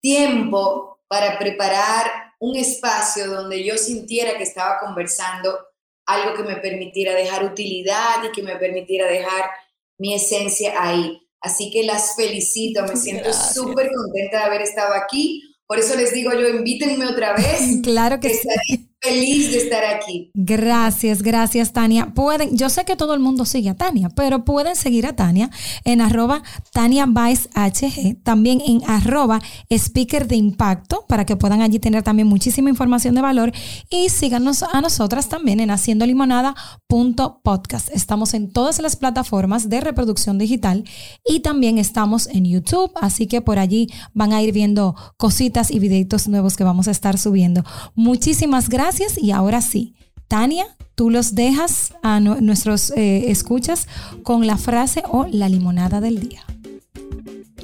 tiempo 0.00 1.00
para 1.08 1.40
preparar 1.40 2.06
un 2.38 2.54
espacio 2.54 3.26
donde 3.26 3.64
yo 3.64 3.76
sintiera 3.76 4.36
que 4.36 4.44
estaba 4.44 4.78
conversando 4.78 5.58
algo 6.06 6.36
que 6.36 6.44
me 6.44 6.56
permitiera 6.56 7.14
dejar 7.14 7.44
utilidad 7.44 8.22
y 8.22 8.30
que 8.30 8.44
me 8.44 8.54
permitiera 8.54 9.08
dejar 9.08 9.50
mi 9.98 10.14
esencia 10.14 10.80
ahí. 10.80 11.20
Así 11.40 11.72
que 11.72 11.82
las 11.82 12.14
felicito, 12.14 12.84
me 12.86 12.96
siento 12.96 13.32
súper 13.32 13.90
contenta 13.92 14.38
de 14.38 14.44
haber 14.44 14.62
estado 14.62 14.94
aquí. 14.94 15.42
Por 15.66 15.80
eso 15.80 15.96
les 15.96 16.12
digo 16.12 16.32
yo, 16.32 16.48
invítenme 16.48 17.06
otra 17.06 17.34
vez. 17.34 17.60
claro 17.82 18.20
que, 18.20 18.28
sí. 18.28 18.36
Estaré 18.36 18.83
feliz 19.04 19.50
de 19.50 19.58
estar 19.58 19.84
aquí. 19.84 20.30
Gracias, 20.34 21.22
gracias 21.22 21.72
Tania. 21.72 22.12
Pueden, 22.14 22.56
yo 22.56 22.68
sé 22.70 22.84
que 22.84 22.96
todo 22.96 23.14
el 23.14 23.20
mundo 23.20 23.44
sigue 23.44 23.70
a 23.70 23.74
Tania, 23.74 24.08
pero 24.10 24.44
pueden 24.44 24.76
seguir 24.76 25.06
a 25.06 25.14
Tania 25.14 25.50
en 25.84 26.00
arroba 26.00 26.42
Tania 26.72 27.06
HG, 27.06 28.22
también 28.22 28.62
en 28.66 28.82
arroba 28.88 29.40
speaker 29.70 30.26
de 30.26 30.36
impacto 30.36 31.04
para 31.08 31.26
que 31.26 31.36
puedan 31.36 31.60
allí 31.60 31.78
tener 31.78 32.02
también 32.02 32.28
muchísima 32.28 32.70
información 32.70 33.14
de 33.14 33.20
valor 33.20 33.52
y 33.90 34.08
síganos 34.08 34.62
a 34.62 34.80
nosotras 34.80 35.28
también 35.28 35.60
en 35.60 35.70
haciendo 35.70 36.06
limonada.podcast. 36.06 37.90
Estamos 37.90 38.32
en 38.34 38.52
todas 38.52 38.80
las 38.80 38.96
plataformas 38.96 39.68
de 39.68 39.80
reproducción 39.80 40.38
digital 40.38 40.84
y 41.24 41.40
también 41.40 41.78
estamos 41.78 42.26
en 42.28 42.46
YouTube, 42.46 42.92
así 43.00 43.26
que 43.26 43.42
por 43.42 43.58
allí 43.58 43.88
van 44.14 44.32
a 44.32 44.42
ir 44.42 44.52
viendo 44.52 44.94
cositas 45.16 45.70
y 45.70 45.78
videitos 45.78 46.26
nuevos 46.28 46.56
que 46.56 46.64
vamos 46.64 46.88
a 46.88 46.90
estar 46.90 47.18
subiendo. 47.18 47.64
Muchísimas 47.94 48.68
gracias 48.68 48.93
y 49.16 49.32
ahora 49.32 49.60
sí, 49.60 49.94
Tania, 50.28 50.66
tú 50.94 51.10
los 51.10 51.34
dejas 51.34 51.94
a 52.02 52.20
nuestros 52.20 52.92
eh, 52.92 53.30
escuchas 53.30 53.88
con 54.22 54.46
la 54.46 54.56
frase 54.56 55.02
o 55.10 55.26
la 55.30 55.48
limonada 55.48 56.00
del 56.00 56.20
día. 56.20 56.44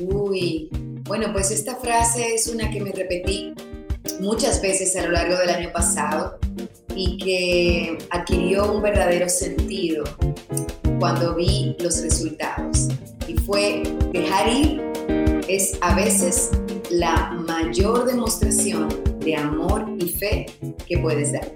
Uy, 0.01 0.69
bueno, 1.05 1.33
pues 1.33 1.51
esta 1.51 1.77
frase 1.77 2.35
es 2.35 2.49
una 2.49 2.71
que 2.71 2.81
me 2.81 2.91
repetí 2.91 3.55
muchas 4.21 4.61
veces 4.61 4.97
a 4.97 5.03
lo 5.03 5.13
largo 5.13 5.37
del 5.37 5.51
año 5.51 5.73
pasado 5.73 6.39
y 6.97 7.17
que 7.19 7.99
adquirió 8.11 8.73
un 8.73 8.83
verdadero 8.83 9.29
sentido 9.29 10.05
cuando 10.99 11.37
vi 11.37 11.77
los 11.79 12.03
resultados. 12.03 12.89
Y 13.29 13.35
fue 13.35 13.83
dejar 14.13 14.49
ir 14.49 14.83
es 15.49 15.79
a 15.81 15.95
veces 15.95 16.51
la 16.91 17.31
mayor 17.31 18.05
demostración 18.05 19.10
de 19.21 19.37
amor 19.37 19.87
y 19.99 20.09
fe 20.09 20.47
que 20.87 20.99
puedes 20.99 21.33
dar. 21.33 21.51